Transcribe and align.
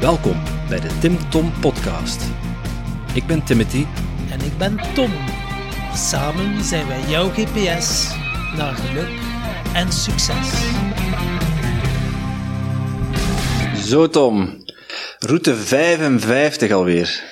Welkom 0.00 0.42
bij 0.68 0.80
de 0.80 0.98
Tim 1.00 1.30
Tom 1.30 1.52
Podcast. 1.60 2.22
Ik 3.14 3.26
ben 3.26 3.44
Timothy. 3.44 3.84
En 4.30 4.40
ik 4.40 4.58
ben 4.58 4.94
Tom. 4.94 5.12
Samen 5.94 6.64
zijn 6.64 6.86
wij 6.86 7.00
jouw 7.08 7.28
GPS 7.28 8.08
naar 8.56 8.74
geluk 8.74 9.08
en 9.74 9.92
succes. 9.92 10.50
Zo 13.88 14.08
Tom, 14.08 14.64
route 15.18 15.56
55 15.56 16.72
alweer. 16.72 17.22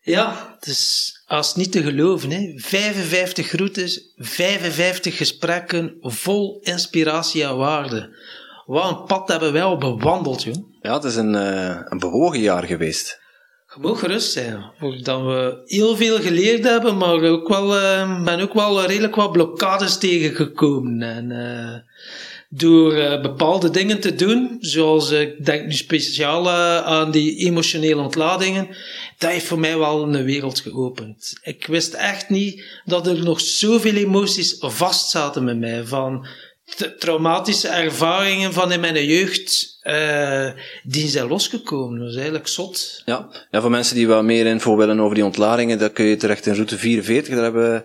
Ja, 0.00 0.54
het 0.54 0.66
is 0.66 1.12
als 1.26 1.54
niet 1.54 1.72
te 1.72 1.82
geloven. 1.82 2.30
Hè. 2.30 2.52
55 2.56 3.52
routes, 3.52 4.12
55 4.16 5.16
gesprekken 5.16 5.96
vol 6.00 6.60
inspiratie 6.62 7.44
en 7.44 7.56
waarde. 7.56 8.16
Wat 8.66 8.90
een 8.90 9.04
pad 9.04 9.28
hebben 9.28 9.52
wij 9.52 9.62
al 9.62 9.78
bewandeld, 9.78 10.42
joh. 10.42 10.67
Ja, 10.82 10.94
het 10.94 11.04
is 11.04 11.16
een, 11.16 11.34
uh, 11.34 11.80
een 11.84 11.98
bewogen 11.98 12.40
jaar 12.40 12.64
geweest. 12.64 13.20
Je 13.74 13.80
mag 13.80 13.98
gerust 13.98 14.32
zijn, 14.32 14.72
dat 15.02 15.22
we 15.22 15.62
heel 15.66 15.96
veel 15.96 16.20
geleerd 16.20 16.64
hebben, 16.64 16.96
maar 16.96 17.22
ook 17.22 17.48
wel, 17.48 17.68
ben 18.24 18.40
ook 18.40 18.54
wel 18.54 18.84
redelijk 18.84 19.14
wat 19.14 19.32
blokkades 19.32 19.98
tegengekomen. 19.98 21.02
En 21.02 21.30
uh, 21.30 21.74
door 22.48 23.20
bepaalde 23.20 23.70
dingen 23.70 24.00
te 24.00 24.14
doen, 24.14 24.56
zoals 24.60 25.10
ik 25.10 25.44
denk 25.44 25.66
nu 25.66 25.72
speciaal 25.72 26.50
aan 26.84 27.10
die 27.10 27.36
emotionele 27.36 28.00
ontladingen, 28.00 28.68
dat 29.18 29.30
heeft 29.30 29.46
voor 29.46 29.58
mij 29.58 29.78
wel 29.78 30.02
een 30.02 30.24
wereld 30.24 30.60
geopend. 30.60 31.38
Ik 31.42 31.66
wist 31.66 31.94
echt 31.94 32.28
niet 32.28 32.64
dat 32.84 33.06
er 33.06 33.22
nog 33.22 33.40
zoveel 33.40 33.94
emoties 33.94 34.56
vast 34.58 35.10
zaten 35.10 35.44
met 35.44 35.58
mij, 35.58 35.84
van 35.84 36.26
traumatische 36.98 37.68
ervaringen 37.68 38.52
van 38.52 38.72
in 38.72 38.80
mijn 38.80 39.06
jeugd, 39.06 39.78
uh, 39.82 40.50
die 40.82 41.08
zijn 41.08 41.28
losgekomen. 41.28 41.98
Dat 41.98 42.08
is 42.08 42.14
eigenlijk 42.14 42.48
zot. 42.48 43.02
Ja. 43.04 43.28
ja, 43.50 43.60
voor 43.60 43.70
mensen 43.70 43.94
die 43.94 44.08
wat 44.08 44.22
meer 44.22 44.46
info 44.46 44.76
willen 44.76 45.00
over 45.00 45.14
die 45.14 45.24
ontladingen, 45.24 45.78
dan 45.78 45.92
kun 45.92 46.04
je 46.04 46.16
terecht 46.16 46.46
in 46.46 46.54
route 46.54 46.78
44. 46.78 47.34
Daar 47.34 47.42
hebben 47.42 47.72
we 47.72 47.82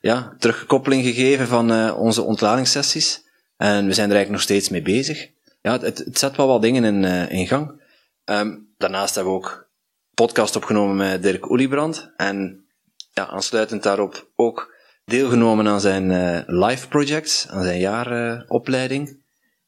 ja, 0.00 0.34
terugkoppeling 0.38 1.04
gegeven 1.04 1.46
van 1.46 1.72
uh, 1.72 1.98
onze 1.98 2.22
ontladingssessies. 2.22 3.22
En 3.56 3.86
we 3.86 3.92
zijn 3.92 4.10
er 4.10 4.16
eigenlijk 4.16 4.30
nog 4.30 4.40
steeds 4.40 4.68
mee 4.68 4.82
bezig. 4.82 5.28
Ja, 5.62 5.78
het, 5.80 5.98
het 5.98 6.18
zet 6.18 6.36
wel 6.36 6.46
wat 6.46 6.62
dingen 6.62 6.84
in, 6.84 7.02
uh, 7.02 7.30
in 7.30 7.46
gang. 7.46 7.82
Um, 8.24 8.72
daarnaast 8.78 9.14
hebben 9.14 9.32
we 9.32 9.38
ook 9.38 9.68
podcast 10.14 10.56
opgenomen 10.56 10.96
met 10.96 11.22
Dirk 11.22 11.50
Oeliebrand. 11.50 12.12
En 12.16 12.64
ja, 13.12 13.26
aansluitend 13.26 13.82
daarop 13.82 14.28
ook 14.36 14.73
deelgenomen 15.04 15.68
aan 15.68 15.80
zijn 15.80 16.10
uh, 16.10 16.38
live 16.46 16.88
projects, 16.88 17.46
aan 17.48 17.62
zijn 17.64 17.78
jaaropleiding. 17.78 19.22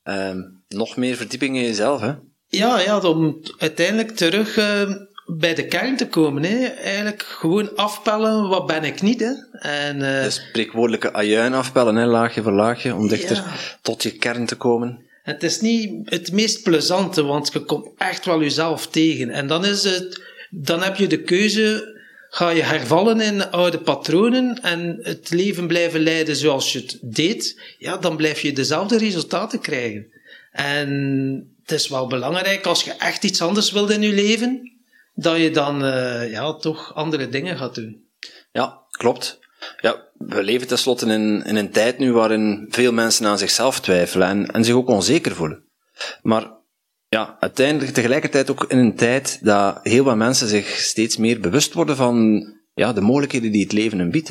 Uh, 0.04 0.30
nog 0.68 0.96
meer 0.96 1.16
verdieping 1.16 1.56
in 1.56 1.62
jezelf, 1.62 2.00
hè? 2.00 2.12
Ja, 2.46 2.80
ja, 2.80 2.98
om 2.98 3.40
uiteindelijk 3.58 4.10
terug 4.10 4.56
uh, 4.56 4.90
bij 5.26 5.54
de 5.54 5.66
kern 5.66 5.96
te 5.96 6.08
komen. 6.08 6.42
Hè. 6.42 6.66
Eigenlijk 6.66 7.22
gewoon 7.22 7.76
afpellen, 7.76 8.48
wat 8.48 8.66
ben 8.66 8.84
ik 8.84 9.02
niet. 9.02 9.20
Hè. 9.20 9.58
En, 9.58 9.96
uh, 9.96 10.22
de 10.22 10.30
spreekwoordelijke 10.30 11.12
ajuin 11.12 11.54
afpellen, 11.54 11.96
hè, 11.96 12.06
laagje 12.06 12.42
voor 12.42 12.52
laagje, 12.52 12.94
om 12.94 13.08
dichter 13.08 13.36
ja. 13.36 13.52
tot 13.82 14.02
je 14.02 14.10
kern 14.10 14.46
te 14.46 14.56
komen. 14.56 15.04
Het 15.22 15.42
is 15.42 15.60
niet 15.60 16.10
het 16.10 16.32
meest 16.32 16.62
plezante, 16.62 17.22
want 17.22 17.52
je 17.52 17.60
komt 17.60 17.88
echt 17.96 18.24
wel 18.24 18.40
jezelf 18.40 18.86
tegen. 18.86 19.30
En 19.30 19.46
dan 19.46 19.64
is 19.64 19.84
het, 19.84 20.22
dan 20.50 20.82
heb 20.82 20.96
je 20.96 21.06
de 21.06 21.22
keuze 21.22 21.94
ga 22.36 22.50
je 22.50 22.62
hervallen 22.62 23.20
in 23.20 23.50
oude 23.50 23.78
patronen 23.78 24.62
en 24.62 24.98
het 25.02 25.30
leven 25.30 25.66
blijven 25.66 26.00
leiden 26.00 26.36
zoals 26.36 26.72
je 26.72 26.78
het 26.78 26.98
deed, 27.02 27.60
ja, 27.78 27.96
dan 27.96 28.16
blijf 28.16 28.40
je 28.40 28.52
dezelfde 28.52 28.98
resultaten 28.98 29.60
krijgen. 29.60 30.06
En 30.52 30.90
het 31.62 31.72
is 31.72 31.88
wel 31.88 32.06
belangrijk 32.06 32.66
als 32.66 32.82
je 32.82 32.92
echt 32.92 33.24
iets 33.24 33.42
anders 33.42 33.70
wilt 33.70 33.90
in 33.90 34.02
je 34.02 34.12
leven, 34.12 34.72
dat 35.14 35.36
je 35.36 35.50
dan 35.50 35.84
uh, 35.84 36.30
ja, 36.30 36.54
toch 36.54 36.94
andere 36.94 37.28
dingen 37.28 37.56
gaat 37.56 37.74
doen. 37.74 38.04
Ja, 38.52 38.82
klopt. 38.90 39.38
Ja, 39.80 40.04
we 40.18 40.42
leven 40.42 40.66
tenslotte 40.66 41.06
in, 41.06 41.42
in 41.44 41.56
een 41.56 41.70
tijd 41.70 41.98
nu 41.98 42.12
waarin 42.12 42.66
veel 42.70 42.92
mensen 42.92 43.26
aan 43.26 43.38
zichzelf 43.38 43.80
twijfelen 43.80 44.28
en, 44.28 44.46
en 44.46 44.64
zich 44.64 44.74
ook 44.74 44.88
onzeker 44.88 45.34
voelen. 45.34 45.64
Maar 46.22 46.55
ja, 47.08 47.36
uiteindelijk 47.40 47.92
tegelijkertijd 47.92 48.50
ook 48.50 48.64
in 48.68 48.78
een 48.78 48.94
tijd 48.94 49.38
dat 49.44 49.78
heel 49.82 50.04
wat 50.04 50.16
mensen 50.16 50.48
zich 50.48 50.68
steeds 50.68 51.16
meer 51.16 51.40
bewust 51.40 51.72
worden 51.72 51.96
van 51.96 52.44
ja, 52.74 52.92
de 52.92 53.00
mogelijkheden 53.00 53.52
die 53.52 53.62
het 53.62 53.72
leven 53.72 53.98
hen 53.98 54.10
biedt. 54.10 54.28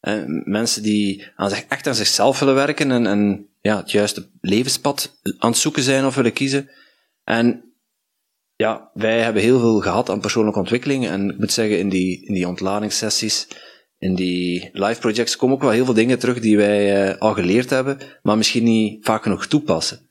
Hè. 0.00 0.24
mensen 0.44 0.82
die 0.82 1.26
aan 1.36 1.50
zich, 1.50 1.64
echt 1.68 1.86
aan 1.86 1.94
zichzelf 1.94 2.38
willen 2.38 2.54
werken 2.54 3.06
en, 3.06 3.46
ja, 3.60 3.76
het 3.76 3.90
juiste 3.90 4.30
levenspad 4.40 5.20
aan 5.38 5.50
het 5.50 5.58
zoeken 5.58 5.82
zijn 5.82 6.04
of 6.06 6.14
willen 6.14 6.32
kiezen. 6.32 6.70
En 7.24 7.74
ja, 8.56 8.90
wij 8.94 9.20
hebben 9.20 9.42
heel 9.42 9.60
veel 9.60 9.80
gehad 9.80 10.10
aan 10.10 10.20
persoonlijke 10.20 10.58
ontwikkeling. 10.58 11.06
En 11.06 11.30
ik 11.30 11.38
moet 11.38 11.52
zeggen, 11.52 11.78
in 11.78 11.88
die, 11.88 12.26
in 12.26 12.34
die 12.34 12.48
ontladingssessies, 12.48 13.48
in 13.98 14.14
die 14.14 14.70
live 14.72 15.00
projects, 15.00 15.36
komen 15.36 15.56
ook 15.56 15.62
wel 15.62 15.70
heel 15.70 15.84
veel 15.84 15.94
dingen 15.94 16.18
terug 16.18 16.40
die 16.40 16.56
wij 16.56 17.08
uh, 17.08 17.18
al 17.18 17.34
geleerd 17.34 17.70
hebben, 17.70 17.98
maar 18.22 18.36
misschien 18.36 18.64
niet 18.64 19.04
vaak 19.04 19.22
genoeg 19.22 19.46
toepassen 19.46 20.10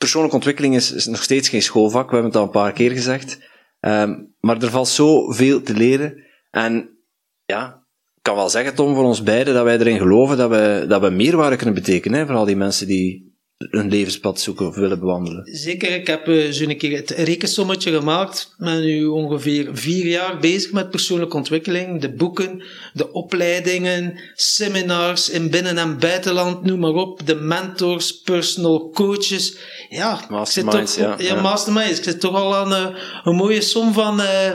persoonlijke 0.00 0.36
ontwikkeling 0.36 0.74
is, 0.74 1.06
nog 1.06 1.22
steeds 1.22 1.48
geen 1.48 1.62
schoolvak, 1.62 2.06
we 2.10 2.14
hebben 2.14 2.30
het 2.30 2.40
al 2.40 2.46
een 2.46 2.60
paar 2.62 2.72
keer 2.72 2.90
gezegd. 2.90 3.38
Um, 3.80 4.34
maar 4.40 4.62
er 4.62 4.70
valt 4.70 4.88
zoveel 4.88 5.62
te 5.62 5.74
leren. 5.74 6.24
En 6.50 6.98
ja, 7.44 7.84
ik 8.16 8.22
kan 8.22 8.34
wel 8.34 8.48
zeggen, 8.48 8.74
Tom, 8.74 8.94
voor 8.94 9.04
ons 9.04 9.22
beiden, 9.22 9.54
dat 9.54 9.64
wij 9.64 9.78
erin 9.78 9.98
geloven 9.98 10.36
dat 10.36 10.50
we, 10.50 10.84
dat 10.88 11.00
we 11.00 11.10
meerwaarde 11.10 11.56
kunnen 11.56 11.74
betekenen 11.74 12.18
hè, 12.18 12.26
voor 12.26 12.34
al 12.34 12.44
die 12.44 12.56
mensen 12.56 12.86
die 12.86 13.29
een 13.68 13.88
levenspad 13.88 14.40
zoeken 14.40 14.66
of 14.66 14.74
willen 14.74 14.98
bewandelen. 14.98 15.42
Zeker, 15.44 15.90
ik 15.90 16.06
heb 16.06 16.28
uh, 16.28 16.50
zo'n 16.50 16.76
keer 16.76 16.96
het 16.96 17.10
rekensommetje 17.10 17.92
gemaakt. 17.92 18.54
Ik 18.58 18.64
ben 18.64 18.80
nu 18.80 19.04
ongeveer 19.04 19.68
vier 19.72 20.06
jaar 20.06 20.38
bezig 20.38 20.72
met 20.72 20.90
persoonlijke 20.90 21.36
ontwikkeling. 21.36 22.00
De 22.00 22.12
boeken, 22.12 22.62
de 22.92 23.12
opleidingen, 23.12 24.20
seminars 24.34 25.30
in 25.30 25.50
binnen- 25.50 25.78
en 25.78 25.98
buitenland, 25.98 26.64
noem 26.64 26.80
maar 26.80 26.94
op. 26.94 27.26
De 27.26 27.34
mentors, 27.34 28.20
personal 28.20 28.90
coaches. 28.90 29.56
Ja, 29.88 30.20
masterminds, 30.28 30.94
toch, 30.94 31.04
ja, 31.04 31.14
ja, 31.18 31.34
ja. 31.34 31.40
masterminds. 31.40 31.98
Ik 31.98 32.04
zit 32.04 32.20
toch 32.20 32.34
al 32.34 32.54
aan 32.56 32.72
uh, 32.72 32.98
een 33.24 33.36
mooie 33.36 33.60
som 33.60 33.92
van 33.92 34.20
uh, 34.20 34.54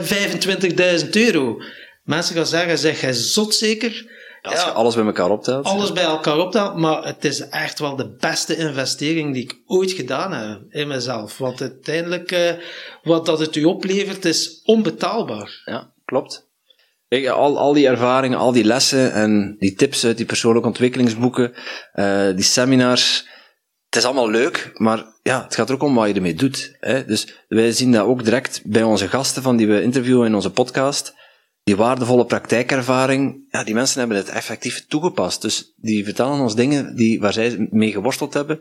25.000 1.02 1.08
euro. 1.10 1.62
Mensen 2.04 2.34
gaan 2.34 2.46
zeggen, 2.46 2.78
zeg 2.78 3.00
jij 3.00 3.12
zot 3.12 3.54
zeker? 3.54 4.14
Als 4.46 4.64
je 4.64 4.70
alles 4.70 4.94
bij 4.94 5.04
elkaar 5.04 5.30
optelt. 5.30 5.64
Alles 5.64 5.92
bij 5.92 6.04
elkaar 6.04 6.38
optelt, 6.38 6.76
maar 6.76 7.04
het 7.04 7.24
is 7.24 7.48
echt 7.48 7.78
wel 7.78 7.96
de 7.96 8.16
beste 8.20 8.56
investering 8.56 9.34
die 9.34 9.42
ik 9.42 9.60
ooit 9.66 9.92
gedaan 9.92 10.32
heb 10.32 10.60
in 10.68 10.88
mezelf. 10.88 11.38
Want 11.38 11.60
uiteindelijk, 11.60 12.32
uh, 12.32 12.52
wat 13.02 13.26
dat 13.26 13.38
het 13.38 13.56
u 13.56 13.64
oplevert, 13.64 14.24
is 14.24 14.60
onbetaalbaar. 14.64 15.62
Ja, 15.64 15.92
klopt. 16.04 16.48
Kijk, 17.08 17.26
al, 17.26 17.58
al 17.58 17.72
die 17.72 17.86
ervaringen, 17.86 18.38
al 18.38 18.52
die 18.52 18.64
lessen 18.64 19.12
en 19.12 19.56
die 19.58 19.74
tips 19.74 20.04
uit 20.04 20.16
die 20.16 20.26
persoonlijke 20.26 20.68
ontwikkelingsboeken, 20.68 21.54
uh, 21.94 22.26
die 22.34 22.44
seminars, 22.44 23.28
het 23.86 23.96
is 23.96 24.04
allemaal 24.04 24.30
leuk, 24.30 24.70
maar 24.74 25.04
ja, 25.22 25.42
het 25.42 25.54
gaat 25.54 25.68
er 25.68 25.74
ook 25.74 25.82
om 25.82 25.94
wat 25.94 26.08
je 26.08 26.14
ermee 26.14 26.34
doet. 26.34 26.76
Hè? 26.80 27.04
Dus 27.04 27.44
wij 27.48 27.72
zien 27.72 27.92
dat 27.92 28.06
ook 28.06 28.24
direct 28.24 28.60
bij 28.64 28.82
onze 28.82 29.08
gasten 29.08 29.42
van 29.42 29.56
die 29.56 29.66
we 29.66 29.82
interviewen 29.82 30.26
in 30.26 30.34
onze 30.34 30.50
podcast 30.50 31.14
die 31.66 31.76
waardevolle 31.76 32.26
praktijkervaring, 32.26 33.46
ja, 33.50 33.64
die 33.64 33.74
mensen 33.74 33.98
hebben 33.98 34.16
het 34.16 34.28
effectief 34.28 34.86
toegepast. 34.88 35.42
Dus 35.42 35.72
die 35.76 36.04
vertellen 36.04 36.40
ons 36.40 36.54
dingen 36.54 36.96
die, 36.96 37.20
waar 37.20 37.32
zij 37.32 37.68
mee 37.70 37.92
geworsteld 37.92 38.34
hebben 38.34 38.60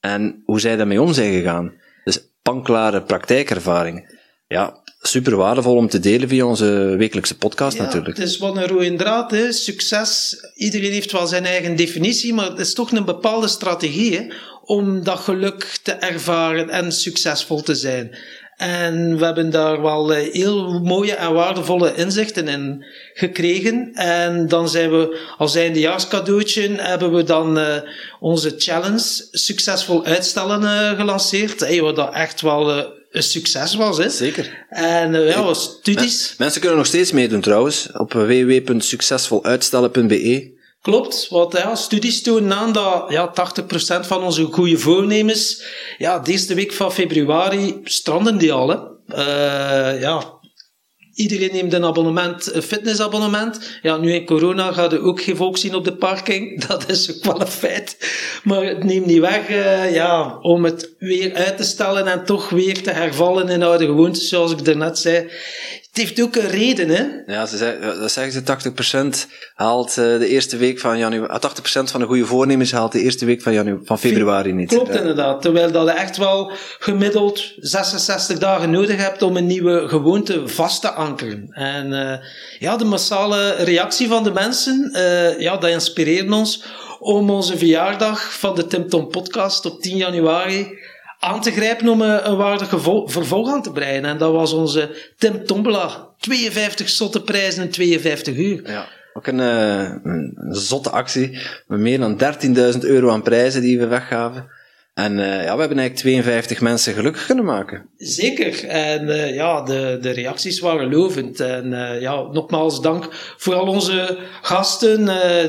en 0.00 0.42
hoe 0.44 0.60
zij 0.60 0.76
daarmee 0.76 1.02
om 1.02 1.12
zijn 1.12 1.32
gegaan. 1.32 1.72
Dus 2.04 2.28
panklare 2.42 3.02
praktijkervaring. 3.02 4.20
Ja, 4.48 4.82
super 5.00 5.36
waardevol 5.36 5.76
om 5.76 5.88
te 5.88 5.98
delen 5.98 6.28
via 6.28 6.44
onze 6.44 6.94
wekelijkse 6.98 7.38
podcast 7.38 7.76
ja, 7.76 7.82
natuurlijk. 7.82 8.16
Het 8.16 8.28
is 8.28 8.38
wat 8.38 8.56
een 8.56 8.66
rode 8.66 8.94
draad, 8.94 9.30
hè. 9.30 9.52
succes. 9.52 10.36
Iedereen 10.54 10.92
heeft 10.92 11.12
wel 11.12 11.26
zijn 11.26 11.44
eigen 11.44 11.76
definitie, 11.76 12.34
maar 12.34 12.50
het 12.50 12.58
is 12.58 12.74
toch 12.74 12.92
een 12.92 13.04
bepaalde 13.04 13.48
strategie 13.48 14.16
hè, 14.16 14.26
om 14.64 15.04
dat 15.04 15.18
geluk 15.18 15.78
te 15.82 15.92
ervaren 15.92 16.68
en 16.68 16.92
succesvol 16.92 17.62
te 17.62 17.74
zijn. 17.74 18.16
En 18.62 19.18
we 19.18 19.24
hebben 19.24 19.50
daar 19.50 19.82
wel 19.82 20.14
eh, 20.14 20.32
heel 20.32 20.80
mooie 20.80 21.14
en 21.14 21.32
waardevolle 21.32 21.94
inzichten 21.94 22.48
in 22.48 22.84
gekregen. 23.14 23.90
En 23.94 24.48
dan 24.48 24.68
zijn 24.68 24.90
we 24.90 25.20
als 25.38 25.54
eindejaarscadeautje 25.54 26.74
hebben 26.76 27.12
we 27.12 27.22
dan 27.22 27.58
uh, 27.58 27.76
onze 28.20 28.54
challenge 28.56 29.26
succesvol 29.30 30.04
uitstellen 30.04 30.62
uh, 30.62 30.98
gelanceerd. 30.98 31.60
Hey, 31.60 31.80
wat 31.80 31.96
dat 31.96 32.14
echt 32.14 32.40
wel 32.40 32.78
uh, 32.78 32.84
een 33.10 33.22
succes 33.22 33.74
was. 33.74 33.98
Hè? 33.98 34.08
Zeker. 34.08 34.66
En 34.68 35.12
ja, 35.12 35.42
was 35.42 35.62
studies. 35.62 36.34
Mensen 36.38 36.60
kunnen 36.60 36.78
nog 36.78 36.86
steeds 36.86 37.12
meedoen 37.12 37.40
trouwens 37.40 37.88
op 37.92 38.12
www.succesvoluitstellen.be. 38.12 40.60
Klopt, 40.82 41.28
want 41.30 41.52
ja, 41.52 41.74
studies 41.74 42.22
tonen 42.22 42.52
aan 42.52 42.72
dat 42.72 43.04
ja, 43.08 43.32
80% 44.02 44.06
van 44.06 44.22
onze 44.22 44.44
goede 44.44 44.78
voornemens, 44.78 45.62
ja, 45.98 46.18
deze 46.18 46.54
week 46.54 46.72
van 46.72 46.92
februari 46.92 47.80
stranden 47.84 48.38
die 48.38 48.52
al. 48.52 48.68
Hè. 48.68 48.76
Uh, 49.08 50.00
ja, 50.00 50.40
Iedereen 51.14 51.52
neemt 51.52 51.72
een 51.72 51.84
abonnement, 51.84 52.54
een 52.54 52.62
fitnessabonnement. 52.62 53.78
Ja, 53.82 53.96
nu 53.96 54.14
in 54.14 54.26
corona 54.26 54.72
gaat 54.72 54.92
er 54.92 55.02
ook 55.02 55.22
geen 55.22 55.36
volk 55.36 55.56
zien 55.56 55.74
op 55.74 55.84
de 55.84 55.96
parking. 55.96 56.40
Dat 56.66 56.90
is 56.90 57.16
ook 57.16 57.24
wel 57.24 57.40
een 57.40 57.46
feit. 57.46 57.96
Maar 58.44 58.64
het 58.64 58.84
neemt 58.84 59.06
niet 59.06 59.20
weg, 59.20 59.48
uh, 59.48 59.94
ja, 59.94 60.38
om 60.40 60.64
het 60.64 60.90
weer 60.98 61.34
uit 61.34 61.56
te 61.56 61.64
stellen 61.64 62.06
en 62.06 62.24
toch 62.24 62.48
weer 62.48 62.82
te 62.82 62.90
hervallen 62.90 63.48
in 63.48 63.62
oude 63.62 63.86
gewoontes, 63.86 64.28
zoals 64.28 64.52
ik 64.52 64.64
daarnet 64.64 64.98
zei. 64.98 65.30
Het 65.92 66.00
heeft 66.00 66.22
ook 66.22 66.36
een 66.36 66.48
reden, 66.48 66.88
hè? 66.88 67.32
Ja, 67.32 67.46
ze 67.46 67.56
zeggen, 67.56 68.00
dat 68.00 68.12
zeggen 68.12 68.32
ze, 68.32 69.26
80% 69.26 69.30
haalt 69.54 69.88
uh, 69.88 69.94
de 69.94 70.28
eerste 70.28 70.56
week 70.56 70.78
van 70.78 70.98
januari, 70.98 71.38
80% 71.48 71.82
van 71.82 72.00
de 72.00 72.06
goede 72.06 72.26
voornemens 72.26 72.72
haalt 72.72 72.92
de 72.92 73.00
eerste 73.00 73.24
week 73.24 73.42
van, 73.42 73.52
januari, 73.52 73.84
van 73.84 73.98
februari 73.98 74.52
niet. 74.52 74.68
Klopt 74.68 74.94
inderdaad, 74.94 75.42
terwijl 75.42 75.72
dat 75.72 75.86
je 75.86 75.92
echt 75.92 76.16
wel 76.16 76.52
gemiddeld 76.78 77.52
66 77.56 78.38
dagen 78.38 78.70
nodig 78.70 78.96
hebt 78.96 79.22
om 79.22 79.36
een 79.36 79.46
nieuwe 79.46 79.88
gewoonte 79.88 80.48
vast 80.48 80.80
te 80.80 80.90
En 81.50 81.92
uh, 81.92 82.14
ja, 82.58 82.76
de 82.76 82.84
massale 82.84 83.54
reactie 83.54 84.08
van 84.08 84.24
de 84.24 84.32
mensen, 84.32 84.90
uh, 84.92 85.40
ja, 85.40 85.56
dat 85.56 85.70
inspireert 85.70 86.30
ons 86.30 86.64
om 87.00 87.30
onze 87.30 87.58
verjaardag 87.58 88.38
van 88.38 88.54
de 88.54 88.66
Tim 88.66 88.88
Tom 88.88 89.08
podcast 89.08 89.66
op 89.66 89.80
10 89.80 89.96
januari 89.96 90.78
aan 91.18 91.40
te 91.40 91.50
grijpen 91.50 91.88
om 91.88 92.00
een, 92.00 92.36
waardig 92.36 92.68
vervolg 93.04 93.50
aan 93.50 93.62
te 93.62 93.72
breien. 93.72 94.04
En 94.04 94.18
dat 94.18 94.32
was 94.32 94.52
onze 94.52 94.96
Tim 95.18 95.44
Tombola. 95.44 96.08
52 96.18 96.88
zotte 96.88 97.22
prijzen 97.22 97.62
in 97.62 97.70
52 97.70 98.36
uur. 98.36 98.70
Ja, 98.70 98.88
ook 99.14 99.26
een, 99.26 99.38
een 99.38 100.34
zotte 100.50 100.90
actie. 100.90 101.38
Met 101.66 101.78
meer 101.78 101.98
dan 101.98 102.20
13.000 102.74 102.78
euro 102.80 103.10
aan 103.10 103.22
prijzen 103.22 103.60
die 103.60 103.78
we 103.78 103.86
weggaven. 103.86 104.50
En 104.94 105.18
uh, 105.18 105.44
ja, 105.44 105.54
we 105.54 105.60
hebben 105.60 105.78
eigenlijk 105.78 105.94
52 105.94 106.60
mensen 106.60 106.94
gelukkig 106.94 107.26
kunnen 107.26 107.44
maken. 107.44 107.86
Zeker. 107.96 108.64
En 108.64 109.08
uh, 109.08 109.34
ja, 109.34 109.62
de, 109.62 109.98
de 110.00 110.10
reacties 110.10 110.60
waren 110.60 110.90
lovend. 110.90 111.40
En 111.40 111.72
uh, 111.72 112.00
ja, 112.00 112.22
nogmaals 112.22 112.80
dank 112.80 113.08
voor 113.36 113.54
al 113.54 113.66
onze 113.66 114.18
gasten. 114.42 115.04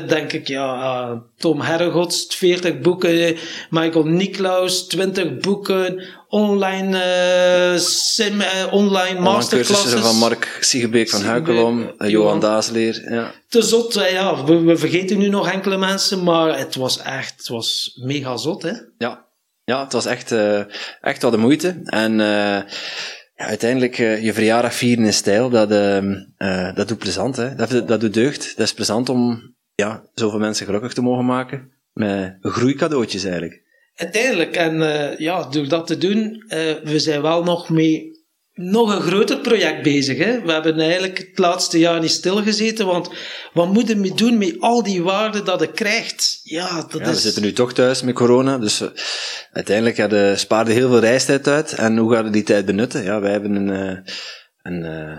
denk 0.08 0.32
ik, 0.32 0.48
ja, 0.48 1.22
Tom 1.36 1.60
Herregots, 1.60 2.26
40 2.36 2.80
boeken. 2.80 3.36
Michael 3.70 4.04
Niklaus, 4.04 4.86
20 4.86 5.38
boeken. 5.38 6.04
Online, 6.28 6.98
sim, 7.78 8.42
online 8.70 9.20
masterclasses. 9.20 10.00
van 10.00 10.16
Mark 10.16 10.58
Siegebeek 10.60 11.08
van 11.08 11.22
Huikelom, 11.22 11.92
Johan 11.98 12.40
Daasleer. 12.40 13.12
Ja. 13.12 13.32
Te 13.48 13.62
zot, 13.62 13.94
ja. 13.94 14.44
We, 14.44 14.60
we, 14.60 14.76
vergeten 14.76 15.18
nu 15.18 15.28
nog 15.28 15.52
enkele 15.52 15.76
mensen, 15.76 16.22
maar 16.22 16.58
het 16.58 16.74
was 16.74 16.98
echt, 16.98 17.34
het 17.36 17.48
was 17.48 17.98
mega 18.02 18.36
zot, 18.36 18.62
hè? 18.62 18.72
Ja, 18.98 19.24
ja, 19.64 19.82
het 19.82 19.92
was 19.92 20.06
echt, 20.06 20.32
uh, 20.32 20.62
echt 21.00 21.22
wel 21.22 21.30
de 21.30 21.36
moeite. 21.36 21.80
En 21.84 22.12
uh, 22.12 22.18
ja, 23.36 23.46
uiteindelijk 23.46 23.98
uh, 23.98 24.24
je 24.24 24.32
verjaardag 24.32 24.74
vieren 24.74 25.04
in 25.04 25.12
stijl, 25.12 25.50
dat, 25.50 25.70
uh, 25.70 26.74
dat 26.74 26.88
doet 26.88 26.98
plezant. 26.98 27.36
Hè? 27.36 27.54
Dat, 27.54 27.88
dat 27.88 28.00
doet 28.00 28.14
deugd. 28.14 28.56
Dat 28.56 28.66
is 28.66 28.74
plezant 28.74 29.08
om 29.08 29.54
ja, 29.74 30.04
zoveel 30.14 30.38
mensen 30.38 30.66
gelukkig 30.66 30.92
te 30.92 31.02
mogen 31.02 31.24
maken. 31.24 31.72
Met 31.92 32.36
groeicadeautjes 32.40 33.24
eigenlijk. 33.24 33.62
Uiteindelijk, 33.94 34.56
en 34.56 34.78
ja, 35.18 35.48
door 35.48 35.68
dat 35.68 35.86
te 35.86 35.98
doen, 35.98 36.44
we 36.84 36.94
zijn 36.98 37.22
wel 37.22 37.44
nog 37.44 37.70
mee 37.70 38.13
nog 38.54 38.94
een 38.94 39.02
groter 39.02 39.38
project 39.38 39.82
bezig. 39.82 40.18
Hè? 40.18 40.40
We 40.40 40.52
hebben 40.52 40.80
eigenlijk 40.80 41.18
het 41.18 41.38
laatste 41.38 41.78
jaar 41.78 42.00
niet 42.00 42.10
stilgezeten, 42.10 42.86
want 42.86 43.10
wat 43.52 43.72
moeten 43.72 44.00
we 44.00 44.14
doen 44.14 44.38
met 44.38 44.56
al 44.60 44.82
die 44.82 45.02
waarden 45.02 45.44
dat 45.44 45.60
je 45.60 45.72
krijgt? 45.72 46.40
Ja, 46.42 46.86
dat 46.88 47.00
ja, 47.00 47.06
is... 47.06 47.14
We 47.14 47.20
zitten 47.20 47.42
nu 47.42 47.52
toch 47.52 47.72
thuis 47.72 48.02
met 48.02 48.14
corona, 48.14 48.58
dus 48.58 48.80
uh, 48.80 48.88
uiteindelijk 49.52 49.96
ja, 49.96 50.36
spaarde 50.36 50.72
heel 50.72 50.88
veel 50.88 51.00
reistijd 51.00 51.48
uit. 51.48 51.72
En 51.72 51.96
hoe 51.96 52.12
gaan 52.12 52.24
we 52.24 52.30
die 52.30 52.42
tijd 52.42 52.66
benutten? 52.66 53.02
Ja, 53.02 53.20
wij 53.20 53.32
hebben 53.32 53.54
een, 53.54 53.68
uh, 53.68 53.98
een 54.62 54.84
uh, 54.84 55.18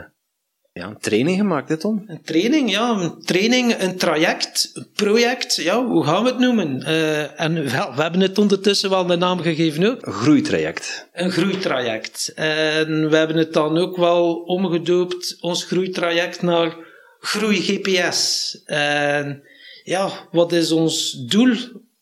ja, 0.79 0.87
een 0.87 0.99
training 0.99 1.37
gemaakt, 1.37 1.69
hè 1.69 1.77
Tom? 1.77 2.03
Een 2.07 2.21
training, 2.21 2.71
ja. 2.71 2.89
Een 2.89 3.21
training, 3.21 3.75
een 3.79 3.97
traject, 3.97 4.71
een 4.73 4.87
project, 4.93 5.55
ja, 5.55 5.85
hoe 5.85 6.03
gaan 6.05 6.23
we 6.23 6.29
het 6.29 6.39
noemen? 6.39 6.81
Uh, 6.81 7.41
en 7.41 7.63
we 7.63 8.01
hebben 8.01 8.19
het 8.19 8.37
ondertussen 8.37 8.89
wel 8.89 9.05
de 9.05 9.15
naam 9.15 9.39
gegeven 9.39 9.89
ook. 9.89 10.05
Een 10.05 10.13
groeitraject. 10.13 11.07
Een 11.13 11.31
groeitraject. 11.31 12.31
En 12.35 13.09
we 13.09 13.15
hebben 13.15 13.37
het 13.37 13.53
dan 13.53 13.77
ook 13.77 13.97
wel 13.97 14.35
omgedoopt, 14.35 15.37
ons 15.39 15.63
groeitraject, 15.63 16.41
naar 16.41 16.75
Groei 17.19 17.61
GPS. 17.61 18.51
En 18.65 19.43
ja, 19.83 20.27
wat 20.31 20.51
is 20.51 20.71
ons 20.71 21.11
doel? 21.11 21.55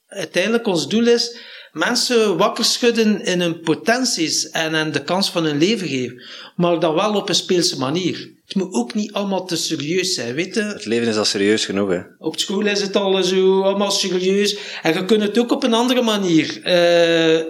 Uiteindelijk, 0.08 0.68
ons 0.68 0.88
doel 0.88 1.08
is 1.08 1.38
mensen 1.72 2.38
wakker 2.38 2.66
schudden 2.66 3.26
in 3.26 3.42
hun 3.42 3.60
potenties 3.60 4.50
en 4.50 4.74
hen 4.74 4.92
de 4.92 5.04
kans 5.04 5.30
van 5.30 5.44
hun 5.44 5.58
leven 5.58 5.88
geven. 5.88 6.24
Maar 6.56 6.80
dan 6.80 6.96
wel 6.96 7.16
op 7.16 7.30
een 7.30 7.36
speelse 7.36 7.78
manier. 7.78 8.33
Het 8.46 8.56
moet 8.56 8.74
ook 8.74 8.94
niet 8.94 9.14
allemaal 9.14 9.46
te 9.46 9.56
serieus 9.56 10.14
zijn, 10.14 10.36
weet 10.36 10.56
je? 10.56 10.62
Het 10.62 10.86
leven 10.86 11.08
is 11.08 11.18
al 11.18 11.26
serieus 11.26 11.66
genoeg, 11.66 11.90
hè? 11.90 12.00
Op 12.18 12.40
school 12.40 12.66
is 12.66 12.82
het 12.82 12.96
al 12.96 13.24
zo 13.24 13.62
allemaal 13.62 13.92
serieus. 13.92 14.58
En 14.82 14.94
je 14.94 15.06
kunt 15.06 15.22
het 15.22 15.38
ook 15.38 15.52
op 15.52 15.64
een 15.64 15.74
andere 15.74 16.02
manier 16.02 16.58
uh, 16.58 17.46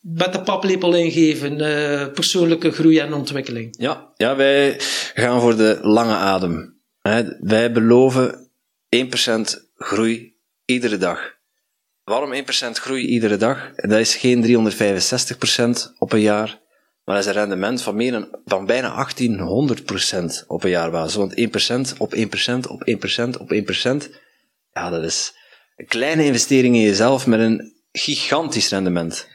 met 0.00 0.32
de 0.32 0.42
paplepel 0.44 0.94
ingeven. 0.94 1.58
Uh, 1.58 2.12
persoonlijke 2.12 2.70
groei 2.70 2.98
en 2.98 3.12
ontwikkeling. 3.12 3.74
Ja, 3.78 4.12
ja, 4.16 4.36
wij 4.36 4.76
gaan 5.14 5.40
voor 5.40 5.56
de 5.56 5.78
lange 5.82 6.14
adem. 6.14 6.80
Hè? 7.00 7.22
Wij 7.40 7.72
beloven 7.72 8.50
1% 8.96 9.00
groei 9.74 10.36
iedere 10.64 10.96
dag. 10.96 11.36
Waarom 12.04 12.34
1% 12.34 12.36
groei 12.70 13.06
iedere 13.06 13.36
dag? 13.36 13.74
Dat 13.74 13.98
is 13.98 14.14
geen 14.14 14.72
365% 15.96 15.98
op 15.98 16.12
een 16.12 16.20
jaar, 16.20 16.60
maar 17.08 17.16
dat 17.16 17.26
is 17.26 17.32
een 17.34 17.40
rendement 17.40 17.82
van, 17.82 17.96
meer 17.96 18.28
dan, 18.44 18.66
bijna 18.66 19.08
1800% 20.42 20.46
op 20.46 20.64
een 20.64 20.70
jaarbasis. 20.70 21.14
Want 21.14 21.34
1% 21.94 21.96
op 21.98 22.14
1% 22.14 22.20
op 22.68 22.82
1% 22.86 23.40
op 23.40 23.52
1%, 23.52 24.10
ja, 24.72 24.90
dat 24.90 25.04
is 25.04 25.32
een 25.76 25.86
kleine 25.86 26.24
investering 26.24 26.74
in 26.74 26.82
jezelf 26.82 27.26
met 27.26 27.40
een 27.40 27.72
gigantisch 27.92 28.68
rendement. 28.68 29.28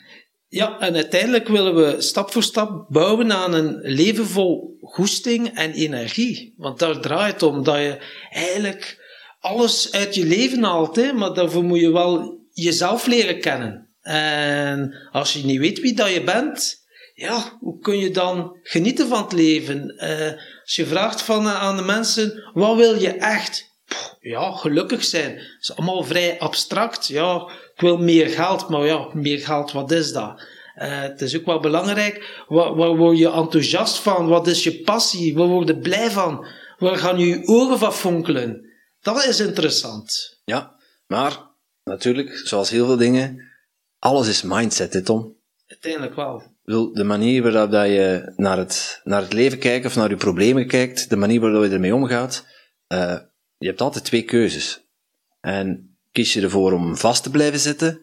Ja, 0.47 0.79
en 0.79 0.95
uiteindelijk 0.95 1.47
willen 1.47 1.75
we 1.75 2.01
stap 2.01 2.31
voor 2.31 2.43
stap 2.43 2.85
bouwen 2.89 3.31
aan 3.31 3.53
een 3.53 3.79
leven 3.81 4.27
vol 4.27 4.77
goesting 4.81 5.47
en 5.47 5.71
energie. 5.71 6.53
Want 6.57 6.79
daar 6.79 6.99
draait 6.99 7.33
het 7.33 7.43
om, 7.43 7.63
dat 7.63 7.75
je 7.75 7.97
eigenlijk 8.29 9.01
alles 9.39 9.91
uit 9.91 10.15
je 10.15 10.25
leven 10.25 10.63
haalt, 10.63 10.95
hè, 10.95 11.13
maar 11.13 11.33
daarvoor 11.33 11.63
moet 11.63 11.79
je 11.79 11.91
wel 11.91 12.39
jezelf 12.51 13.05
leren 13.05 13.39
kennen. 13.39 13.87
En 14.01 14.95
als 15.11 15.33
je 15.33 15.45
niet 15.45 15.59
weet 15.59 15.79
wie 15.79 15.93
dat 15.93 16.13
je 16.13 16.23
bent, 16.23 16.81
ja, 17.13 17.57
hoe 17.59 17.79
kun 17.79 17.97
je 17.97 18.11
dan 18.11 18.57
genieten 18.63 19.07
van 19.07 19.23
het 19.23 19.31
leven? 19.31 19.95
Uh, 19.97 20.41
als 20.61 20.75
je 20.75 20.85
vraagt 20.85 21.21
van, 21.21 21.45
uh, 21.45 21.61
aan 21.61 21.77
de 21.77 21.83
mensen, 21.83 22.49
wat 22.53 22.75
wil 22.75 22.95
je 22.95 23.09
echt? 23.09 23.71
Pff, 23.85 24.15
ja, 24.19 24.51
gelukkig 24.51 25.03
zijn. 25.03 25.35
Dat 25.35 25.45
is 25.59 25.75
allemaal 25.75 26.03
vrij 26.03 26.39
abstract. 26.39 27.07
Ja, 27.07 27.49
ik 27.75 27.81
wil 27.81 27.97
meer 27.97 28.29
geld, 28.29 28.69
maar 28.69 28.85
ja, 28.85 29.09
meer 29.13 29.39
geld, 29.39 29.71
wat 29.71 29.91
is 29.91 30.11
dat? 30.11 30.41
Uh, 30.75 31.01
het 31.01 31.21
is 31.21 31.37
ook 31.37 31.45
wel 31.45 31.59
belangrijk, 31.59 32.43
waar, 32.47 32.75
waar 32.75 32.95
word 32.95 33.17
je 33.17 33.31
enthousiast 33.31 33.97
van? 33.97 34.27
Wat 34.27 34.47
is 34.47 34.63
je 34.63 34.81
passie? 34.81 35.35
Waar 35.35 35.47
word 35.47 35.67
je 35.67 35.77
blij 35.77 36.11
van? 36.11 36.45
Waar 36.77 36.97
gaan 36.97 37.19
je 37.19 37.47
ogen 37.47 37.79
van 37.79 37.93
fonkelen? 37.93 38.71
Dat 39.01 39.25
is 39.25 39.39
interessant. 39.39 40.39
Ja, 40.45 40.75
maar 41.07 41.39
natuurlijk, 41.83 42.41
zoals 42.43 42.69
heel 42.69 42.85
veel 42.85 42.97
dingen, 42.97 43.51
alles 43.99 44.27
is 44.27 44.41
mindset, 44.41 44.93
hè 44.93 45.01
Tom? 45.01 45.35
Uiteindelijk 45.67 46.15
wel. 46.15 46.52
De 46.63 47.03
manier 47.03 47.41
waarop 47.41 47.71
dat 47.71 47.87
je 47.87 48.33
naar 48.35 48.57
het, 48.57 49.01
naar 49.03 49.21
het 49.21 49.33
leven 49.33 49.59
kijkt 49.59 49.85
of 49.85 49.95
naar 49.95 50.09
je 50.09 50.15
problemen 50.15 50.67
kijkt, 50.67 51.09
de 51.09 51.15
manier 51.15 51.39
waarop 51.39 51.63
je 51.63 51.69
ermee 51.69 51.95
omgaat, 51.95 52.45
uh, 52.87 53.17
je 53.57 53.67
hebt 53.67 53.81
altijd 53.81 54.03
twee 54.03 54.23
keuzes. 54.23 54.87
En 55.41 55.97
kies 56.11 56.33
je 56.33 56.41
ervoor 56.41 56.71
om 56.71 56.97
vast 56.97 57.23
te 57.23 57.29
blijven 57.29 57.59
zitten 57.59 58.01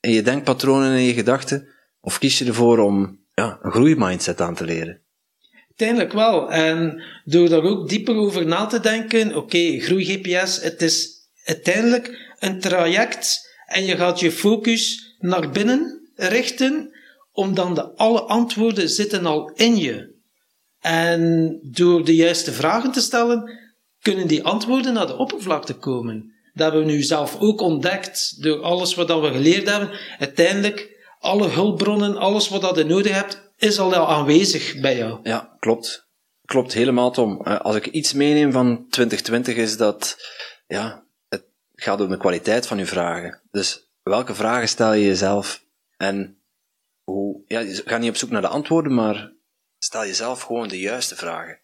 in 0.00 0.12
je 0.12 0.22
denkpatronen 0.22 0.92
en 0.92 1.02
je 1.02 1.12
gedachten, 1.12 1.68
of 2.00 2.18
kies 2.18 2.38
je 2.38 2.44
ervoor 2.44 2.78
om 2.78 3.20
ja, 3.34 3.58
een 3.62 3.70
groeimindset 3.70 4.40
aan 4.40 4.54
te 4.54 4.64
leren? 4.64 5.00
Uiteindelijk 5.68 6.12
wel. 6.12 6.50
En 6.50 7.02
door 7.24 7.48
daar 7.48 7.62
ook 7.62 7.88
dieper 7.88 8.16
over 8.16 8.46
na 8.46 8.66
te 8.66 8.80
denken, 8.80 9.36
oké, 9.36 9.80
groei-GPS, 9.80 10.62
het 10.62 10.82
is 10.82 11.10
uiteindelijk 11.44 12.34
een 12.38 12.60
traject 12.60 13.50
en 13.66 13.84
je 13.84 13.96
gaat 13.96 14.20
je 14.20 14.32
focus 14.32 15.14
naar 15.18 15.50
binnen 15.50 16.10
richten, 16.14 16.91
omdat 17.32 17.74
de 17.74 17.96
alle 17.96 18.20
antwoorden 18.20 18.88
zitten 18.88 19.26
al 19.26 19.50
in 19.54 19.76
je. 19.76 20.20
En 20.80 21.58
door 21.62 22.04
de 22.04 22.14
juiste 22.14 22.52
vragen 22.52 22.92
te 22.92 23.00
stellen, 23.00 23.58
kunnen 24.00 24.26
die 24.26 24.44
antwoorden 24.44 24.92
naar 24.92 25.06
de 25.06 25.16
oppervlakte 25.16 25.74
komen. 25.74 26.32
Dat 26.52 26.62
hebben 26.72 26.86
we 26.86 26.92
nu 26.92 27.02
zelf 27.02 27.36
ook 27.40 27.60
ontdekt 27.60 28.42
door 28.42 28.62
alles 28.62 28.94
wat 28.94 29.20
we 29.20 29.32
geleerd 29.32 29.68
hebben. 29.70 29.90
Uiteindelijk, 30.18 31.00
alle 31.18 31.48
hulpbronnen, 31.48 32.16
alles 32.16 32.48
wat 32.48 32.76
je 32.76 32.84
nodig 32.84 33.12
hebt, 33.12 33.52
is 33.56 33.78
al 33.78 33.94
aanwezig 33.94 34.80
bij 34.80 34.96
jou. 34.96 35.20
Ja, 35.22 35.56
klopt. 35.58 36.10
Klopt 36.44 36.72
helemaal, 36.72 37.10
Tom. 37.10 37.40
Eh, 37.44 37.60
als 37.60 37.76
ik 37.76 37.86
iets 37.86 38.12
meeneem 38.12 38.52
van 38.52 38.86
2020 38.90 39.56
is 39.56 39.76
dat, 39.76 40.16
ja, 40.66 41.04
het 41.28 41.44
gaat 41.74 42.00
om 42.00 42.08
de 42.08 42.16
kwaliteit 42.16 42.66
van 42.66 42.78
je 42.78 42.86
vragen. 42.86 43.40
Dus 43.50 43.90
welke 44.02 44.34
vragen 44.34 44.68
stel 44.68 44.92
je 44.92 45.04
jezelf? 45.04 45.64
En 45.96 46.41
hoe, 47.04 47.42
ja, 47.46 47.62
ga 47.84 47.98
niet 47.98 48.10
op 48.10 48.16
zoek 48.16 48.30
naar 48.30 48.40
de 48.40 48.48
antwoorden, 48.48 48.94
maar 48.94 49.32
stel 49.78 50.04
jezelf 50.06 50.42
gewoon 50.42 50.68
de 50.68 50.78
juiste 50.78 51.16
vragen. 51.16 51.60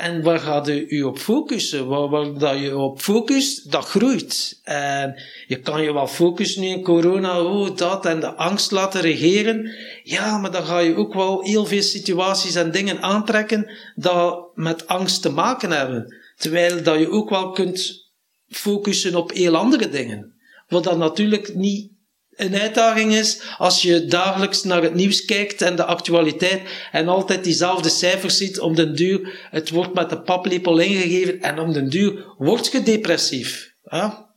En 0.00 0.22
waar 0.22 0.38
gaat 0.38 0.68
u 0.68 1.02
op 1.02 1.18
focussen? 1.18 1.86
Waar, 1.86 2.38
dat 2.38 2.58
je 2.58 2.76
op 2.76 3.00
focust, 3.00 3.70
dat 3.72 3.84
groeit. 3.84 4.60
En 4.62 5.22
je 5.46 5.60
kan 5.60 5.82
je 5.82 5.92
wel 5.92 6.06
focussen 6.06 6.60
nu 6.60 6.68
in 6.68 6.82
corona, 6.82 7.42
oh, 7.42 7.76
dat, 7.76 8.06
en 8.06 8.20
de 8.20 8.34
angst 8.34 8.70
laten 8.70 9.00
regeren. 9.00 9.74
Ja, 10.02 10.38
maar 10.38 10.50
dan 10.50 10.64
ga 10.64 10.78
je 10.78 10.94
ook 10.94 11.14
wel 11.14 11.42
heel 11.42 11.66
veel 11.66 11.82
situaties 11.82 12.54
en 12.54 12.70
dingen 12.70 13.02
aantrekken 13.02 13.70
dat 13.94 14.50
met 14.54 14.86
angst 14.86 15.22
te 15.22 15.30
maken 15.30 15.70
hebben. 15.70 16.16
Terwijl 16.36 16.82
dat 16.82 16.98
je 16.98 17.10
ook 17.10 17.30
wel 17.30 17.50
kunt 17.50 18.10
focussen 18.48 19.14
op 19.14 19.30
heel 19.30 19.56
andere 19.56 19.88
dingen. 19.88 20.34
Wat 20.68 20.84
dan 20.84 20.98
natuurlijk 20.98 21.54
niet 21.54 21.92
een 22.40 22.54
uitdaging 22.54 23.14
is 23.14 23.40
als 23.58 23.82
je 23.82 24.04
dagelijks 24.04 24.64
naar 24.64 24.82
het 24.82 24.94
nieuws 24.94 25.24
kijkt 25.24 25.62
en 25.62 25.76
de 25.76 25.84
actualiteit 25.84 26.62
en 26.92 27.08
altijd 27.08 27.44
diezelfde 27.44 27.88
cijfers 27.88 28.36
ziet. 28.36 28.60
Om 28.60 28.74
den 28.74 28.94
duur, 28.94 29.48
het 29.50 29.70
wordt 29.70 29.94
met 29.94 30.10
de 30.10 30.20
paplepel 30.20 30.78
ingegeven 30.78 31.40
en 31.40 31.58
om 31.58 31.72
den 31.72 31.88
duur 31.88 32.34
word 32.38 32.72
je 32.72 32.82
depressief. 32.82 33.72
Ja, 33.82 34.34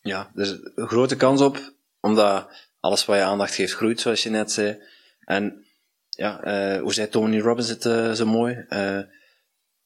ja 0.00 0.30
er 0.34 0.42
is 0.42 0.54
een 0.74 0.88
grote 0.88 1.16
kans 1.16 1.40
op, 1.40 1.74
omdat 2.00 2.48
alles 2.80 3.04
wat 3.04 3.16
je 3.16 3.22
aandacht 3.22 3.54
geeft 3.54 3.74
groeit, 3.74 4.00
zoals 4.00 4.22
je 4.22 4.30
net 4.30 4.52
zei. 4.52 4.82
En 5.20 5.64
ja, 6.08 6.46
uh, 6.74 6.82
hoe 6.82 6.94
zei 6.94 7.08
Tony 7.08 7.40
Robbins 7.40 7.68
het 7.68 7.84
uh, 7.84 8.12
zo 8.12 8.26
mooi? 8.26 8.64
Uh, 8.68 9.00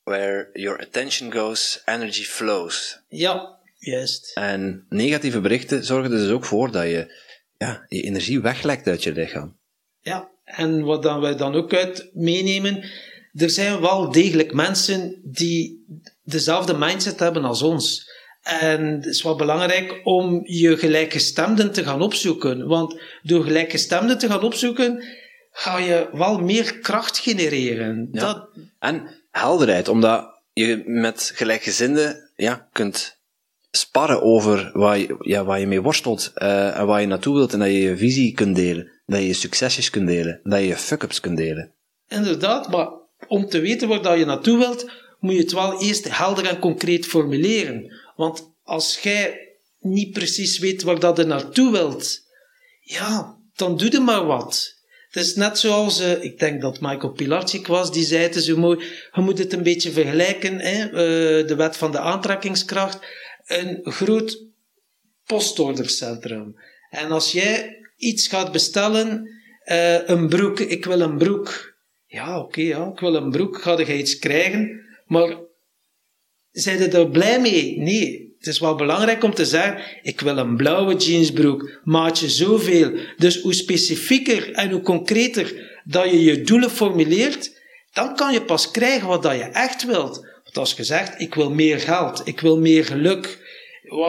where 0.02 0.50
your 0.52 0.80
attention 0.80 1.32
goes, 1.32 1.82
energy 1.84 2.24
flows. 2.24 2.98
Ja, 3.08 3.58
juist. 3.78 4.30
En 4.34 4.86
negatieve 4.88 5.40
berichten 5.40 5.84
zorgen 5.84 6.12
er 6.12 6.18
dus 6.18 6.30
ook 6.30 6.44
voor 6.44 6.70
dat 6.70 6.84
je 6.84 7.30
ja, 7.62 7.84
je 7.88 8.02
energie 8.02 8.40
weglekt 8.40 8.86
uit 8.86 9.02
je 9.02 9.12
lichaam. 9.12 9.56
Ja, 10.00 10.30
en 10.44 10.82
wat 10.82 11.02
dan 11.02 11.20
wij 11.20 11.36
dan 11.36 11.54
ook 11.54 11.74
uit 11.74 12.10
meenemen, 12.12 12.84
er 13.32 13.50
zijn 13.50 13.80
wel 13.80 14.10
degelijk 14.10 14.52
mensen 14.52 15.20
die 15.24 15.84
dezelfde 16.22 16.74
mindset 16.78 17.18
hebben 17.18 17.44
als 17.44 17.62
ons. 17.62 18.10
En 18.42 18.86
het 18.86 19.06
is 19.06 19.22
wel 19.22 19.36
belangrijk 19.36 20.00
om 20.04 20.40
je 20.44 20.76
gelijkgestemden 20.76 21.72
te 21.72 21.84
gaan 21.84 22.02
opzoeken. 22.02 22.66
Want 22.66 23.00
door 23.22 23.44
gelijkgestemden 23.44 24.18
te 24.18 24.26
gaan 24.26 24.42
opzoeken, 24.42 25.04
ga 25.50 25.78
je 25.78 26.08
wel 26.12 26.38
meer 26.38 26.78
kracht 26.78 27.18
genereren. 27.18 28.08
Ja. 28.12 28.20
Dat... 28.20 28.48
En 28.78 29.22
helderheid, 29.30 29.88
omdat 29.88 30.42
je 30.52 30.82
met 30.86 31.32
gelijkgezinden 31.34 32.30
ja, 32.36 32.68
kunt 32.72 33.20
sparren 33.76 34.22
over 34.22 34.70
waar 34.72 34.98
je, 34.98 35.16
ja, 35.20 35.44
waar 35.44 35.60
je 35.60 35.66
mee 35.66 35.80
worstelt 35.82 36.32
uh, 36.36 36.78
en 36.78 36.86
waar 36.86 37.00
je 37.00 37.06
naartoe 37.06 37.34
wilt 37.34 37.52
en 37.52 37.58
dat 37.58 37.68
je 37.68 37.80
je 37.80 37.96
visie 37.96 38.34
kunt 38.34 38.56
delen, 38.56 38.90
dat 39.06 39.18
je 39.18 39.26
je 39.26 39.32
succesjes 39.32 39.90
kunt 39.90 40.06
delen, 40.06 40.40
dat 40.42 40.60
je 40.60 40.66
je 40.66 40.76
fuck-ups 40.76 41.20
kunt 41.20 41.36
delen. 41.36 41.72
Inderdaad, 42.08 42.70
maar 42.70 42.88
om 43.28 43.46
te 43.46 43.60
weten 43.60 43.88
waar 43.88 44.02
dat 44.02 44.18
je 44.18 44.24
naartoe 44.24 44.58
wilt, 44.58 44.90
moet 45.18 45.34
je 45.34 45.40
het 45.40 45.52
wel 45.52 45.82
eerst 45.82 46.16
helder 46.16 46.46
en 46.46 46.58
concreet 46.58 47.06
formuleren. 47.06 47.92
Want 48.16 48.52
als 48.62 48.98
jij 48.98 49.48
niet 49.80 50.12
precies 50.12 50.58
weet 50.58 50.82
waar 50.82 51.00
dat 51.00 51.16
je 51.16 51.24
naartoe 51.24 51.72
wilt, 51.72 52.20
ja, 52.80 53.36
dan 53.54 53.76
doe 53.76 53.90
er 53.90 54.02
maar 54.02 54.26
wat. 54.26 54.80
Het 55.10 55.22
is 55.24 55.34
net 55.34 55.58
zoals, 55.58 56.00
uh, 56.00 56.24
ik 56.24 56.38
denk 56.38 56.60
dat 56.60 56.80
Michael 56.80 57.12
Pilarczyk 57.12 57.66
was, 57.66 57.92
die 57.92 58.04
zei 58.04 58.22
het 58.22 58.44
zo 58.44 58.56
mooi, 58.56 58.78
je 59.12 59.20
moet 59.20 59.38
het 59.38 59.52
een 59.52 59.62
beetje 59.62 59.90
vergelijken, 59.90 60.58
hè, 60.58 60.84
uh, 60.86 61.46
de 61.48 61.54
wet 61.56 61.76
van 61.76 61.92
de 61.92 61.98
aantrekkingskracht 61.98 62.98
een 63.46 63.80
groot 63.82 64.44
postordercentrum. 65.26 66.56
En 66.90 67.10
als 67.10 67.32
jij 67.32 67.78
iets 67.96 68.26
gaat 68.26 68.52
bestellen, 68.52 69.30
uh, 69.66 70.08
een 70.08 70.28
broek, 70.28 70.60
ik 70.60 70.84
wil 70.84 71.00
een 71.00 71.18
broek. 71.18 71.74
Ja, 72.06 72.38
oké, 72.38 72.60
ja, 72.60 72.90
ik 72.92 73.00
wil 73.00 73.14
een 73.14 73.30
broek, 73.30 73.62
ga 73.62 73.78
je 73.78 73.98
iets 73.98 74.18
krijgen, 74.18 74.84
maar 75.06 75.36
zijn 76.50 76.78
je 76.78 76.88
er 76.88 77.10
blij 77.10 77.40
mee? 77.40 77.78
Nee. 77.78 78.30
Het 78.38 78.46
is 78.46 78.58
wel 78.58 78.74
belangrijk 78.74 79.22
om 79.22 79.34
te 79.34 79.44
zeggen, 79.44 79.82
ik 80.02 80.20
wil 80.20 80.36
een 80.36 80.56
blauwe 80.56 80.96
jeansbroek, 80.96 81.80
maatje 81.84 82.28
zoveel. 82.28 82.92
Dus 83.16 83.40
hoe 83.40 83.54
specifieker 83.54 84.52
en 84.52 84.70
hoe 84.70 84.80
concreter 84.80 85.80
dat 85.84 86.10
je 86.10 86.22
je 86.22 86.42
doelen 86.42 86.70
formuleert, 86.70 87.60
dan 87.92 88.16
kan 88.16 88.32
je 88.32 88.42
pas 88.42 88.70
krijgen 88.70 89.08
wat 89.08 89.22
dat 89.22 89.36
je 89.36 89.42
echt 89.42 89.86
wilt. 89.86 90.26
Want 90.52 90.66
als 90.66 90.76
je 90.76 90.84
zegt, 90.84 91.20
ik 91.20 91.34
wil 91.34 91.50
meer 91.50 91.80
geld, 91.80 92.22
ik 92.24 92.40
wil 92.40 92.58
meer 92.58 92.84
geluk, 92.84 93.38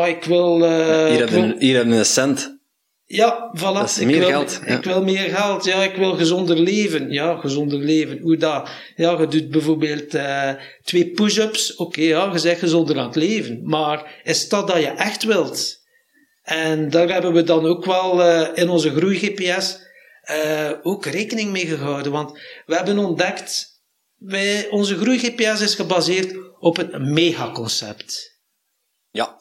ik 0.05 0.23
wil... 0.23 0.61
Uh, 0.61 1.07
hier, 1.07 1.19
hebben, 1.19 1.55
hier 1.59 1.75
hebben 1.75 1.97
een 1.97 2.05
cent. 2.05 2.57
Ja, 3.05 3.51
voilà. 3.57 3.59
Dat 3.59 3.89
is 3.89 3.97
ik 3.97 4.05
meer 4.05 4.19
wil, 4.19 4.27
geld. 4.27 4.59
Ja. 4.65 4.77
Ik 4.77 4.83
wil 4.83 5.03
meer 5.03 5.29
geld, 5.29 5.65
ja, 5.65 5.83
ik 5.83 5.95
wil 5.95 6.15
gezonder 6.15 6.59
leven. 6.59 7.11
Ja, 7.11 7.35
gezonder 7.35 7.79
leven, 7.79 8.19
hoe 8.19 8.37
dat? 8.37 8.69
Ja, 8.95 9.19
je 9.19 9.27
doet 9.27 9.49
bijvoorbeeld 9.49 10.15
uh, 10.15 10.49
twee 10.83 11.11
push-ups, 11.11 11.75
oké, 11.75 11.81
okay, 11.81 12.05
ja, 12.05 12.29
je 12.31 12.39
zegt 12.39 12.59
gezonder 12.59 12.99
aan 12.99 13.05
het 13.05 13.15
leven. 13.15 13.59
Maar 13.63 14.21
is 14.23 14.49
dat 14.49 14.67
dat 14.67 14.77
je 14.77 14.87
echt 14.87 15.23
wilt? 15.23 15.81
En 16.43 16.89
daar 16.89 17.09
hebben 17.09 17.33
we 17.33 17.43
dan 17.43 17.65
ook 17.65 17.85
wel 17.85 18.19
uh, 18.19 18.47
in 18.53 18.69
onze 18.69 18.91
groei-GPS 18.95 19.79
uh, 20.31 20.71
ook 20.81 21.05
rekening 21.05 21.51
mee 21.51 21.65
gehouden. 21.65 22.11
Want 22.11 22.39
we 22.65 22.75
hebben 22.75 22.97
ontdekt 22.97 23.72
wij, 24.25 24.69
onze 24.69 24.97
groei-GPS 24.97 25.61
is 25.61 25.75
gebaseerd 25.75 26.35
op 26.59 26.77
het 26.77 27.01
megaconcept. 27.01 28.41
Ja, 29.11 29.37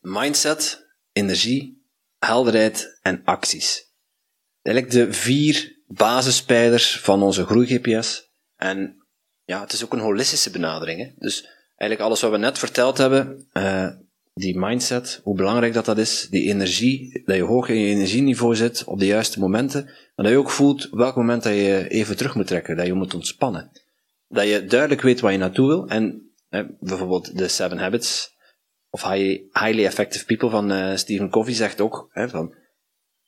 mindset, 0.00 0.86
energie, 1.12 1.82
helderheid 2.18 2.98
en 3.02 3.20
acties. 3.24 3.92
Eigenlijk 4.62 4.94
de 4.94 5.12
vier 5.12 5.82
basispijlers 5.86 7.00
van 7.00 7.22
onze 7.22 7.44
groei-GPS. 7.44 8.30
En 8.56 9.06
ja, 9.44 9.60
het 9.60 9.72
is 9.72 9.84
ook 9.84 9.92
een 9.92 9.98
holistische 9.98 10.50
benadering. 10.50 11.00
Hè? 11.00 11.10
Dus 11.16 11.48
eigenlijk 11.76 12.00
alles 12.00 12.20
wat 12.20 12.30
we 12.30 12.36
net 12.36 12.58
verteld 12.58 12.98
hebben, 12.98 13.48
uh, 13.52 13.88
die 14.34 14.58
mindset, 14.58 15.20
hoe 15.22 15.36
belangrijk 15.36 15.72
dat 15.72 15.84
dat 15.84 15.98
is, 15.98 16.26
die 16.30 16.48
energie, 16.48 17.22
dat 17.24 17.36
je 17.36 17.42
hoog 17.42 17.68
in 17.68 17.78
je 17.78 17.94
energieniveau 17.94 18.56
zit 18.56 18.84
op 18.84 18.98
de 18.98 19.06
juiste 19.06 19.38
momenten, 19.38 19.84
maar 19.84 20.24
dat 20.24 20.28
je 20.28 20.38
ook 20.38 20.50
voelt 20.50 20.88
welk 20.90 21.16
moment 21.16 21.42
dat 21.42 21.52
je 21.52 21.88
even 21.88 22.16
terug 22.16 22.34
moet 22.34 22.46
trekken, 22.46 22.76
dat 22.76 22.86
je 22.86 22.94
moet 22.94 23.14
ontspannen 23.14 23.70
dat 24.28 24.48
je 24.48 24.64
duidelijk 24.64 25.00
weet 25.00 25.20
waar 25.20 25.32
je 25.32 25.38
naartoe 25.38 25.68
wil. 25.68 25.86
En 25.88 26.32
hè, 26.48 26.64
bijvoorbeeld 26.80 27.38
de 27.38 27.48
Seven 27.48 27.78
Habits 27.78 28.32
of 28.90 29.02
Highly 29.52 29.84
Effective 29.84 30.24
People 30.24 30.50
van 30.50 30.72
uh, 30.72 30.96
Stephen 30.96 31.30
Covey 31.30 31.54
zegt 31.54 31.80
ook 31.80 32.08
hè, 32.10 32.28
van 32.28 32.54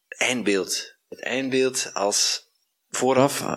eindbeeld. 0.08 0.94
Het 1.08 1.22
eindbeeld 1.22 1.90
als 1.92 2.50
vooraf, 2.88 3.56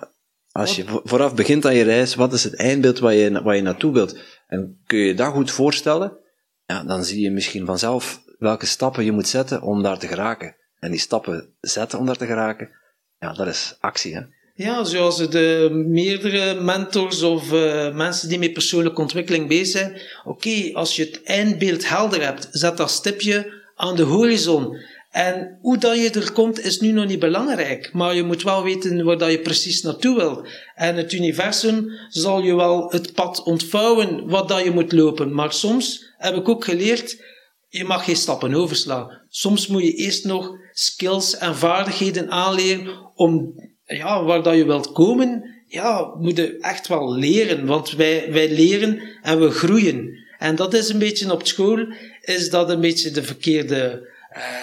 als 0.52 0.76
je 0.76 1.02
vooraf 1.04 1.36
begint 1.36 1.66
aan 1.66 1.76
je 1.76 1.84
reis, 1.84 2.16
wat 2.16 2.34
is 2.34 2.44
het 2.44 2.56
eindbeeld 2.56 3.00
waar 3.00 3.14
je, 3.14 3.44
waar 3.44 3.56
je 3.56 3.62
naartoe 3.62 3.94
wilt? 3.94 4.20
En 4.48 4.82
kun 4.86 5.00
je 5.00 5.14
dat 5.14 5.34
goed 5.34 5.52
voorstellen? 5.52 6.18
Ja, 6.66 6.84
dan 6.84 7.04
zie 7.04 7.22
je 7.22 7.32
misschien 7.32 7.66
vanzelf 7.66 8.24
welke 8.38 8.66
stappen 8.66 9.04
je 9.04 9.12
moet 9.12 9.28
zetten 9.28 9.62
om 9.62 9.84
daar 9.84 10.00
te 10.00 10.08
geraken. 10.08 10.56
En 10.80 10.92
die 10.92 11.00
stappen 11.00 11.56
zetten 11.60 12.00
om 12.00 12.06
daar 12.06 12.18
te 12.18 12.26
geraken, 12.26 12.70
ja, 13.18 13.34
dat 13.34 13.48
is 13.48 13.78
actie, 13.80 14.16
hè. 14.16 14.22
Ja, 14.60 14.84
zoals 14.84 15.18
de 15.30 15.70
meerdere 15.88 16.62
mentors 16.62 17.22
of 17.22 17.52
uh, 17.52 17.96
mensen 17.96 18.30
die 18.30 18.40
met 18.40 18.54
persoonlijke 18.54 19.02
ontwikkeling 19.02 19.48
bezig 19.48 19.68
zijn. 19.68 20.02
Oké, 20.24 20.70
als 20.74 20.96
je 20.96 21.04
het 21.04 21.24
eindbeeld 21.24 21.90
helder 21.90 22.24
hebt, 22.24 22.48
zet 22.52 22.78
dat 22.78 22.92
stipje 22.92 23.54
aan 23.76 23.96
de 23.96 24.04
horizon. 24.04 24.78
En 25.12 25.58
hoe 25.62 25.78
dat 25.78 25.98
je 25.98 26.10
er 26.10 26.32
komt, 26.32 26.64
is 26.64 26.80
nu 26.80 26.92
nog 26.92 27.06
niet 27.06 27.20
belangrijk. 27.20 27.94
Maar 27.94 28.16
je 28.16 28.24
moet 28.24 28.44
wel 28.44 28.64
weten 28.64 29.04
waar 29.04 29.18
dat 29.18 29.32
je 29.32 29.40
precies 29.40 29.82
naartoe 29.82 30.16
wil. 30.16 30.46
En 30.76 30.96
het 30.96 31.14
universum 31.14 31.90
zal 32.10 32.42
je 32.42 32.56
wel 32.56 32.92
het 32.92 33.14
pad 33.14 33.44
ontvouwen 33.44 34.28
wat 34.28 34.48
dat 34.48 34.64
je 34.64 34.72
moet 34.72 34.92
lopen. 34.92 35.34
Maar 35.34 35.54
soms 35.54 36.14
heb 36.18 36.36
ik 36.36 36.50
ook 36.50 36.64
geleerd, 36.64 37.24
je 37.68 37.84
mag 37.84 38.04
geen 38.06 38.16
stappen 38.16 38.54
overslaan. 38.54 39.22
Soms 39.30 39.68
moet 39.68 39.84
je 39.84 39.94
eerst 39.94 40.26
nog 40.26 40.52
skills 40.72 41.38
en 41.38 41.56
vaardigheden 41.56 42.32
aanleren 42.32 43.12
om 43.16 43.54
ja, 43.98 44.24
waar 44.24 44.44
dat 44.44 44.56
je 44.56 44.66
wilt 44.66 44.92
komen, 44.92 45.56
ja, 45.68 46.14
moet 46.18 46.38
je 46.38 46.58
echt 46.60 46.88
wel 46.88 47.16
leren. 47.16 47.66
Want 47.66 47.92
wij, 47.92 48.32
wij 48.32 48.52
leren 48.52 49.02
en 49.22 49.40
we 49.40 49.50
groeien. 49.50 50.18
En 50.38 50.56
dat 50.56 50.74
is 50.74 50.90
een 50.90 51.00
beetje 51.00 51.32
op 51.32 51.48
school, 51.48 51.88
is 52.22 52.50
dat 52.50 52.70
een 52.70 52.82
beetje 52.82 53.12
de 53.12 53.24
verkeerde, 53.24 54.10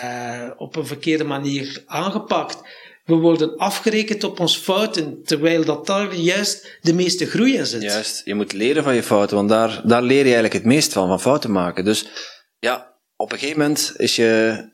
uh, 0.04 0.50
op 0.56 0.76
een 0.76 0.86
verkeerde 0.86 1.24
manier 1.24 1.82
aangepakt. 1.86 2.62
We 3.04 3.14
worden 3.14 3.56
afgerekend 3.56 4.24
op 4.24 4.40
ons 4.40 4.56
fouten, 4.56 5.22
terwijl 5.24 5.64
dat 5.64 5.86
daar 5.86 6.14
juist 6.14 6.78
de 6.80 6.94
meeste 6.94 7.26
groei 7.26 7.56
in 7.56 7.66
zit. 7.66 7.82
Juist, 7.82 8.22
je 8.24 8.34
moet 8.34 8.52
leren 8.52 8.82
van 8.82 8.94
je 8.94 9.02
fouten, 9.02 9.36
want 9.36 9.48
daar, 9.48 9.80
daar 9.84 10.02
leer 10.02 10.18
je 10.18 10.24
eigenlijk 10.24 10.54
het 10.54 10.64
meest 10.64 10.92
van, 10.92 11.08
van 11.08 11.20
fouten 11.20 11.52
maken. 11.52 11.84
Dus 11.84 12.06
ja, 12.58 12.94
op 13.16 13.32
een 13.32 13.38
gegeven 13.38 13.60
moment 13.60 13.92
is 13.96 14.16
je, 14.16 14.64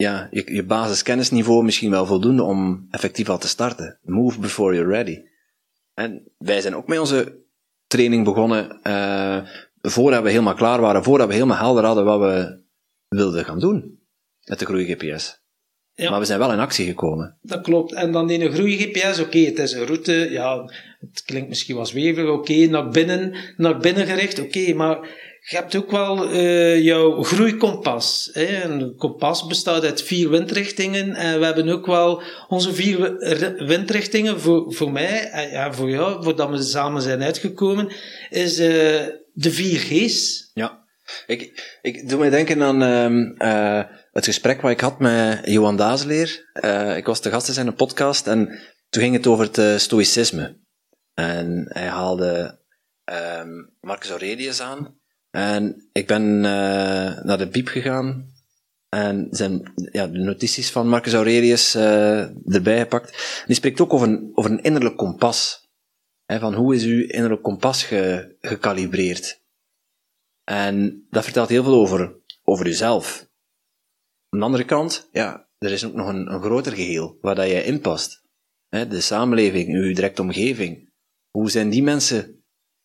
ja, 0.00 0.28
je, 0.30 0.54
je 0.54 0.64
basiskennisniveau 0.64 1.64
misschien 1.64 1.90
wel 1.90 2.06
voldoende 2.06 2.42
om 2.42 2.86
effectief 2.90 3.28
al 3.28 3.38
te 3.38 3.48
starten. 3.48 3.98
Move 4.02 4.40
before 4.40 4.74
you're 4.74 4.90
ready. 4.90 5.22
En 5.94 6.32
wij 6.38 6.60
zijn 6.60 6.76
ook 6.76 6.86
met 6.86 6.98
onze 6.98 7.38
training 7.86 8.24
begonnen 8.24 8.80
uh, 8.82 9.38
voordat 9.82 10.22
we 10.22 10.30
helemaal 10.30 10.54
klaar 10.54 10.80
waren, 10.80 11.04
voordat 11.04 11.26
we 11.26 11.32
helemaal 11.32 11.56
helder 11.56 11.84
hadden 11.84 12.04
wat 12.04 12.20
we 12.20 12.62
wilden 13.08 13.44
gaan 13.44 13.58
doen 13.58 13.98
met 14.44 14.58
de 14.58 14.64
Groei 14.64 14.94
GPS. 14.94 15.40
Ja. 15.94 16.10
Maar 16.10 16.18
we 16.18 16.24
zijn 16.24 16.38
wel 16.38 16.52
in 16.52 16.58
actie 16.58 16.86
gekomen. 16.86 17.36
Dat 17.42 17.60
klopt. 17.60 17.92
En 17.92 18.12
dan 18.12 18.30
in 18.30 18.40
een 18.40 18.52
groei-GPS, 18.52 19.20
oké, 19.20 19.38
het 19.38 19.58
is 19.58 19.72
een 19.72 19.86
route, 19.86 20.12
ja, 20.30 20.70
het 21.00 21.22
klinkt 21.24 21.48
misschien 21.48 21.74
wel 21.74 21.86
zweverig, 21.86 22.30
oké, 22.30 22.66
naar 22.66 22.88
binnen, 22.88 23.34
naar 23.56 23.78
binnen 23.78 24.06
gericht, 24.06 24.40
oké, 24.40 24.74
maar 24.74 24.98
je 25.40 25.56
hebt 25.56 25.76
ook 25.76 25.90
wel 25.90 26.30
eh, 26.30 26.82
jouw 26.82 27.22
groeikompas. 27.22 28.28
Hè? 28.32 28.62
Een 28.64 28.94
kompas 28.96 29.46
bestaat 29.46 29.84
uit 29.84 30.02
vier 30.02 30.30
windrichtingen 30.30 31.14
en 31.14 31.38
we 31.38 31.44
hebben 31.44 31.68
ook 31.68 31.86
wel 31.86 32.22
onze 32.48 32.74
vier 32.74 33.00
wi- 33.00 33.32
ri- 33.34 33.64
windrichtingen 33.66 34.40
voor, 34.40 34.74
voor 34.74 34.92
mij 34.92 35.30
en 35.30 35.50
ja, 35.50 35.72
voor 35.72 35.90
jou, 35.90 36.22
voordat 36.22 36.50
we 36.50 36.62
samen 36.62 37.02
zijn 37.02 37.22
uitgekomen, 37.22 37.92
is 38.30 38.58
eh, 38.58 39.06
de 39.32 39.50
vier 39.50 39.78
G's. 39.78 40.50
Ja. 40.54 40.78
Ik, 41.26 41.68
ik 41.82 42.08
doe 42.08 42.18
me 42.18 42.30
denken 42.30 42.62
aan 42.62 42.82
ehm, 42.82 43.22
eh, 43.38 43.82
het 44.12 44.24
gesprek 44.24 44.60
wat 44.60 44.70
ik 44.70 44.80
had 44.80 44.98
met 44.98 45.40
Johan 45.44 45.76
Dazeleer. 45.76 46.50
Eh, 46.52 46.96
ik 46.96 47.06
was 47.06 47.20
te 47.20 47.30
gast 47.30 47.48
in 47.48 47.54
zijn 47.54 47.74
podcast 47.74 48.26
en 48.26 48.46
toen 48.88 49.02
ging 49.02 49.14
het 49.14 49.26
over 49.26 49.50
het 49.52 49.80
stoïcisme. 49.80 50.58
En 51.14 51.66
hij 51.68 51.86
haalde 51.86 52.58
ehm, 53.04 53.48
Marcus 53.80 54.10
Aurelius 54.10 54.60
aan. 54.60 54.99
En 55.30 55.88
ik 55.92 56.06
ben 56.06 56.44
eh, 56.44 57.22
naar 57.24 57.38
de 57.38 57.48
biep 57.48 57.68
gegaan 57.68 58.34
en 58.88 59.28
zijn, 59.30 59.72
ja, 59.74 60.06
de 60.06 60.18
notities 60.18 60.70
van 60.70 60.88
Marcus 60.88 61.12
Aurelius 61.12 61.74
eh, 61.74 62.54
erbij 62.54 62.78
gepakt. 62.78 63.42
Die 63.46 63.56
spreekt 63.56 63.80
ook 63.80 63.92
over 63.92 64.08
een, 64.08 64.30
over 64.34 64.50
een 64.50 64.62
innerlijk 64.62 64.96
kompas. 64.96 65.68
Van 66.26 66.54
hoe 66.54 66.74
is 66.74 66.84
uw 66.84 67.06
innerlijk 67.06 67.42
kompas 67.42 67.84
ge, 67.84 68.36
gekalibreerd? 68.40 69.42
En 70.44 71.06
dat 71.10 71.24
vertelt 71.24 71.48
heel 71.48 71.62
veel 71.62 71.74
over, 71.74 72.14
over 72.44 72.66
jezelf. 72.66 73.28
Aan 74.28 74.38
de 74.38 74.44
andere 74.44 74.64
kant, 74.64 75.08
ja, 75.12 75.48
er 75.58 75.72
is 75.72 75.84
ook 75.84 75.94
nog 75.94 76.08
een, 76.08 76.32
een 76.32 76.42
groter 76.42 76.72
geheel 76.72 77.18
waar 77.20 77.34
dat 77.34 77.46
jij 77.46 77.62
in 77.62 77.80
past. 77.80 78.22
De 78.68 79.00
samenleving, 79.00 79.68
uw 79.68 79.94
directe 79.94 80.22
omgeving. 80.22 80.92
Hoe 81.30 81.50
zijn 81.50 81.70
die 81.70 81.82
mensen, 81.82 82.39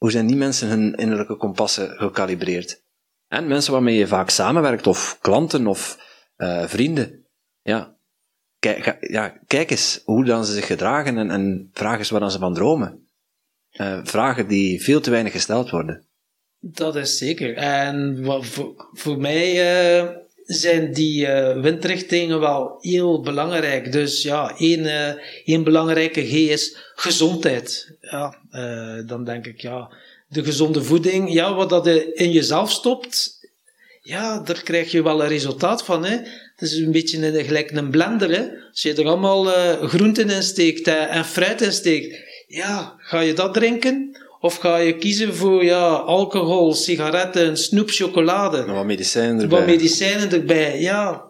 hoe 0.05 0.13
zijn 0.13 0.27
die 0.27 0.35
mensen 0.35 0.67
hun 0.67 0.95
innerlijke 0.95 1.35
kompassen 1.35 1.89
gekalibreerd? 1.89 2.83
En 3.27 3.47
mensen 3.47 3.73
waarmee 3.73 3.97
je 3.97 4.07
vaak 4.07 4.29
samenwerkt, 4.29 4.87
of 4.87 5.17
klanten, 5.21 5.67
of 5.67 5.97
eh, 6.35 6.63
vrienden. 6.67 7.25
Ja, 7.61 7.97
kijk, 8.59 8.97
ja, 8.99 9.41
kijk 9.47 9.71
eens 9.71 10.01
hoe 10.03 10.25
dan 10.25 10.45
ze 10.45 10.53
zich 10.53 10.65
gedragen 10.65 11.17
en, 11.17 11.31
en 11.31 11.69
vraag 11.73 11.97
eens 11.97 12.09
waar 12.09 12.19
dan 12.19 12.31
ze 12.31 12.39
van 12.39 12.53
dromen. 12.53 13.09
Eh, 13.69 13.99
vragen 14.03 14.47
die 14.47 14.83
veel 14.83 15.01
te 15.01 15.09
weinig 15.09 15.31
gesteld 15.31 15.69
worden. 15.69 16.07
Dat 16.59 16.95
is 16.95 17.17
zeker. 17.17 17.55
En 17.55 18.19
voor, 18.23 18.89
voor 18.91 19.17
mij 19.17 19.51
eh, 19.99 20.15
zijn 20.45 20.93
die 20.93 21.27
eh, 21.27 21.61
windrichtingen 21.61 22.39
wel 22.39 22.77
heel 22.79 23.21
belangrijk. 23.21 23.91
Dus 23.91 24.21
ja, 24.21 24.57
één, 24.57 24.85
eh, 24.85 25.13
één 25.45 25.63
belangrijke 25.63 26.25
G 26.25 26.31
is 26.33 26.77
gezondheid. 26.95 27.97
Ja, 28.01 28.37
eh, 28.49 29.07
dan 29.07 29.23
denk 29.23 29.45
ik, 29.45 29.61
ja, 29.61 29.89
de 30.27 30.43
gezonde 30.43 30.83
voeding, 30.83 31.33
ja, 31.33 31.53
wat 31.53 31.69
dat 31.69 31.87
in 32.13 32.31
jezelf 32.31 32.71
stopt, 32.71 33.39
ja, 34.01 34.39
daar 34.39 34.63
krijg 34.63 34.91
je 34.91 35.03
wel 35.03 35.21
een 35.21 35.27
resultaat 35.27 35.83
van. 35.83 36.05
Hè. 36.05 36.15
Het 36.55 36.61
is 36.61 36.73
een 36.73 36.91
beetje 36.91 37.27
een, 37.27 37.45
gelijk 37.45 37.71
een 37.71 37.89
blender. 37.89 38.63
Als 38.71 38.81
je 38.81 38.93
er 38.93 39.05
allemaal 39.05 39.43
groenten 39.87 40.29
in 40.29 40.43
steekt 40.43 40.87
en 40.87 41.25
fruit 41.25 41.61
in 41.61 41.71
steekt, 41.71 42.17
ja, 42.47 42.95
ga 42.97 43.19
je 43.19 43.33
dat 43.33 43.53
drinken? 43.53 44.17
Of 44.45 44.57
ga 44.57 44.77
je 44.77 44.97
kiezen 44.97 45.35
voor 45.35 45.63
ja, 45.63 45.87
alcohol, 45.87 46.73
sigaretten, 46.73 47.57
snoep, 47.57 47.89
chocolade? 47.89 48.65
Wat 48.65 48.85
medicijnen 48.85 49.41
erbij. 49.41 49.57
Wat 49.57 49.67
medicijnen 49.67 50.31
erbij. 50.31 50.81
Ja, 50.81 51.23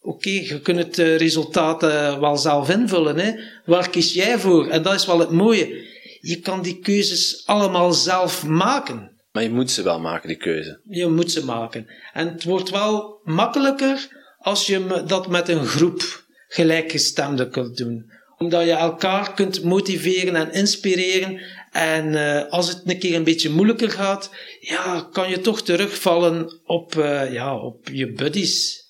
oké, 0.00 0.30
je 0.30 0.60
kunt 0.60 0.78
het 0.78 0.98
eh, 0.98 1.16
resultaat 1.16 1.82
eh, 1.82 2.18
wel 2.18 2.36
zelf 2.36 2.70
invullen. 2.70 3.18
Hè. 3.18 3.32
Waar 3.64 3.90
kies 3.90 4.12
jij 4.12 4.38
voor? 4.38 4.68
En 4.68 4.82
dat 4.82 4.94
is 4.94 5.06
wel 5.06 5.18
het 5.18 5.30
mooie. 5.30 5.86
Je 6.20 6.40
kan 6.40 6.62
die 6.62 6.78
keuzes 6.78 7.42
allemaal 7.46 7.92
zelf 7.92 8.46
maken. 8.46 9.10
Maar 9.32 9.42
je 9.42 9.50
moet 9.50 9.70
ze 9.70 9.82
wel 9.82 10.00
maken, 10.00 10.28
die 10.28 10.36
keuze. 10.36 10.80
Je 10.84 11.06
moet 11.06 11.32
ze 11.32 11.44
maken. 11.44 11.86
En 12.12 12.28
het 12.28 12.44
wordt 12.44 12.70
wel 12.70 13.20
makkelijker 13.24 14.08
als 14.38 14.66
je 14.66 15.02
dat 15.06 15.28
met 15.28 15.48
een 15.48 15.66
groep 15.66 16.24
gelijkgestemden 16.48 17.50
kunt 17.50 17.76
doen. 17.76 18.10
Omdat 18.38 18.64
je 18.64 18.72
elkaar 18.72 19.34
kunt 19.34 19.64
motiveren 19.64 20.36
en 20.36 20.52
inspireren. 20.52 21.40
En 21.78 22.14
eh, 22.14 22.50
als 22.50 22.68
het 22.68 22.82
een 22.84 22.98
keer 22.98 23.14
een 23.14 23.24
beetje 23.24 23.50
moeilijker 23.50 23.90
gaat, 23.90 24.30
ja, 24.60 25.08
kan 25.12 25.30
je 25.30 25.40
toch 25.40 25.62
terugvallen 25.62 26.60
op, 26.64 26.96
eh, 26.96 27.32
ja, 27.32 27.58
op 27.58 27.88
je 27.88 28.12
buddies. 28.12 28.86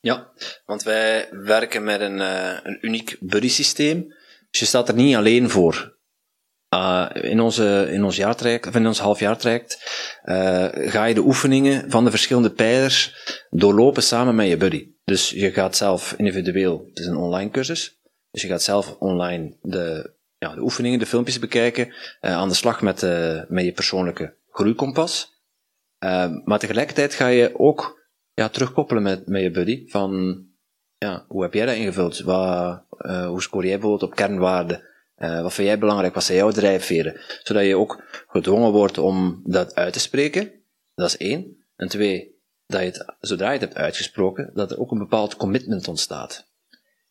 Ja, 0.00 0.32
want 0.64 0.82
wij 0.82 1.28
werken 1.30 1.84
met 1.84 2.00
een, 2.00 2.20
eh, 2.20 2.56
een 2.62 2.78
uniek 2.80 3.16
buddy 3.20 3.48
systeem. 3.48 4.08
Dus 4.50 4.60
je 4.60 4.66
staat 4.66 4.88
er 4.88 4.94
niet 4.94 5.16
alleen 5.16 5.50
voor. 5.50 5.98
In, 7.12 7.40
onze, 7.40 7.88
in 7.90 8.04
ons 8.04 8.16
jaartraject, 8.16 8.66
of 8.66 8.74
in 8.74 8.86
ons 8.86 8.98
halfjaartraject, 8.98 9.78
ga 10.72 11.04
je 11.04 11.14
de 11.14 11.20
oefeningen 11.20 11.90
van 11.90 12.04
de 12.04 12.10
verschillende 12.10 12.50
pijlers 12.50 13.14
doorlopen 13.50 14.02
samen 14.02 14.34
met 14.34 14.48
je 14.48 14.56
buddy. 14.56 14.88
Dus 15.04 15.30
je 15.30 15.52
gaat 15.52 15.76
zelf 15.76 16.14
individueel, 16.16 16.84
het 16.88 16.98
is 16.98 17.06
een 17.06 17.16
online 17.16 17.50
cursus, 17.50 18.00
dus 18.30 18.42
je 18.42 18.48
gaat 18.48 18.62
zelf 18.62 18.96
online 18.98 19.56
de, 19.62 20.14
ja, 20.40 20.54
de 20.54 20.60
oefeningen, 20.60 20.98
de 20.98 21.06
filmpjes 21.06 21.38
bekijken, 21.38 21.86
uh, 21.86 21.92
aan 22.20 22.48
de 22.48 22.54
slag 22.54 22.82
met, 22.82 23.02
uh, 23.02 23.42
met 23.48 23.64
je 23.64 23.72
persoonlijke 23.72 24.34
groeikompas. 24.50 25.42
Uh, 26.04 26.30
maar 26.44 26.58
tegelijkertijd 26.58 27.14
ga 27.14 27.26
je 27.26 27.58
ook 27.58 28.08
ja, 28.34 28.48
terugkoppelen 28.48 29.02
met, 29.02 29.26
met 29.26 29.42
je 29.42 29.50
buddy, 29.50 29.88
van 29.88 30.42
ja, 30.98 31.24
hoe 31.28 31.42
heb 31.42 31.54
jij 31.54 31.66
dat 31.66 31.74
ingevuld? 31.74 32.20
Wat, 32.20 32.82
uh, 32.98 33.26
hoe 33.26 33.42
scoor 33.42 33.64
jij 33.64 33.78
bijvoorbeeld 33.78 34.10
op 34.10 34.16
kernwaarden? 34.16 34.88
Wat 35.16 35.52
vind 35.54 35.68
jij 35.68 35.78
belangrijk? 35.78 36.14
Wat 36.14 36.24
zijn 36.24 36.38
jouw 36.38 36.50
drijfveren? 36.50 37.20
Zodat 37.42 37.64
je 37.64 37.76
ook 37.76 38.02
gedwongen 38.28 38.72
wordt 38.72 38.98
om 38.98 39.40
dat 39.44 39.74
uit 39.74 39.92
te 39.92 40.00
spreken. 40.00 40.52
Dat 40.94 41.06
is 41.08 41.16
één. 41.16 41.64
En 41.76 41.88
twee, 41.88 42.40
dat 42.66 42.80
je 42.80 42.86
het, 42.86 43.14
zodra 43.20 43.46
je 43.46 43.52
het 43.52 43.60
hebt 43.60 43.76
uitgesproken, 43.76 44.50
dat 44.54 44.70
er 44.70 44.78
ook 44.78 44.90
een 44.90 44.98
bepaald 44.98 45.36
commitment 45.36 45.88
ontstaat. 45.88 46.48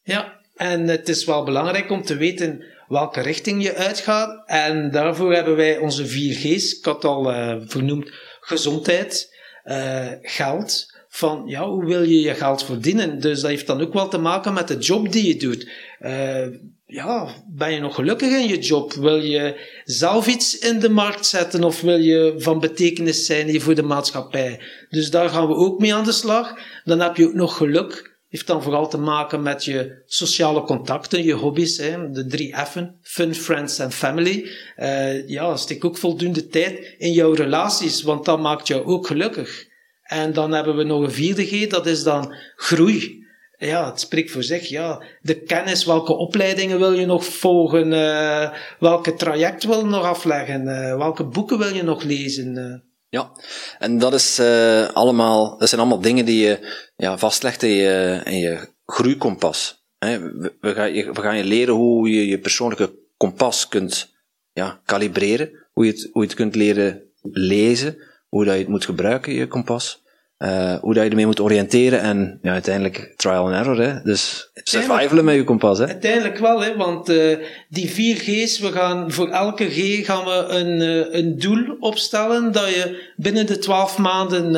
Ja, 0.02 0.40
en 0.56 0.88
het 0.88 1.10
is 1.10 1.26
wel 1.26 1.44
belangrijk 1.44 1.90
om 1.90 2.02
te 2.04 2.16
weten 2.16 2.64
welke 2.90 3.22
richting 3.22 3.64
je 3.64 3.76
uitgaat. 3.76 4.44
En 4.46 4.92
daarvoor 4.92 5.34
hebben 5.34 5.56
wij 5.56 5.78
onze 5.78 6.06
vier 6.06 6.36
G's, 6.36 6.78
ik 6.78 6.86
had 6.86 7.06
al 7.06 7.32
uh, 7.32 7.56
vernoemd, 7.66 8.12
gezondheid, 8.40 9.36
uh, 9.66 10.08
geld, 10.22 10.98
van 11.10 11.44
ja, 11.46 11.70
hoe 11.70 11.86
wil 11.86 12.04
je 12.04 12.22
je 12.22 12.34
geld 12.34 12.66
verdienen? 12.66 13.20
Dus 13.20 13.42
dat 13.42 13.50
heeft 13.50 13.68
dan 13.68 13.82
ook 13.82 13.94
wel 13.94 14.08
te 14.08 14.18
maken 14.18 14.54
met 14.54 14.68
de 14.68 14.78
job 14.78 15.12
die 15.12 15.28
je 15.28 15.36
doet. 15.36 15.70
Uh, 16.02 16.48
ja, 16.86 17.28
ben 17.48 17.74
je 17.74 17.80
nog 17.80 17.96
gelukkig 17.96 18.30
in 18.32 18.48
je 18.48 18.60
job? 18.60 18.94
Wil 18.94 19.18
je 19.18 19.70
zelf 19.84 20.28
iets 20.28 20.60
in 20.60 20.80
de 20.80 20.90
markt 20.90 21.26
zetten 21.26 21.64
of 21.64 21.82
wil 21.82 21.98
je 21.98 22.34
van 22.38 22.60
betekenis 22.60 23.26
zijn 23.26 23.48
hier 23.48 23.62
voor 23.62 23.76
de 23.76 23.84
maatschappij? 23.84 24.62
Dus 24.90 25.12
daar 25.12 25.30
gaan 25.30 25.48
we 25.48 25.54
ook 25.54 25.80
mee 25.80 25.94
aan 25.94 26.04
de 26.04 26.12
slag. 26.12 26.58
Dan 26.84 27.00
heb 27.00 27.16
je 27.16 27.28
ook 27.28 27.34
nog 27.34 27.58
geluk. 27.58 28.19
Heeft 28.30 28.48
dan 28.48 28.64
vooral 28.64 28.90
te 28.90 28.98
maken 28.98 29.42
met 29.42 29.66
je 29.66 30.04
sociale 30.06 30.62
contacten, 30.62 31.24
je 31.24 31.34
hobby's, 31.34 31.78
hè, 31.78 32.12
de 32.12 32.26
drie 32.26 32.56
F'en, 32.56 33.00
fun, 33.02 33.36
friends 33.36 33.80
en 33.80 33.92
family. 33.92 34.50
Uh, 34.78 35.28
ja, 35.28 35.56
steek 35.56 35.86
ook 35.86 35.98
voldoende 35.98 36.48
tijd 36.48 36.96
in 36.98 37.12
jouw 37.12 37.34
relaties, 37.34 38.02
want 38.02 38.26
dat 38.26 38.40
maakt 38.40 38.68
jou 38.68 38.86
ook 38.86 39.08
gelukkig. 39.08 39.68
En 40.04 40.34
dan 40.34 40.52
hebben 40.52 40.76
we 40.76 40.84
nog 40.84 41.04
een 41.04 41.12
vierde 41.12 41.46
G, 41.46 41.68
dat 41.68 41.86
is 41.86 42.04
dan 42.04 42.36
groei. 42.56 43.28
Ja, 43.58 43.90
het 43.90 44.00
spreekt 44.00 44.32
voor 44.32 44.44
zich. 44.44 44.68
Ja, 44.68 45.04
de 45.22 45.42
kennis, 45.42 45.86
welke 45.86 46.14
opleidingen 46.14 46.80
wil 46.80 46.94
je 46.94 47.06
nog 47.06 47.26
volgen? 47.26 47.92
Uh, 47.92 48.52
welke 48.80 49.14
traject 49.14 49.64
wil 49.64 49.80
je 49.80 49.86
nog 49.86 50.04
afleggen? 50.04 50.62
Uh, 50.62 50.98
welke 50.98 51.24
boeken 51.24 51.58
wil 51.58 51.76
je 51.76 51.84
nog 51.84 52.04
lezen? 52.04 52.84
Ja, 53.10 53.32
en 53.80 53.98
dat, 53.98 54.14
is, 54.14 54.40
uh, 54.40 54.88
allemaal, 54.88 55.58
dat 55.58 55.70
zijn 55.70 55.82
allemaal 55.82 56.02
dingen 56.02 56.26
die 56.26 56.46
je 56.46 56.84
ja, 56.96 57.18
vastlegt 57.18 57.64
in 57.64 57.70
je, 57.70 58.22
in 58.24 58.60
groeikompas. 58.86 59.84
Hè, 59.98 60.20
we, 60.20 60.56
we, 60.60 60.74
gaan 60.74 60.94
je, 60.94 61.12
we 61.12 61.22
gaan 61.22 61.38
je 61.38 61.44
leren 61.44 61.74
hoe 61.74 62.10
je 62.10 62.28
je 62.28 62.40
persoonlijke 62.40 62.94
kompas 63.18 63.68
kunt 63.68 64.14
ja, 64.54 64.82
kalibreren, 64.86 65.68
hoe 65.74 65.86
je, 65.86 65.92
het, 65.92 66.10
hoe 66.12 66.22
je 66.22 66.28
het 66.28 66.38
kunt 66.38 66.56
leren 66.56 67.04
lezen, 67.22 67.98
hoe 68.28 68.46
dat 68.46 68.54
je 68.54 68.60
het 68.60 68.70
moet 68.70 68.86
gebruiken, 68.86 69.34
je 69.34 69.48
kompas. 69.48 70.04
Uh, 70.40 70.76
hoe 70.76 70.94
dat 70.94 71.04
je 71.04 71.10
ermee 71.10 71.26
moet 71.26 71.40
oriënteren 71.40 72.02
en 72.02 72.40
ja, 72.42 72.52
uiteindelijk 72.52 73.14
trial 73.16 73.46
and 73.46 73.54
error. 73.54 73.82
Hè? 73.82 74.02
Dus 74.04 74.50
survivalen 74.54 75.26
met 75.26 75.36
je 75.36 75.44
kompas. 75.44 75.78
Hè? 75.78 75.88
Uiteindelijk 75.88 76.38
wel, 76.38 76.62
hè? 76.62 76.76
want 76.76 77.10
uh, 77.10 77.38
die 77.70 77.90
vier 77.90 78.16
G's, 78.16 78.60
we 78.60 78.72
gaan 78.72 79.12
voor 79.12 79.30
elke 79.30 79.70
G 79.70 80.06
gaan 80.06 80.26
we 80.26 80.46
een, 80.50 80.82
uh, 80.82 81.22
een 81.22 81.40
doel 81.40 81.78
opstellen 81.80 82.52
dat 82.52 82.68
je 82.70 83.12
binnen 83.16 83.46
de 83.46 83.58
twaalf 83.58 83.98
maanden 83.98 84.56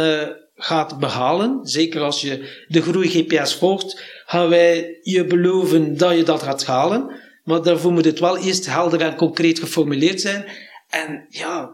gaat 0.56 1.00
behalen. 1.00 1.60
Zeker 1.64 2.02
als 2.02 2.22
je 2.22 2.64
de 2.68 2.82
groei 2.82 3.10
GPS 3.10 3.56
volgt, 3.56 4.02
gaan 4.26 4.50
wij 4.50 5.00
je 5.02 5.26
beloven 5.26 5.98
dat 5.98 6.16
je 6.16 6.24
dat 6.24 6.44
gaat 6.44 6.66
halen. 6.66 7.20
Maar 7.44 7.62
daarvoor 7.62 7.92
moet 7.92 8.06
het 8.06 8.20
wel 8.20 8.38
eerst 8.38 8.66
helder 8.66 9.02
en 9.02 9.16
concreet 9.16 9.60
geformuleerd 9.60 10.22
zijn. 10.22 10.46
En 10.90 11.26
ja, 11.30 11.70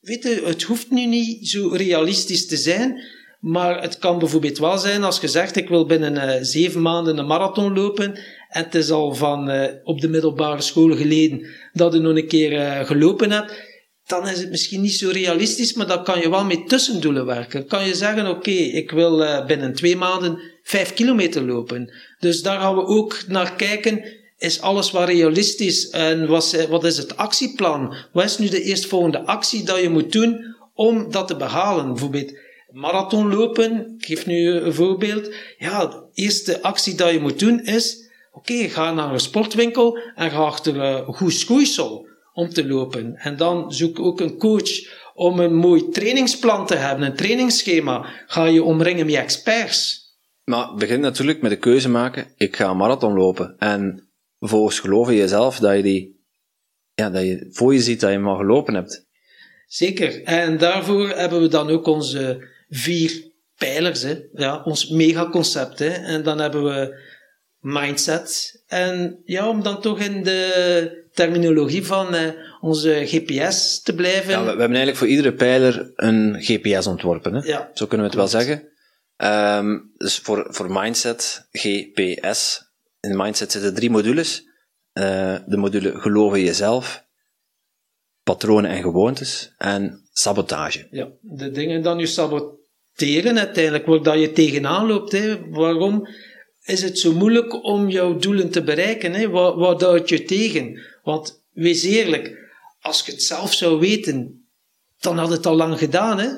weet 0.00 0.22
je, 0.22 0.42
het 0.44 0.62
hoeft 0.62 0.90
nu 0.90 1.06
niet 1.06 1.48
zo 1.48 1.68
realistisch 1.68 2.46
te 2.46 2.56
zijn. 2.56 3.00
Maar 3.40 3.82
het 3.82 3.98
kan 3.98 4.18
bijvoorbeeld 4.18 4.58
wel 4.58 4.78
zijn 4.78 5.04
als 5.04 5.20
je 5.20 5.28
zegt: 5.28 5.56
Ik 5.56 5.68
wil 5.68 5.86
binnen 5.86 6.14
uh, 6.14 6.34
zeven 6.40 6.82
maanden 6.82 7.18
een 7.18 7.26
marathon 7.26 7.74
lopen. 7.74 8.14
En 8.48 8.64
het 8.64 8.74
is 8.74 8.90
al 8.90 9.14
van 9.14 9.50
uh, 9.50 9.64
op 9.84 10.00
de 10.00 10.08
middelbare 10.08 10.60
school 10.60 10.96
geleden 10.96 11.46
dat 11.72 11.92
je 11.92 11.98
nog 11.98 12.16
een 12.16 12.28
keer 12.28 12.52
uh, 12.52 12.84
gelopen 12.84 13.30
hebt. 13.30 13.64
Dan 14.06 14.28
is 14.28 14.38
het 14.38 14.50
misschien 14.50 14.80
niet 14.80 14.94
zo 14.94 15.10
realistisch, 15.10 15.72
maar 15.72 15.86
dan 15.86 16.04
kan 16.04 16.20
je 16.20 16.30
wel 16.30 16.44
met 16.44 16.68
tussendoelen 16.68 17.26
werken. 17.26 17.66
Kan 17.66 17.86
je 17.86 17.94
zeggen: 17.94 18.26
Oké, 18.26 18.50
ik 18.50 18.90
wil 18.90 19.44
binnen 19.46 19.74
twee 19.74 19.96
maanden 19.96 20.40
vijf 20.62 20.94
kilometer 20.94 21.42
lopen. 21.42 21.92
Dus 22.18 22.42
daar 22.42 22.60
gaan 22.60 22.76
we 22.76 22.84
ook 22.86 23.22
naar 23.26 23.54
kijken. 23.54 24.04
Is 24.38 24.60
alles 24.60 24.90
wat 24.90 25.08
realistisch 25.08 25.88
en 25.88 26.26
wat, 26.26 26.66
wat 26.68 26.84
is 26.84 26.96
het 26.96 27.16
actieplan? 27.16 27.94
Wat 28.12 28.24
is 28.24 28.38
nu 28.38 28.48
de 28.48 28.62
eerstvolgende 28.62 29.24
actie 29.24 29.64
dat 29.64 29.80
je 29.80 29.88
moet 29.88 30.12
doen 30.12 30.54
om 30.74 31.10
dat 31.10 31.28
te 31.28 31.36
behalen? 31.36 31.86
Bijvoorbeeld 31.86 32.32
marathon 32.76 33.34
lopen, 33.34 33.94
ik 33.98 34.04
geef 34.04 34.26
nu 34.26 34.50
een 34.50 34.74
voorbeeld. 34.74 35.34
Ja, 35.58 35.86
de 35.86 36.02
eerste 36.14 36.62
actie 36.62 36.94
dat 36.94 37.10
je 37.10 37.20
moet 37.20 37.38
doen 37.38 37.60
is, 37.60 38.10
oké, 38.32 38.52
okay, 38.52 38.68
ga 38.68 38.92
naar 38.92 39.12
een 39.12 39.20
sportwinkel 39.20 39.98
en 40.14 40.30
ga 40.30 40.38
achter 40.38 40.80
een 40.80 41.04
goed 41.14 41.32
schoeisel 41.32 42.08
om 42.32 42.48
te 42.48 42.66
lopen. 42.66 43.16
En 43.16 43.36
dan 43.36 43.72
zoek 43.72 44.00
ook 44.00 44.20
een 44.20 44.38
coach 44.38 44.70
om 45.14 45.40
een 45.40 45.54
mooi 45.54 45.88
trainingsplan 45.88 46.66
te 46.66 46.74
hebben, 46.74 47.06
een 47.06 47.16
trainingsschema. 47.16 48.06
Ga 48.26 48.44
je 48.44 48.62
omringen 48.62 49.06
met 49.06 49.14
experts. 49.14 50.04
Maar 50.44 50.74
begin 50.74 51.00
natuurlijk 51.00 51.42
met 51.42 51.50
de 51.50 51.58
keuze 51.58 51.88
maken, 51.88 52.26
ik 52.36 52.56
ga 52.56 52.70
een 52.70 52.76
marathon 52.76 53.14
lopen. 53.14 53.58
En 53.58 54.08
vervolgens 54.38 54.80
geloven 54.80 55.14
jezelf 55.14 55.58
dat 55.58 55.76
je 55.76 55.82
die, 55.82 56.24
ja, 56.94 57.10
dat 57.10 57.22
je 57.22 57.48
voor 57.50 57.72
je 57.72 57.80
ziet 57.80 58.00
dat 58.00 58.10
je 58.10 58.16
hem 58.16 58.28
al 58.28 58.36
gelopen 58.36 58.74
hebt. 58.74 59.06
Zeker. 59.66 60.22
En 60.22 60.58
daarvoor 60.58 61.08
hebben 61.08 61.40
we 61.40 61.48
dan 61.48 61.70
ook 61.70 61.86
onze 61.86 62.54
vier 62.68 63.32
pijlers, 63.56 64.02
hè. 64.02 64.18
Ja, 64.32 64.62
ons 64.62 64.88
megaconcept. 64.88 65.78
Hè. 65.78 65.88
En 65.88 66.22
dan 66.22 66.38
hebben 66.38 66.64
we 66.64 67.04
mindset. 67.60 68.62
En 68.66 69.20
ja, 69.24 69.48
om 69.48 69.62
dan 69.62 69.80
toch 69.80 70.00
in 70.00 70.22
de 70.22 71.04
terminologie 71.12 71.86
van 71.86 72.14
eh, 72.14 72.30
onze 72.60 73.02
GPS 73.04 73.80
te 73.82 73.94
blijven. 73.94 74.30
Ja, 74.30 74.38
we, 74.38 74.44
we, 74.44 74.48
hebben 74.48 74.76
eigenlijk 74.76 74.96
voor 74.96 75.06
iedere 75.06 75.34
pijler 75.34 75.92
een 75.94 76.36
GPS 76.38 76.86
ontworpen. 76.86 77.34
Hè? 77.34 77.40
Ja, 77.48 77.70
Zo 77.74 77.86
kunnen 77.86 78.06
we 78.06 78.12
het 78.12 78.20
wel 78.20 78.40
zeggen. 78.40 78.68
Um, 79.16 79.92
dus 79.96 80.18
voor, 80.18 80.46
voor 80.48 80.72
mindset, 80.72 81.48
GPS. 81.50 82.64
In 83.00 83.16
mindset 83.16 83.52
zitten 83.52 83.74
drie 83.74 83.90
modules. 83.90 84.44
Uh, 84.92 85.36
de 85.46 85.56
module 85.56 86.00
geloven 86.00 86.40
jezelf, 86.40 87.04
patronen 88.22 88.70
en 88.70 88.82
gewoontes 88.82 89.54
en 89.58 90.05
sabotage. 90.18 90.88
Ja, 90.90 91.08
de 91.20 91.50
dingen 91.50 91.82
dan 91.82 91.98
je 91.98 92.06
saboteren 92.06 93.38
uiteindelijk, 93.38 93.86
waar 93.86 94.02
dat 94.02 94.20
je 94.20 94.32
tegenaan 94.32 94.86
loopt. 94.86 95.12
Hè. 95.12 95.50
Waarom 95.50 96.08
is 96.64 96.82
het 96.82 96.98
zo 96.98 97.12
moeilijk 97.12 97.64
om 97.64 97.88
jouw 97.88 98.16
doelen 98.16 98.50
te 98.50 98.62
bereiken? 98.62 99.12
Hè? 99.12 99.28
Wat, 99.28 99.80
wat 99.80 100.08
je 100.08 100.22
tegen? 100.22 100.80
Want 101.02 101.42
wees 101.52 101.82
eerlijk, 101.82 102.38
als 102.80 103.06
je 103.06 103.12
het 103.12 103.22
zelf 103.22 103.52
zou 103.52 103.78
weten, 103.78 104.48
dan 105.00 105.18
had 105.18 105.30
het 105.30 105.46
al 105.46 105.56
lang 105.56 105.78
gedaan. 105.78 106.18
Hè? 106.18 106.28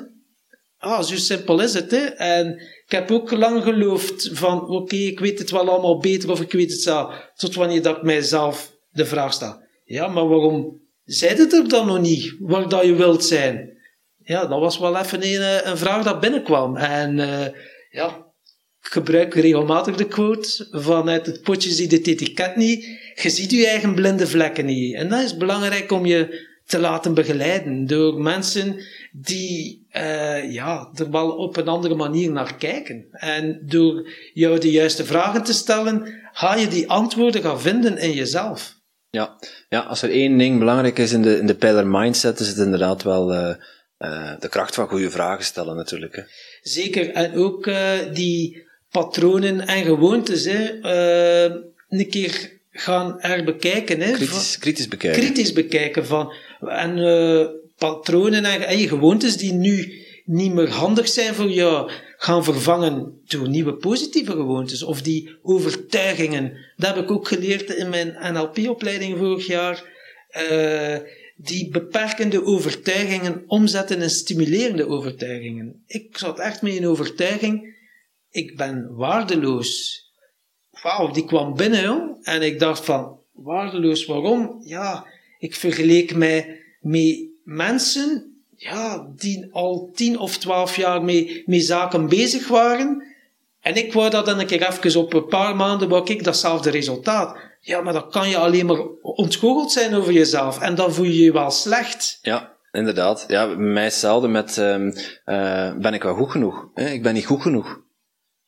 Ah, 0.77 1.03
zo 1.03 1.15
simpel 1.15 1.61
is 1.61 1.73
het. 1.73 1.91
Hè? 1.91 2.05
En 2.05 2.59
ik 2.85 2.91
heb 2.91 3.11
ook 3.11 3.31
lang 3.31 3.63
geloofd 3.63 4.29
van, 4.33 4.67
oké, 4.67 4.95
ik 4.95 5.19
weet 5.19 5.39
het 5.39 5.51
wel 5.51 5.69
allemaal 5.69 5.99
beter 5.99 6.31
of 6.31 6.41
ik 6.41 6.51
weet 6.51 6.71
het 6.71 6.81
zelf. 6.81 7.31
Tot 7.35 7.55
wanneer 7.55 7.81
dat 7.81 7.97
ik 7.97 8.03
mijzelf 8.03 8.71
de 8.89 9.05
vraag 9.05 9.33
stel. 9.33 9.63
Ja, 9.83 10.07
maar 10.07 10.27
waarom 10.27 10.81
zei 11.09 11.35
het 11.35 11.53
er 11.53 11.69
dan 11.69 11.87
nog 11.87 11.99
niet, 11.99 12.35
waar 12.39 12.69
dat 12.69 12.85
je 12.85 12.95
wilt 12.95 13.25
zijn? 13.25 13.77
Ja, 14.23 14.45
dat 14.45 14.59
was 14.59 14.79
wel 14.79 14.97
even 14.97 15.23
een, 15.23 15.41
eh, 15.41 15.65
een 15.71 15.77
vraag 15.77 16.03
dat 16.03 16.19
binnenkwam. 16.19 16.77
En 16.77 17.17
uh, 17.17 17.45
ja, 17.89 18.07
ik 18.81 18.91
gebruik 18.91 19.33
regelmatig 19.33 19.95
de 19.95 20.07
quote 20.07 20.67
vanuit 20.71 21.25
het 21.25 21.41
potje 21.41 21.69
zie 21.69 21.87
het 21.87 22.07
etiket 22.07 22.55
niet. 22.55 22.83
Je 23.15 23.29
ziet 23.29 23.51
je 23.51 23.67
eigen 23.67 23.95
blinde 23.95 24.27
vlekken 24.27 24.65
niet. 24.65 24.95
En 24.95 25.09
dat 25.09 25.23
is 25.23 25.37
belangrijk 25.37 25.91
om 25.91 26.05
je 26.05 26.47
te 26.65 26.79
laten 26.79 27.13
begeleiden 27.13 27.85
door 27.85 28.21
mensen 28.21 28.83
die 29.11 29.87
uh, 29.97 30.51
ja, 30.51 30.89
er 30.95 31.11
wel 31.11 31.31
op 31.31 31.57
een 31.57 31.67
andere 31.67 31.95
manier 31.95 32.31
naar 32.31 32.55
kijken. 32.55 33.07
En 33.11 33.61
door 33.65 34.09
jou 34.33 34.59
de 34.59 34.71
juiste 34.71 35.05
vragen 35.05 35.43
te 35.43 35.53
stellen, 35.53 36.19
ga 36.31 36.55
je 36.55 36.67
die 36.67 36.89
antwoorden 36.89 37.41
gaan 37.41 37.61
vinden 37.61 37.97
in 37.97 38.11
jezelf. 38.11 38.78
Ja, 39.09 39.37
ja 39.69 39.79
als 39.79 40.01
er 40.01 40.09
één 40.09 40.37
ding 40.37 40.59
belangrijk 40.59 40.97
is 40.97 41.11
in 41.11 41.21
de, 41.21 41.37
in 41.37 41.47
de 41.47 41.55
pijler 41.55 41.87
mindset, 41.87 42.39
is 42.39 42.47
het 42.47 42.57
inderdaad 42.57 43.03
wel 43.03 43.33
uh, 43.33 43.55
uh, 43.99 44.31
de 44.39 44.49
kracht 44.49 44.75
van 44.75 44.87
goede 44.87 45.09
vragen 45.09 45.45
stellen 45.45 45.75
natuurlijk. 45.75 46.15
Hè. 46.15 46.21
Zeker, 46.61 47.11
en 47.11 47.35
ook 47.35 47.67
uh, 47.67 47.91
die 48.13 48.67
patronen 48.91 49.67
en 49.67 49.83
gewoontes, 49.83 50.45
hè, 50.45 50.83
een 51.89 52.09
keer 52.09 52.51
gaan 52.71 53.15
herbekijken. 53.17 53.99
Hè, 53.99 54.11
kritisch, 54.11 54.51
van, 54.51 54.59
kritisch 54.59 54.87
bekijken. 54.87 55.21
Kritisch 55.21 55.53
bekijken 55.53 56.05
van, 56.05 56.33
en 56.59 56.93
patronen 57.77 58.45
en, 58.45 58.67
en 58.67 58.87
gewoontes 58.87 59.37
die 59.37 59.53
nu 59.53 60.07
niet 60.29 60.53
meer 60.53 60.69
handig 60.69 61.07
zijn 61.07 61.33
voor 61.33 61.49
jou, 61.49 61.91
gaan 62.17 62.43
vervangen 62.43 63.21
door 63.25 63.49
nieuwe 63.49 63.73
positieve 63.73 64.31
gewoontes 64.31 64.83
of 64.83 65.01
die 65.01 65.37
overtuigingen. 65.41 66.57
Dat 66.75 66.95
heb 66.95 67.03
ik 67.03 67.11
ook 67.11 67.27
geleerd 67.27 67.69
in 67.69 67.89
mijn 67.89 68.33
NLP-opleiding 68.33 69.17
vorig 69.17 69.47
jaar. 69.47 69.83
Uh, 70.51 70.97
die 71.35 71.69
beperkende 71.69 72.45
overtuigingen 72.45 73.43
omzetten 73.47 74.01
in 74.01 74.09
stimulerende 74.09 74.87
overtuigingen. 74.87 75.83
Ik 75.85 76.17
zat 76.17 76.39
echt 76.39 76.61
met 76.61 76.77
een 76.77 76.87
overtuiging, 76.87 77.75
ik 78.29 78.57
ben 78.57 78.95
waardeloos. 78.95 80.01
Wauw, 80.81 81.11
die 81.11 81.25
kwam 81.25 81.55
binnen. 81.55 82.17
En 82.21 82.41
ik 82.41 82.59
dacht 82.59 82.85
van, 82.85 83.19
waardeloos, 83.31 84.05
waarom? 84.05 84.61
Ja, 84.63 85.05
ik 85.37 85.55
vergeleek 85.55 86.15
mij 86.15 86.61
met 86.79 87.29
mensen 87.43 88.28
ja, 88.61 89.07
die 89.15 89.49
al 89.51 89.91
tien 89.93 90.19
of 90.19 90.37
twaalf 90.37 90.75
jaar 90.75 91.03
mee, 91.03 91.43
mee 91.45 91.59
zaken 91.59 92.07
bezig 92.07 92.47
waren. 92.47 93.03
En 93.59 93.75
ik 93.75 93.93
wou 93.93 94.09
dat 94.09 94.25
dan 94.25 94.39
een 94.39 94.45
keer 94.45 94.67
even 94.67 95.01
op 95.01 95.13
een 95.13 95.25
paar 95.25 95.55
maanden, 95.55 95.89
wou 95.89 96.11
ik 96.11 96.23
datzelfde 96.23 96.69
resultaat. 96.69 97.37
Ja, 97.59 97.81
maar 97.81 97.93
dan 97.93 98.09
kan 98.09 98.29
je 98.29 98.37
alleen 98.37 98.65
maar 98.65 98.85
ontgoocheld 99.01 99.71
zijn 99.71 99.93
over 99.93 100.13
jezelf. 100.13 100.59
En 100.59 100.75
dan 100.75 100.93
voel 100.93 101.05
je 101.05 101.23
je 101.23 101.31
wel 101.31 101.51
slecht. 101.51 102.19
Ja, 102.21 102.55
inderdaad. 102.71 103.25
Ja, 103.27 103.45
mij 103.45 103.83
hetzelfde 103.83 104.27
met, 104.27 104.57
um, 104.57 104.93
uh, 105.25 105.75
ben 105.75 105.93
ik 105.93 106.03
wel 106.03 106.15
goed 106.15 106.31
genoeg? 106.31 106.69
Ik 106.73 107.03
ben 107.03 107.13
niet 107.13 107.25
goed 107.25 107.41
genoeg. 107.41 107.81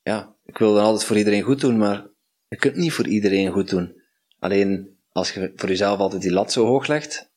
Ja, 0.03 0.35
ik 0.45 0.57
wil 0.57 0.73
dan 0.73 0.83
altijd 0.83 1.03
voor 1.03 1.17
iedereen 1.17 1.41
goed 1.41 1.61
doen, 1.61 1.77
maar 1.77 2.07
je 2.47 2.55
kunt 2.55 2.75
niet 2.75 2.93
voor 2.93 3.07
iedereen 3.07 3.51
goed 3.51 3.69
doen. 3.69 4.01
Alleen, 4.39 4.97
als 5.11 5.33
je 5.33 5.51
voor 5.55 5.69
jezelf 5.69 5.99
altijd 5.99 6.21
die 6.21 6.31
lat 6.31 6.51
zo 6.51 6.65
hoog 6.65 6.87
legt, 6.87 7.31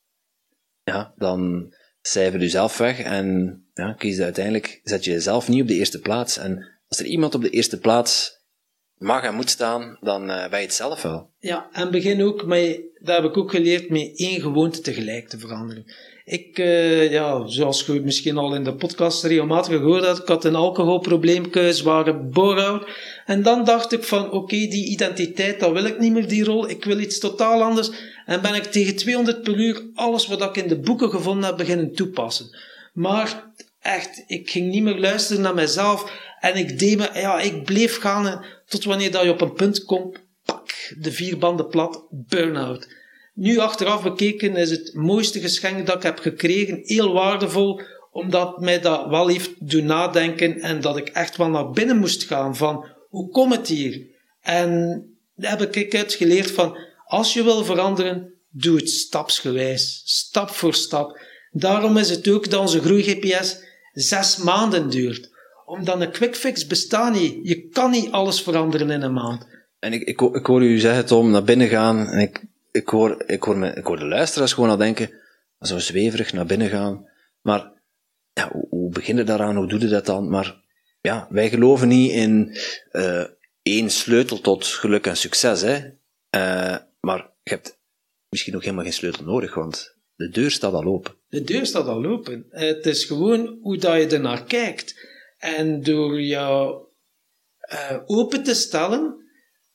ja, 0.85 1.13
dan 1.17 1.73
cijfer 2.07 2.41
jezelf 2.41 2.79
weg 2.79 3.01
en 3.01 3.59
ja, 3.75 3.93
kies 3.93 4.21
uiteindelijk, 4.21 4.81
zet 4.85 5.05
je 5.05 5.11
jezelf 5.11 5.49
niet 5.49 5.63
op 5.63 5.69
de 5.69 5.75
eerste 5.75 6.01
plaats. 6.01 6.39
En 6.39 6.71
als 6.89 6.99
er 6.99 7.07
iemand 7.07 7.35
op 7.35 7.43
de 7.43 7.51
eerste 7.51 7.79
plaats 7.79 8.43
mag 8.99 9.23
en 9.23 9.35
moet 9.35 9.51
staan, 9.51 9.97
dan 10.01 10.31
uh, 10.31 10.49
ben 10.49 10.59
je 10.59 10.65
het 10.65 10.75
zelf 10.75 11.03
wel. 11.03 11.31
Ja, 11.39 11.69
en 11.73 11.91
begin 11.91 12.23
ook 12.23 12.45
met, 12.45 12.81
dat 12.99 13.17
heb 13.17 13.25
ik 13.25 13.37
ook 13.37 13.51
geleerd, 13.51 13.91
met 13.91 14.13
één 14.19 14.41
gewoonte 14.41 14.81
tegelijk 14.81 15.29
te 15.29 15.39
veranderen. 15.39 15.85
Ik, 16.25 16.59
uh, 16.59 17.11
ja, 17.11 17.47
zoals 17.47 17.87
je 17.87 18.01
misschien 18.01 18.37
al 18.37 18.55
in 18.55 18.65
de 18.65 18.75
podcast 18.75 19.25
regelmatig 19.25 19.77
gehoord 19.77 20.05
had, 20.05 20.19
ik 20.19 20.29
had 20.29 20.45
een 20.45 20.55
alcoholprobleem, 20.55 21.45
zware 21.71 22.15
bore 22.15 22.89
En 23.25 23.43
dan 23.43 23.65
dacht 23.65 23.93
ik 23.93 24.05
van, 24.05 24.31
oké, 24.31 24.57
die 24.57 24.87
identiteit, 24.87 25.61
dat 25.61 25.73
wil 25.73 25.85
ik 25.85 25.99
niet 25.99 26.13
meer, 26.13 26.29
die 26.29 26.45
rol, 26.45 26.69
ik 26.69 26.85
wil 26.85 26.99
iets 26.99 27.19
totaal 27.19 27.63
anders. 27.63 27.91
En 28.27 28.43
ben 28.43 28.55
ik 28.55 28.65
tegen 28.65 28.97
200 28.97 29.43
per 29.43 29.55
uur 29.55 29.83
alles 29.95 30.27
wat 30.27 30.43
ik 30.43 30.57
in 30.57 30.69
de 30.69 30.79
boeken 30.79 31.11
gevonden 31.11 31.45
heb 31.45 31.57
beginnen 31.57 31.95
toepassen. 31.95 32.57
Maar 32.93 33.53
echt, 33.81 34.25
ik 34.27 34.51
ging 34.51 34.71
niet 34.71 34.83
meer 34.83 34.99
luisteren 34.99 35.43
naar 35.43 35.55
mezelf. 35.55 36.13
En 36.41 36.57
ik 36.57 36.79
deed 36.79 36.99
me, 36.99 37.11
ja, 37.15 37.41
ik 37.41 37.65
bleef 37.65 38.01
gaan 38.01 38.45
tot 38.67 38.85
wanneer 38.85 39.11
dat 39.11 39.23
je 39.23 39.31
op 39.31 39.41
een 39.41 39.53
punt 39.53 39.85
komt, 39.85 40.19
pak, 40.45 40.95
de 40.99 41.13
vier 41.13 41.39
banden 41.39 41.69
plat, 41.69 42.05
burn-out. 42.11 42.89
Nu 43.35 43.59
achteraf 43.59 44.03
bekeken 44.03 44.57
is 44.57 44.71
het 44.71 44.95
mooiste 44.95 45.41
geschenk 45.41 45.87
dat 45.87 45.97
ik 45.97 46.03
heb 46.03 46.19
gekregen, 46.19 46.81
heel 46.83 47.13
waardevol, 47.13 47.81
omdat 48.13 48.61
mij 48.61 48.81
dat 48.81 49.07
wel 49.07 49.29
heeft 49.29 49.51
doen 49.59 49.85
nadenken 49.85 50.61
en 50.61 50.81
dat 50.81 50.97
ik 50.97 51.09
echt 51.09 51.37
wel 51.37 51.49
naar 51.49 51.71
binnen 51.71 51.99
moest 51.99 52.25
gaan 52.25 52.57
van, 52.57 52.87
hoe 53.15 53.31
komt 53.31 53.55
het 53.55 53.69
hier? 53.69 54.07
En 54.41 55.03
daar 55.35 55.59
heb 55.59 55.75
ik 55.75 55.95
uitgeleerd 55.95 56.51
van, 56.51 56.77
als 57.07 57.35
je 57.35 57.43
wil 57.43 57.65
veranderen, 57.65 58.33
doe 58.51 58.77
het 58.77 58.91
stapsgewijs, 58.91 60.03
stap 60.05 60.51
voor 60.51 60.75
stap. 60.75 61.19
Daarom 61.51 61.97
is 61.97 62.11
het 62.11 62.29
ook 62.29 62.51
dat 62.51 62.61
onze 62.61 62.81
groei-GPS 62.81 63.59
zes 63.93 64.37
maanden 64.37 64.91
duurt. 64.91 65.31
Omdat 65.67 66.01
een 66.01 66.11
quick 66.11 66.37
fix 66.37 66.67
bestaat 66.67 67.13
niet. 67.13 67.39
Je 67.43 67.69
kan 67.69 67.91
niet 67.91 68.11
alles 68.11 68.43
veranderen 68.43 68.91
in 68.91 69.03
een 69.03 69.13
maand. 69.13 69.47
En 69.79 69.93
ik, 69.93 70.03
ik, 70.03 70.21
ik 70.21 70.47
hoor 70.47 70.63
u 70.63 70.79
zeggen, 70.79 71.07
Tom, 71.07 71.31
naar 71.31 71.45
binnen 71.45 71.69
gaan. 71.69 72.09
En 72.09 72.19
ik, 72.19 72.45
ik, 72.71 72.89
hoor, 72.89 73.23
ik, 73.27 73.43
hoor 73.43 73.57
me, 73.57 73.75
ik 73.75 73.85
hoor 73.85 73.99
de 73.99 74.05
luisteraars 74.05 74.53
gewoon 74.53 74.71
aan 74.71 74.79
denken, 74.79 75.11
zo 75.61 75.79
zweverig 75.79 76.33
naar 76.33 76.47
binnen 76.47 76.69
gaan. 76.69 77.09
Maar 77.41 77.73
ja, 78.33 78.49
hoe, 78.53 78.67
hoe 78.71 78.91
begin 78.91 79.17
je 79.17 79.25
daaraan? 79.25 79.57
Hoe 79.57 79.69
doe 79.69 79.81
je 79.81 79.89
dat 79.89 80.07
dan? 80.07 80.29
Maar 80.29 80.63
ja, 81.05 81.27
wij 81.31 81.49
geloven 81.49 81.89
niet 81.89 82.11
in 82.11 82.57
uh, 82.93 83.25
één 83.63 83.91
sleutel 83.91 84.41
tot 84.41 84.67
geluk 84.67 85.07
en 85.07 85.17
succes, 85.17 85.61
hè. 85.61 85.77
Uh, 86.31 86.77
maar 87.01 87.31
je 87.43 87.51
hebt 87.51 87.79
misschien 88.29 88.55
ook 88.55 88.63
helemaal 88.63 88.85
geen 88.85 88.93
sleutel 88.93 89.25
nodig, 89.25 89.55
want 89.55 89.97
de 90.17 90.29
deur 90.29 90.51
staat 90.51 90.73
al 90.73 90.85
open. 90.85 91.15
De 91.29 91.43
deur 91.43 91.67
staat 91.67 91.87
al 91.87 92.05
open. 92.05 92.47
Het 92.51 92.87
is 92.87 93.05
gewoon 93.05 93.59
hoe 93.63 93.77
dat 93.77 93.95
je 93.95 94.07
ernaar 94.07 94.45
kijkt. 94.45 95.09
En 95.39 95.83
door 95.83 96.21
jou 96.21 96.87
uh, 97.73 97.99
open 98.07 98.43
te 98.43 98.55
stellen, 98.55 99.17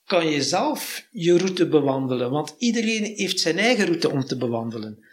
kan 0.05 0.27
je 0.27 0.43
zelf 0.43 1.07
je 1.11 1.37
route 1.37 1.67
bewandelen. 1.67 2.31
Want 2.31 2.55
iedereen 2.57 3.03
heeft 3.03 3.39
zijn 3.39 3.57
eigen 3.57 3.85
route 3.85 4.09
om 4.09 4.23
te 4.25 4.37
bewandelen. 4.37 5.05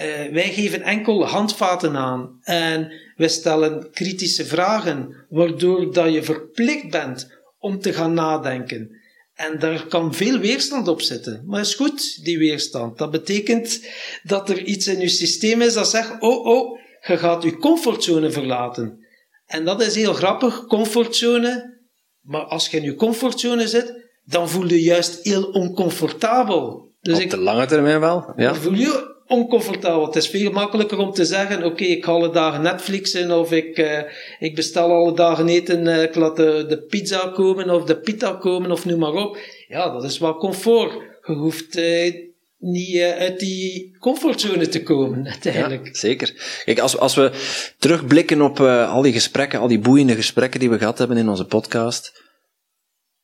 Uh, 0.00 0.32
wij 0.32 0.52
geven 0.52 0.82
enkel 0.82 1.26
handvaten 1.26 1.96
aan 1.96 2.38
en 2.42 2.92
we 3.16 3.28
stellen 3.28 3.90
kritische 3.90 4.44
vragen, 4.44 5.26
waardoor 5.28 5.92
dat 5.92 6.12
je 6.12 6.22
verplicht 6.22 6.90
bent 6.90 7.38
om 7.58 7.80
te 7.80 7.92
gaan 7.92 8.14
nadenken. 8.14 8.96
En 9.34 9.58
daar 9.58 9.86
kan 9.86 10.14
veel 10.14 10.38
weerstand 10.38 10.88
op 10.88 11.00
zitten. 11.00 11.42
Maar 11.46 11.60
is 11.60 11.74
goed, 11.74 12.24
die 12.24 12.38
weerstand. 12.38 12.98
Dat 12.98 13.10
betekent 13.10 13.86
dat 14.22 14.50
er 14.50 14.62
iets 14.62 14.86
in 14.86 15.00
je 15.00 15.08
systeem 15.08 15.62
is 15.62 15.74
dat 15.74 15.88
zegt, 15.88 16.20
oh, 16.20 16.46
oh, 16.46 16.78
je 17.06 17.16
gaat 17.16 17.42
je 17.42 17.56
comfortzone 17.56 18.30
verlaten. 18.30 19.06
En 19.46 19.64
dat 19.64 19.82
is 19.82 19.94
heel 19.94 20.12
grappig, 20.12 20.66
comfortzone. 20.66 21.80
Maar 22.20 22.44
als 22.44 22.68
je 22.68 22.76
in 22.76 22.82
je 22.82 22.94
comfortzone 22.94 23.68
zit, 23.68 24.08
dan 24.24 24.48
voel 24.48 24.68
je 24.68 24.82
juist 24.82 25.24
heel 25.24 25.44
oncomfortabel. 25.44 26.92
Dus 27.00 27.16
Op 27.16 27.20
ik, 27.20 27.30
de 27.30 27.38
lange 27.38 27.66
termijn 27.66 28.00
wel, 28.00 28.32
ja. 28.36 28.54
voel 28.54 28.74
je 28.74 29.16
oncomfortabel. 29.28 30.06
Het 30.06 30.16
is 30.16 30.28
veel 30.28 30.50
makkelijker 30.50 30.98
om 30.98 31.12
te 31.12 31.24
zeggen, 31.24 31.64
oké, 31.64 31.84
ik 31.84 32.04
ga 32.04 32.12
alle 32.12 32.30
dagen 32.30 32.62
Netflixen, 32.62 33.30
of 33.38 33.52
ik, 33.52 33.78
uh, 33.78 34.02
ik 34.38 34.54
bestel 34.54 34.92
alle 34.92 35.14
dagen 35.14 35.48
eten, 35.48 35.86
uh, 35.86 36.02
ik 36.02 36.14
laat 36.14 36.36
de, 36.36 36.64
de, 36.68 36.82
pizza 36.82 37.28
komen, 37.28 37.70
of 37.70 37.84
de 37.84 37.96
pita 37.96 38.32
komen, 38.32 38.70
of 38.70 38.84
noem 38.84 38.98
maar 38.98 39.12
op. 39.12 39.38
Ja, 39.68 39.90
dat 39.90 40.04
is 40.04 40.18
wel 40.18 40.36
comfort. 40.36 40.92
Je 41.26 41.32
hoeft 41.32 41.76
uh, 41.76 42.14
niet 42.58 43.00
uit 43.00 43.38
die 43.38 43.96
comfortzone 43.98 44.68
te 44.68 44.82
komen, 44.82 45.26
uiteindelijk. 45.30 45.86
Ja, 45.86 45.94
zeker. 45.94 46.60
Kijk, 46.64 46.78
als, 46.78 46.98
als 46.98 47.14
we 47.14 47.32
terugblikken 47.78 48.40
op 48.40 48.60
al 48.60 49.02
die 49.02 49.12
gesprekken, 49.12 49.60
al 49.60 49.68
die 49.68 49.78
boeiende 49.78 50.14
gesprekken 50.14 50.60
die 50.60 50.70
we 50.70 50.78
gehad 50.78 50.98
hebben 50.98 51.16
in 51.16 51.28
onze 51.28 51.44
podcast, 51.44 52.22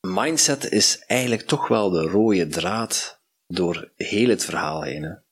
mindset 0.00 0.70
is 0.70 1.04
eigenlijk 1.06 1.42
toch 1.42 1.68
wel 1.68 1.90
de 1.90 2.02
rode 2.02 2.46
draad 2.46 3.20
door 3.46 3.90
heel 3.96 4.28
het 4.28 4.44
verhaal 4.44 4.82
heen. 4.82 5.22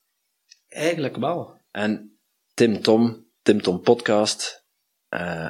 Eigenlijk 0.73 1.15
wel. 1.15 1.61
En 1.71 2.17
Tim 2.53 2.81
Tom, 2.81 3.25
Tim 3.41 3.61
Tom 3.61 3.81
Podcast, 3.81 4.65
uh, 5.09 5.49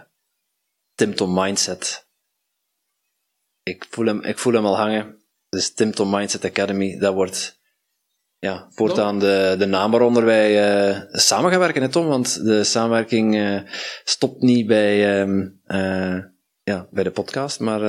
Tim 0.96 1.16
Tom 1.16 1.34
Mindset. 1.34 2.08
Ik 3.64 3.86
voel, 3.90 4.06
hem, 4.06 4.22
ik 4.22 4.38
voel 4.38 4.54
hem 4.54 4.66
al 4.66 4.78
hangen. 4.78 5.22
Dus 5.50 5.74
Tim 5.74 5.92
Tom 5.92 6.10
Mindset 6.10 6.46
Academy, 6.46 6.98
dat 6.98 7.14
wordt 7.14 7.62
ja, 8.40 8.68
voortaan 8.70 9.20
de, 9.20 9.56
de 9.58 9.66
naam 9.66 9.92
waaronder 9.92 10.26
wij 10.26 10.90
uh, 10.92 11.02
samen 11.12 11.52
gaan 11.52 11.60
werken, 11.60 11.82
hè 11.82 11.90
Tom? 11.90 12.08
Want 12.08 12.44
de 12.44 12.64
samenwerking 12.64 13.36
uh, 13.36 13.62
stopt 14.04 14.42
niet 14.42 14.68
bij, 14.68 15.22
um, 15.22 15.62
ja, 16.64 16.88
bij 16.92 17.04
de 17.04 17.12
podcast, 17.12 17.60
maar 17.60 17.82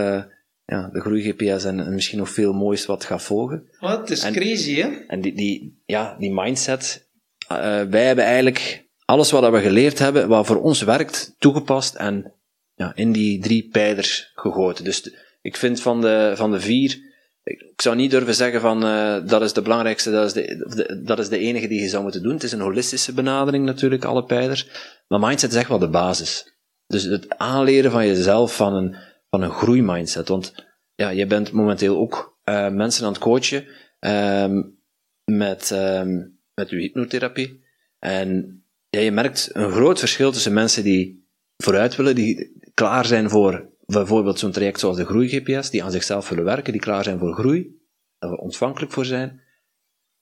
ja, 0.64 0.88
de 0.92 1.00
groei-GPS 1.00 1.64
en, 1.64 1.80
en, 1.80 1.94
misschien 1.94 2.18
nog 2.18 2.30
veel 2.30 2.52
moois 2.52 2.86
wat 2.86 3.04
gaat 3.04 3.22
volgen. 3.22 3.68
Wat, 3.80 3.98
het 3.98 4.10
is 4.10 4.30
crazy, 4.30 4.74
hè? 4.74 4.88
En 4.88 5.20
die, 5.20 5.34
die, 5.34 5.82
ja, 5.86 6.16
die 6.18 6.32
mindset, 6.32 7.03
uh, 7.52 7.83
wij 7.83 8.04
hebben 8.04 8.24
eigenlijk 8.24 8.87
alles 9.04 9.30
wat 9.30 9.50
we 9.50 9.61
geleerd 9.61 9.98
hebben, 9.98 10.28
wat 10.28 10.46
voor 10.46 10.62
ons 10.62 10.83
werkt, 10.83 11.35
toegepast 11.38 11.94
en 11.94 12.33
ja, 12.74 12.92
in 12.94 13.12
die 13.12 13.40
drie 13.40 13.68
pijlers 13.68 14.30
gegoten. 14.35 14.85
Dus 14.85 15.14
ik 15.42 15.57
vind 15.57 15.80
van 15.80 16.00
de, 16.00 16.33
van 16.35 16.50
de 16.50 16.61
vier, 16.61 16.98
ik 17.44 17.80
zou 17.80 17.96
niet 17.96 18.11
durven 18.11 18.35
zeggen 18.35 18.61
van 18.61 18.85
uh, 18.85 19.16
dat 19.26 19.42
is 19.42 19.52
de 19.52 19.62
belangrijkste, 19.62 20.11
dat 20.11 20.26
is 20.26 20.33
de, 20.33 21.02
dat 21.04 21.18
is 21.18 21.28
de 21.28 21.38
enige 21.38 21.68
die 21.68 21.80
je 21.80 21.88
zou 21.88 22.02
moeten 22.02 22.22
doen. 22.22 22.33
Het 22.33 22.42
is 22.42 22.52
een 22.52 22.61
holistische 22.61 23.12
benadering 23.12 23.64
natuurlijk, 23.64 24.04
alle 24.04 24.24
pijlers. 24.24 24.68
Maar 25.09 25.20
mindset 25.20 25.50
is 25.50 25.57
echt 25.57 25.68
wel 25.68 25.78
de 25.78 25.88
basis. 25.88 26.52
Dus 26.87 27.02
het 27.02 27.38
aanleren 27.38 27.90
van 27.90 28.07
jezelf 28.07 28.57
van 28.57 28.74
een, 28.74 28.96
van 29.30 29.42
een 29.42 29.50
groeimindset. 29.50 30.28
Want 30.28 30.54
ja, 30.94 31.09
je 31.09 31.26
bent 31.26 31.52
momenteel 31.52 31.96
ook 31.96 32.38
uh, 32.44 32.68
mensen 32.68 33.04
aan 33.04 33.12
het 33.12 33.22
coachen 33.22 33.66
um, 34.00 34.78
met, 35.24 35.70
um, 35.70 36.33
met 36.54 36.68
uw 36.68 36.78
hypnotherapie. 36.78 37.64
En 37.98 38.62
ja, 38.88 39.00
je 39.00 39.10
merkt 39.10 39.50
een 39.52 39.70
groot 39.70 39.98
verschil 39.98 40.32
tussen 40.32 40.52
mensen 40.52 40.84
die 40.84 41.28
vooruit 41.56 41.96
willen, 41.96 42.14
die 42.14 42.52
klaar 42.74 43.06
zijn 43.06 43.30
voor 43.30 43.72
bijvoorbeeld 43.86 44.38
zo'n 44.38 44.52
traject 44.52 44.80
zoals 44.80 44.96
de 44.96 45.04
Groei-GPS, 45.04 45.70
die 45.70 45.84
aan 45.84 45.90
zichzelf 45.90 46.28
willen 46.28 46.44
werken, 46.44 46.72
die 46.72 46.80
klaar 46.80 47.04
zijn 47.04 47.18
voor 47.18 47.34
groei, 47.34 47.76
daar 48.18 48.32
ontvankelijk 48.32 48.92
voor 48.92 49.04
zijn. 49.04 49.42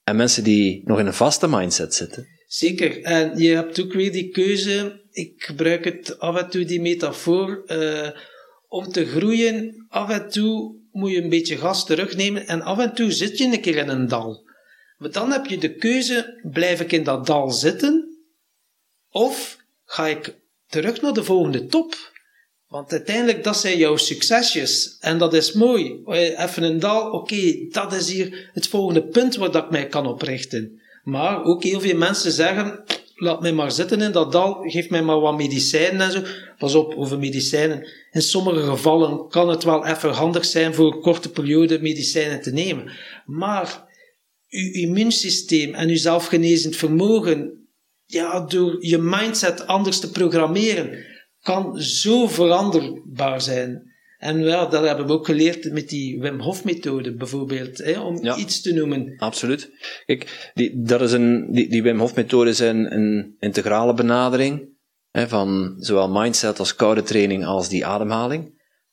En 0.03 0.15
mensen 0.15 0.43
die 0.43 0.81
nog 0.85 0.99
in 0.99 1.05
een 1.05 1.13
vaste 1.13 1.47
mindset 1.49 1.93
zitten. 1.93 2.27
Zeker. 2.47 3.03
En 3.03 3.37
je 3.37 3.55
hebt 3.55 3.81
ook 3.81 3.93
weer 3.93 4.11
die 4.11 4.29
keuze, 4.29 5.01
ik 5.11 5.43
gebruik 5.43 5.85
het 5.85 6.19
af 6.19 6.37
en 6.37 6.49
toe, 6.49 6.65
die 6.65 6.81
metafoor, 6.81 7.63
uh, 7.67 8.09
om 8.67 8.91
te 8.91 9.05
groeien, 9.05 9.85
af 9.87 10.09
en 10.09 10.29
toe 10.29 10.75
moet 10.91 11.11
je 11.11 11.23
een 11.23 11.29
beetje 11.29 11.57
gas 11.57 11.85
terugnemen 11.85 12.47
en 12.47 12.61
af 12.61 12.79
en 12.79 12.93
toe 12.93 13.11
zit 13.11 13.37
je 13.37 13.45
een 13.45 13.61
keer 13.61 13.77
in 13.77 13.89
een 13.89 14.07
dal. 14.07 14.51
Maar 15.03 15.11
dan 15.11 15.31
heb 15.31 15.45
je 15.45 15.57
de 15.57 15.75
keuze, 15.75 16.39
blijf 16.51 16.81
ik 16.81 16.91
in 16.91 17.03
dat 17.03 17.25
dal 17.25 17.51
zitten 17.51 18.17
of 19.09 19.57
ga 19.85 20.07
ik 20.07 20.35
terug 20.67 21.01
naar 21.01 21.13
de 21.13 21.23
volgende 21.23 21.65
top? 21.65 22.11
Want 22.67 22.91
uiteindelijk, 22.91 23.43
dat 23.43 23.57
zijn 23.57 23.77
jouw 23.77 23.97
succesjes. 23.97 24.97
En 24.99 25.17
dat 25.17 25.33
is 25.33 25.51
mooi. 25.51 26.01
Even 26.37 26.63
een 26.63 26.79
dal, 26.79 27.11
oké, 27.11 27.67
dat 27.69 27.93
is 27.93 28.11
hier 28.11 28.49
het 28.53 28.67
volgende 28.67 29.03
punt 29.03 29.35
waar 29.35 29.51
dat 29.51 29.63
ik 29.63 29.69
mij 29.69 29.87
kan 29.87 30.07
oprichten. 30.07 30.81
Maar 31.03 31.43
ook 31.43 31.63
heel 31.63 31.79
veel 31.79 31.97
mensen 31.97 32.31
zeggen, 32.31 32.83
laat 33.15 33.41
mij 33.41 33.53
maar 33.53 33.71
zitten 33.71 34.01
in 34.01 34.11
dat 34.11 34.31
dal, 34.31 34.53
geef 34.61 34.89
mij 34.89 35.03
maar 35.03 35.19
wat 35.19 35.37
medicijnen 35.37 36.01
en 36.01 36.11
zo. 36.11 36.21
Pas 36.57 36.75
op, 36.75 36.93
over 36.95 37.19
medicijnen. 37.19 37.87
In 38.11 38.21
sommige 38.21 38.61
gevallen 38.61 39.27
kan 39.27 39.49
het 39.49 39.63
wel 39.63 39.85
even 39.85 40.11
handig 40.11 40.45
zijn 40.45 40.73
voor 40.73 40.93
een 40.93 41.01
korte 41.01 41.31
periode 41.31 41.81
medicijnen 41.81 42.41
te 42.41 42.51
nemen. 42.51 42.91
Maar 43.25 43.91
uw 44.53 44.71
immuunsysteem 44.71 45.73
en 45.73 45.89
uw 45.89 45.95
zelfgenezend 45.95 46.75
vermogen, 46.75 47.67
ja, 48.05 48.39
door 48.39 48.85
je 48.85 48.97
mindset 48.97 49.67
anders 49.67 49.99
te 49.99 50.11
programmeren, 50.11 51.05
kan 51.41 51.81
zo 51.81 52.27
veranderbaar 52.27 53.41
zijn. 53.41 53.91
En 54.17 54.39
ja, 54.39 54.65
dat 54.65 54.85
hebben 54.85 55.07
we 55.07 55.13
ook 55.13 55.25
geleerd 55.25 55.71
met 55.71 55.89
die 55.89 56.19
Wim 56.19 56.39
Hof 56.39 56.63
methode 56.63 57.15
bijvoorbeeld, 57.15 57.77
hè, 57.77 57.99
om 57.99 58.25
iets 58.25 58.61
te 58.61 58.73
noemen. 58.73 59.13
Absoluut. 59.17 59.71
Kijk, 60.05 60.51
die, 60.53 60.81
dat 60.81 61.01
is 61.01 61.11
een, 61.11 61.51
die, 61.51 61.69
die 61.69 61.83
Wim 61.83 61.99
Hof 61.99 62.15
methode 62.15 62.49
is 62.49 62.59
een, 62.59 62.93
een 62.95 63.35
integrale 63.39 63.93
benadering 63.93 64.69
hè, 65.11 65.27
van 65.27 65.75
zowel 65.77 66.09
mindset 66.09 66.59
als 66.59 66.75
koude 66.75 67.03
training 67.03 67.45
als 67.45 67.69
die 67.69 67.85
ademhaling, 67.85 68.43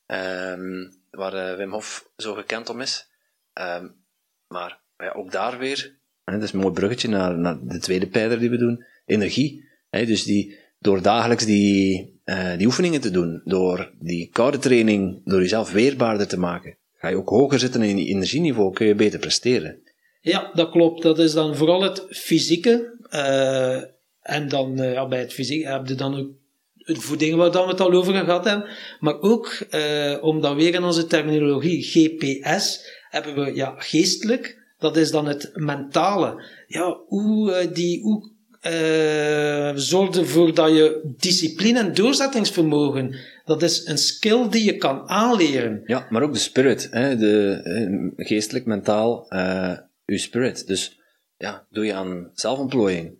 um, 0.07 1.01
waar 1.09 1.51
uh, 1.51 1.57
Wim 1.57 1.71
Hof 1.71 2.09
zo 2.15 2.33
gekend 2.33 2.69
om 2.69 2.81
is. 2.81 3.07
Um, 3.53 3.99
maar 4.47 4.80
ja, 5.03 5.11
ook 5.11 5.31
daar 5.31 5.57
weer, 5.57 5.99
hè, 6.23 6.33
dat 6.33 6.43
is 6.43 6.53
een 6.53 6.59
mooi 6.59 6.73
bruggetje 6.73 7.07
naar, 7.07 7.37
naar 7.37 7.57
de 7.63 7.79
tweede 7.79 8.07
pijler 8.07 8.39
die 8.39 8.49
we 8.49 8.57
doen, 8.57 8.85
energie. 9.05 9.69
Hè, 9.89 10.05
dus 10.05 10.23
die, 10.23 10.57
door 10.79 11.01
dagelijks 11.01 11.45
die, 11.45 12.21
uh, 12.25 12.57
die 12.57 12.67
oefeningen 12.67 13.01
te 13.01 13.11
doen, 13.11 13.41
door 13.43 13.91
die 13.99 14.29
koude 14.29 14.57
training, 14.57 15.21
door 15.25 15.41
jezelf 15.41 15.71
weerbaarder 15.71 16.27
te 16.27 16.39
maken, 16.39 16.77
ga 16.93 17.07
je 17.07 17.15
ook 17.15 17.29
hoger 17.29 17.59
zitten 17.59 17.81
in 17.81 17.97
je 17.97 18.05
energieniveau, 18.05 18.73
kun 18.73 18.87
je 18.87 18.95
beter 18.95 19.19
presteren. 19.19 19.81
Ja, 20.21 20.51
dat 20.53 20.69
klopt. 20.69 21.01
Dat 21.01 21.19
is 21.19 21.33
dan 21.33 21.55
vooral 21.55 21.81
het 21.81 22.05
fysieke. 22.09 22.99
Uh, 23.13 23.75
en 24.21 24.47
dan 24.47 24.81
uh, 24.81 24.93
ja, 24.93 25.07
bij 25.07 25.19
het 25.19 25.33
fysiek 25.33 25.63
heb 25.63 25.87
je 25.87 25.95
dan 25.95 26.19
ook 26.19 26.29
de 26.75 26.95
voeding 26.95 27.35
waar 27.35 27.51
dan 27.51 27.65
we 27.65 27.71
het 27.71 27.79
al 27.79 27.91
over 27.91 28.13
gehad 28.13 28.45
hebben. 28.45 28.69
Maar 28.99 29.19
ook, 29.19 29.65
uh, 29.71 30.23
omdat 30.23 30.55
weer 30.55 30.73
in 30.73 30.83
onze 30.83 31.07
terminologie 31.07 31.83
GPS, 31.83 32.89
hebben 33.09 33.35
we 33.35 33.55
ja, 33.55 33.75
geestelijk, 33.77 34.60
dat 34.81 34.97
is 34.97 35.11
dan 35.11 35.25
het 35.25 35.51
mentale. 35.53 36.43
Ja, 36.67 36.99
hoe 37.07 37.63
uh, 37.63 37.73
die, 37.73 38.01
hoe 38.01 38.31
uh, 38.61 40.17
ervoor 40.17 40.53
dat 40.53 40.69
je 40.69 41.13
discipline 41.17 41.79
en 41.79 41.93
doorzettingsvermogen, 41.93 43.15
dat 43.45 43.61
is 43.61 43.85
een 43.85 43.97
skill 43.97 44.49
die 44.49 44.63
je 44.63 44.77
kan 44.77 45.09
aanleren. 45.09 45.81
Ja, 45.85 46.07
maar 46.09 46.21
ook 46.21 46.33
de 46.33 46.39
spirit, 46.39 46.87
hè, 46.91 47.17
de, 47.17 48.13
geestelijk, 48.15 48.65
mentaal, 48.65 49.25
uh, 49.29 49.77
je 50.05 50.17
spirit. 50.17 50.67
Dus 50.67 50.99
ja, 51.37 51.65
doe 51.69 51.85
je 51.85 51.93
aan 51.93 52.31
zelfontplooiing. 52.33 53.19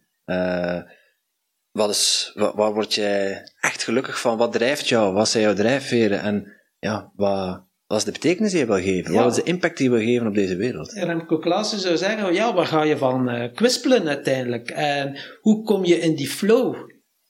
Wat 1.71 1.89
is, 1.89 2.31
waar, 2.33 2.55
waar 2.55 2.73
word 2.73 2.93
jij 2.93 3.51
echt 3.59 3.83
gelukkig 3.83 4.19
van? 4.19 4.37
Wat 4.37 4.53
drijft 4.53 4.87
jou? 4.87 5.13
Wat 5.13 5.29
zijn 5.29 5.43
jouw 5.43 5.53
drijfveren? 5.53 6.21
En 6.21 6.53
ja, 6.79 7.11
wat, 7.15 7.63
wat 7.91 7.99
is 7.99 8.05
de 8.05 8.11
betekenis 8.11 8.51
die 8.51 8.59
je 8.59 8.65
wil 8.65 8.81
geven? 8.81 9.13
Wat 9.13 9.37
is 9.37 9.43
de 9.43 9.49
impact 9.49 9.77
die 9.77 9.89
je 9.89 9.95
wil 9.95 10.05
geven 10.05 10.27
op 10.27 10.33
deze 10.33 10.55
wereld? 10.55 10.91
Remco 10.91 11.37
Klaassen 11.37 11.79
zou 11.79 11.97
zeggen, 11.97 12.33
ja, 12.33 12.53
waar 12.53 12.65
ga 12.65 12.83
je 12.83 12.97
van 12.97 13.29
uh, 13.29 13.53
kwispelen 13.53 14.07
uiteindelijk? 14.07 14.69
En 14.69 15.17
hoe 15.41 15.63
kom 15.63 15.85
je 15.85 15.99
in 15.99 16.15
die 16.15 16.29
flow? 16.29 16.75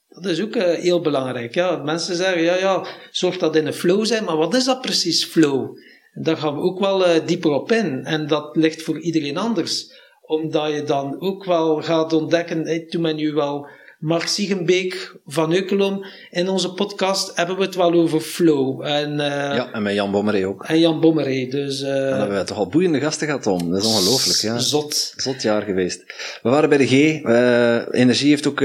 Dat 0.07 0.25
is 0.25 0.41
ook 0.41 0.55
eh, 0.55 0.79
heel 0.79 1.01
belangrijk. 1.01 1.53
Ja. 1.53 1.75
Mensen 1.75 2.15
zeggen, 2.15 2.41
ja, 2.41 2.55
ja, 2.55 2.85
zorg 3.11 3.37
dat 3.37 3.55
in 3.55 3.67
een 3.67 3.73
flow 3.73 4.05
zijn, 4.05 4.23
maar 4.23 4.37
wat 4.37 4.55
is 4.55 4.65
dat 4.65 4.81
precies 4.81 5.25
flow? 5.25 5.77
En 6.13 6.23
daar 6.23 6.37
gaan 6.37 6.55
we 6.55 6.61
ook 6.61 6.79
wel 6.79 7.07
uh, 7.07 7.25
dieper 7.25 7.51
op 7.51 7.71
in. 7.71 8.03
En 8.03 8.27
dat 8.27 8.55
ligt 8.55 8.81
voor 8.81 8.99
iedereen 8.99 9.37
anders. 9.37 9.99
Omdat 10.21 10.73
je 10.73 10.83
dan 10.83 11.21
ook 11.21 11.45
wel 11.45 11.81
gaat 11.81 12.13
ontdekken, 12.13 12.65
hey, 12.65 12.85
toen 12.85 13.01
men 13.01 13.15
nu 13.15 13.33
wel 13.33 13.67
Mark 14.01 14.27
Siegenbeek 14.27 15.15
van 15.25 15.53
Eukelom. 15.53 16.05
In 16.31 16.49
onze 16.49 16.73
podcast 16.73 17.31
hebben 17.35 17.57
we 17.57 17.63
het 17.63 17.75
wel 17.75 17.93
over 17.93 18.19
flow. 18.19 18.85
En, 18.85 19.11
uh, 19.11 19.17
ja, 19.27 19.71
en 19.73 19.81
met 19.81 19.93
Jan 19.93 20.11
Bommeré 20.11 20.47
ook. 20.47 20.63
En 20.63 20.79
Jan 20.79 20.99
Bommeré, 20.99 21.47
dus... 21.47 21.81
Uh, 21.81 21.87
en 21.87 22.09
dan 22.09 22.19
hebben 22.19 22.37
we 22.37 22.43
toch 22.43 22.57
al 22.57 22.67
boeiende 22.67 22.99
gasten 22.99 23.27
gehad, 23.27 23.47
om. 23.47 23.71
Dat 23.71 23.81
is 23.81 23.87
ongelooflijk, 23.87 24.39
ja. 24.39 24.57
Zot. 24.57 25.13
Zot 25.15 25.41
jaar 25.41 25.61
geweest. 25.61 26.03
We 26.41 26.49
waren 26.49 26.69
bij 26.69 26.77
de 26.77 26.87
G. 26.87 26.91
Uh, 26.91 28.01
energie 28.01 28.29
heeft 28.29 28.47
ook 28.47 28.61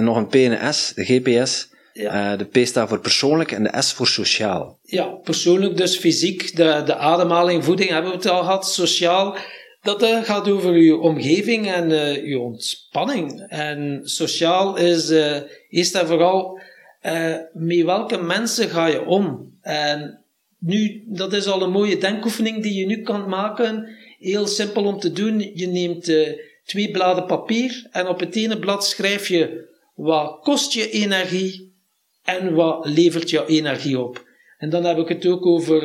nog 0.00 0.16
een 0.16 0.28
P 0.28 0.34
en 0.34 0.64
een 0.64 0.74
S, 0.74 0.92
de 0.94 1.04
GPS. 1.04 1.68
Ja. 1.92 2.36
de 2.36 2.44
P 2.44 2.66
staat 2.66 2.88
voor 2.88 3.00
persoonlijk 3.00 3.52
en 3.52 3.62
de 3.62 3.82
S 3.82 3.92
voor 3.92 4.06
sociaal. 4.06 4.78
Ja, 4.82 5.04
persoonlijk 5.04 5.76
dus 5.76 5.96
fysiek. 5.96 6.56
De, 6.56 6.82
de 6.84 6.96
ademhaling, 6.96 7.64
voeding 7.64 7.90
hebben 7.90 8.10
we 8.10 8.16
het 8.16 8.26
al 8.28 8.42
gehad. 8.42 8.68
Sociaal 8.68 9.36
dat 9.82 10.02
uh, 10.02 10.22
gaat 10.22 10.48
over 10.48 10.76
je 10.76 10.96
omgeving 10.96 11.70
en 11.70 11.90
uh, 11.90 12.28
je 12.28 12.38
ontspanning. 12.38 13.46
En 13.48 14.00
sociaal 14.02 14.76
is 14.76 15.10
uh, 15.10 15.36
eerst 15.68 15.94
en 15.94 16.06
vooral 16.06 16.60
met 17.52 17.82
welke 17.84 18.22
mensen 18.22 18.68
ga 18.68 18.86
je 18.86 19.04
om. 19.04 19.52
En 19.60 20.24
nu, 20.58 21.04
dat 21.06 21.32
is 21.32 21.46
al 21.46 21.62
een 21.62 21.70
mooie 21.70 21.98
denkoefening 21.98 22.62
die 22.62 22.74
je 22.74 22.86
nu 22.86 23.02
kan 23.02 23.28
maken. 23.28 23.88
Heel 24.18 24.46
simpel 24.46 24.84
om 24.84 24.98
te 24.98 25.12
doen. 25.12 25.50
Je 25.54 25.66
neemt 25.66 26.12
twee 26.64 26.90
bladen 26.90 27.26
papier 27.26 27.88
en 27.90 28.06
op 28.06 28.20
het 28.20 28.36
ene 28.36 28.58
blad 28.58 28.86
schrijf 28.86 29.28
je 29.28 29.68
wat 29.94 30.40
kost 30.40 30.72
je 30.72 30.90
energie 30.90 31.72
en 32.24 32.54
wat 32.54 32.86
levert 32.86 33.30
je 33.30 33.46
energie 33.46 34.00
op. 34.00 34.26
En 34.58 34.70
dan 34.70 34.84
heb 34.84 34.98
ik 34.98 35.08
het 35.08 35.26
ook 35.26 35.46
over 35.46 35.82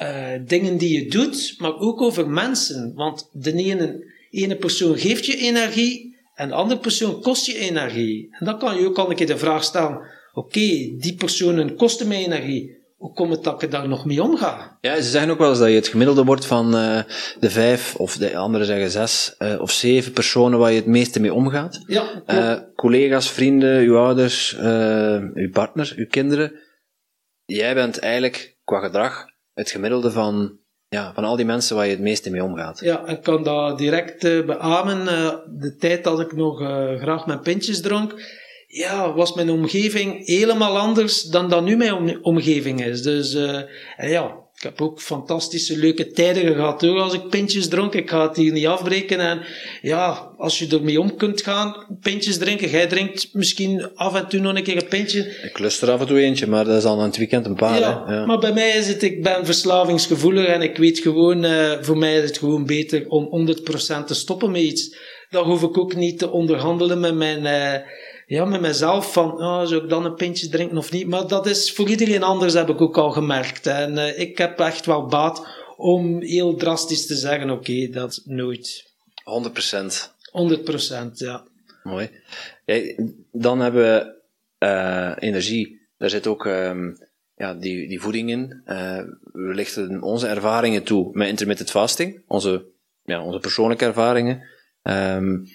uh, 0.00 0.28
dingen 0.46 0.76
die 0.76 1.02
je 1.02 1.10
doet, 1.10 1.54
maar 1.58 1.78
ook 1.78 2.00
over 2.00 2.28
mensen. 2.28 2.92
Want 2.94 3.28
de 3.32 3.52
ene, 3.52 4.12
ene 4.30 4.56
persoon 4.56 4.98
geeft 4.98 5.26
je 5.26 5.36
energie 5.36 6.16
en 6.34 6.48
de 6.48 6.54
andere 6.54 6.80
persoon 6.80 7.20
kost 7.20 7.46
je 7.46 7.58
energie. 7.58 8.28
En 8.30 8.46
dan 8.46 8.58
kan 8.58 8.80
je 8.80 8.86
ook 8.86 8.98
al 8.98 9.10
een 9.10 9.16
keer 9.16 9.26
de 9.26 9.38
vraag 9.38 9.64
stellen: 9.64 10.00
oké, 10.32 10.60
die 10.98 11.14
personen 11.18 11.76
kosten 11.76 12.08
mij 12.08 12.24
energie. 12.24 12.80
Hoe 12.96 13.12
komt 13.12 13.32
het 13.32 13.44
dat 13.44 13.62
ik 13.62 13.70
daar 13.70 13.88
nog 13.88 14.04
mee 14.04 14.22
omga? 14.22 14.78
Ja, 14.80 14.96
ze 14.96 15.10
zeggen 15.10 15.30
ook 15.30 15.38
wel 15.38 15.48
eens 15.48 15.58
dat 15.58 15.68
je 15.68 15.74
het 15.74 15.88
gemiddelde 15.88 16.24
wordt 16.24 16.46
van 16.46 16.76
uh, 16.76 17.02
de 17.40 17.50
vijf, 17.50 17.94
of 17.96 18.16
de 18.16 18.36
anderen 18.36 18.66
zeggen 18.66 18.90
zes 18.90 19.34
uh, 19.38 19.60
of 19.60 19.70
zeven 19.70 20.12
personen 20.12 20.58
waar 20.58 20.70
je 20.70 20.76
het 20.76 20.86
meeste 20.86 21.20
mee 21.20 21.34
omgaat. 21.34 21.80
Ja, 21.86 22.70
collega's, 22.74 23.30
vrienden, 23.30 23.80
uw 23.80 23.96
ouders, 23.96 24.56
uw 25.34 25.50
partner, 25.50 25.92
uw 25.96 26.06
kinderen. 26.06 26.52
Jij 27.44 27.74
bent 27.74 27.98
eigenlijk 27.98 28.56
qua 28.64 28.80
gedrag 28.80 29.31
het 29.54 29.70
gemiddelde 29.70 30.10
van, 30.10 30.58
ja, 30.88 31.12
van 31.14 31.24
al 31.24 31.36
die 31.36 31.46
mensen 31.46 31.76
waar 31.76 31.84
je 31.84 31.90
het 31.90 32.00
meeste 32.00 32.30
mee 32.30 32.44
omgaat. 32.44 32.80
Ja, 32.80 33.06
ik 33.06 33.22
kan 33.22 33.42
dat 33.42 33.78
direct 33.78 34.24
uh, 34.24 34.46
beamen. 34.46 35.02
Uh, 35.02 35.34
de 35.58 35.76
tijd 35.76 36.04
dat 36.04 36.20
ik 36.20 36.32
nog 36.32 36.60
uh, 36.60 37.00
graag 37.00 37.26
mijn 37.26 37.40
pintjes 37.40 37.80
dronk, 37.80 38.14
ja, 38.66 39.12
was 39.12 39.34
mijn 39.34 39.50
omgeving 39.50 40.26
helemaal 40.26 40.78
anders 40.78 41.22
dan 41.22 41.48
dat 41.48 41.64
nu 41.64 41.76
mijn 41.76 42.24
omgeving 42.24 42.84
is. 42.84 43.02
Dus 43.02 43.32
ja, 43.96 44.41
ik 44.62 44.68
heb 44.68 44.80
ook 44.80 45.00
fantastische 45.00 45.78
leuke 45.78 46.10
tijden 46.10 46.54
gehad 46.54 46.80
hoor, 46.80 47.00
als 47.00 47.14
ik 47.14 47.28
pintjes 47.28 47.68
dronk. 47.68 47.94
Ik 47.94 48.10
ga 48.10 48.28
het 48.28 48.36
hier 48.36 48.52
niet 48.52 48.66
afbreken. 48.66 49.20
En 49.20 49.40
ja, 49.80 50.32
als 50.36 50.58
je 50.58 50.66
ermee 50.66 51.00
om 51.00 51.16
kunt 51.16 51.42
gaan, 51.42 51.86
pintjes 52.00 52.38
drinken. 52.38 52.70
Jij 52.70 52.86
drinkt 52.86 53.28
misschien 53.32 53.90
af 53.94 54.14
en 54.14 54.28
toe 54.28 54.40
nog 54.40 54.56
een 54.56 54.62
keer 54.62 54.76
een 54.76 54.88
pintje. 54.88 55.36
Ik 55.42 55.58
lust 55.58 55.82
er 55.82 55.90
af 55.90 56.00
en 56.00 56.06
toe 56.06 56.20
eentje, 56.20 56.46
maar 56.46 56.64
dat 56.64 56.76
is 56.76 56.84
al 56.84 56.98
een 56.98 57.04
het 57.04 57.16
weekend 57.16 57.46
een 57.46 57.54
paar. 57.54 57.78
Ja, 57.78 58.04
ja, 58.06 58.26
maar 58.26 58.38
bij 58.38 58.52
mij 58.52 58.70
is 58.70 58.88
het, 58.88 59.02
ik 59.02 59.22
ben 59.22 59.46
verslavingsgevoelig 59.46 60.46
en 60.46 60.62
ik 60.62 60.76
weet 60.76 60.98
gewoon, 60.98 61.44
uh, 61.44 61.72
voor 61.80 61.98
mij 61.98 62.16
is 62.16 62.28
het 62.28 62.38
gewoon 62.38 62.66
beter 62.66 63.08
om 63.08 63.48
100% 63.48 64.06
te 64.06 64.14
stoppen 64.14 64.50
met 64.50 64.62
iets. 64.62 64.96
Dan 65.30 65.44
hoef 65.44 65.62
ik 65.62 65.78
ook 65.78 65.94
niet 65.94 66.18
te 66.18 66.30
onderhandelen 66.30 67.00
met 67.00 67.14
mijn... 67.14 67.44
Uh, 67.44 67.88
ja, 68.32 68.44
met 68.44 68.60
mezelf 68.60 69.12
van, 69.12 69.32
oh, 69.32 69.64
zou 69.64 69.82
ik 69.82 69.88
dan 69.88 70.04
een 70.04 70.14
pintje 70.14 70.48
drinken 70.48 70.76
of 70.78 70.92
niet? 70.92 71.06
Maar 71.06 71.26
dat 71.26 71.46
is 71.46 71.72
voor 71.72 71.88
iedereen 71.88 72.22
anders, 72.22 72.54
heb 72.54 72.68
ik 72.68 72.80
ook 72.80 72.96
al 72.96 73.10
gemerkt. 73.10 73.66
En 73.66 73.92
uh, 73.92 74.18
ik 74.18 74.38
heb 74.38 74.58
echt 74.58 74.86
wel 74.86 75.06
baat 75.06 75.46
om 75.76 76.22
heel 76.22 76.54
drastisch 76.56 77.06
te 77.06 77.14
zeggen, 77.14 77.50
oké, 77.50 77.70
okay, 77.70 77.90
dat 77.90 78.22
nooit. 78.24 78.92
100 79.24 79.52
procent. 79.52 80.14
100 80.30 80.64
procent, 80.64 81.18
ja. 81.18 81.44
Mooi. 81.82 82.10
Dan 83.32 83.60
hebben 83.60 83.82
we 83.82 84.14
uh, 84.66 85.12
energie. 85.18 85.80
Daar 85.98 86.10
zit 86.10 86.26
ook 86.26 86.44
um, 86.44 86.98
ja, 87.36 87.54
die, 87.54 87.88
die 87.88 88.00
voeding 88.00 88.30
in. 88.30 88.62
Uh, 88.66 89.02
we 89.32 89.54
lichten 89.54 90.02
onze 90.02 90.26
ervaringen 90.26 90.82
toe 90.82 91.10
met 91.12 91.28
intermittent 91.28 91.70
fasting. 91.70 92.22
Onze, 92.26 92.64
ja, 93.04 93.22
onze 93.22 93.38
persoonlijke 93.38 93.84
ervaringen. 93.84 94.42
Um, 94.82 95.48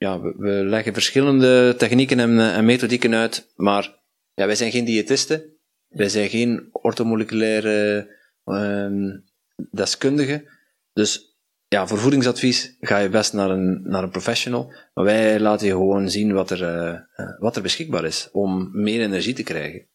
ja, 0.00 0.20
we, 0.20 0.50
leggen 0.50 0.92
verschillende 0.92 1.74
technieken 1.76 2.20
en, 2.20 2.38
en, 2.38 2.64
methodieken 2.64 3.14
uit, 3.14 3.52
maar 3.56 4.00
ja, 4.34 4.46
wij 4.46 4.54
zijn 4.54 4.70
geen 4.70 4.84
diëtisten. 4.84 5.42
Wij 5.88 6.08
zijn 6.08 6.28
geen 6.28 6.68
ortomoleculaire 6.72 8.08
um, 8.44 9.24
deskundigen. 9.70 10.48
Dus 10.92 11.36
ja, 11.68 11.86
voor 11.86 11.98
voedingsadvies 11.98 12.76
ga 12.80 12.98
je 12.98 13.08
best 13.08 13.32
naar 13.32 13.50
een, 13.50 13.82
naar 13.82 14.02
een 14.02 14.10
professional. 14.10 14.72
Maar 14.94 15.04
wij 15.04 15.40
laten 15.40 15.66
je 15.66 15.72
gewoon 15.72 16.10
zien 16.10 16.32
wat 16.32 16.50
er, 16.50 16.62
uh, 16.62 17.38
wat 17.38 17.56
er 17.56 17.62
beschikbaar 17.62 18.04
is 18.04 18.28
om 18.32 18.70
meer 18.72 19.00
energie 19.00 19.34
te 19.34 19.42
krijgen. 19.42 19.88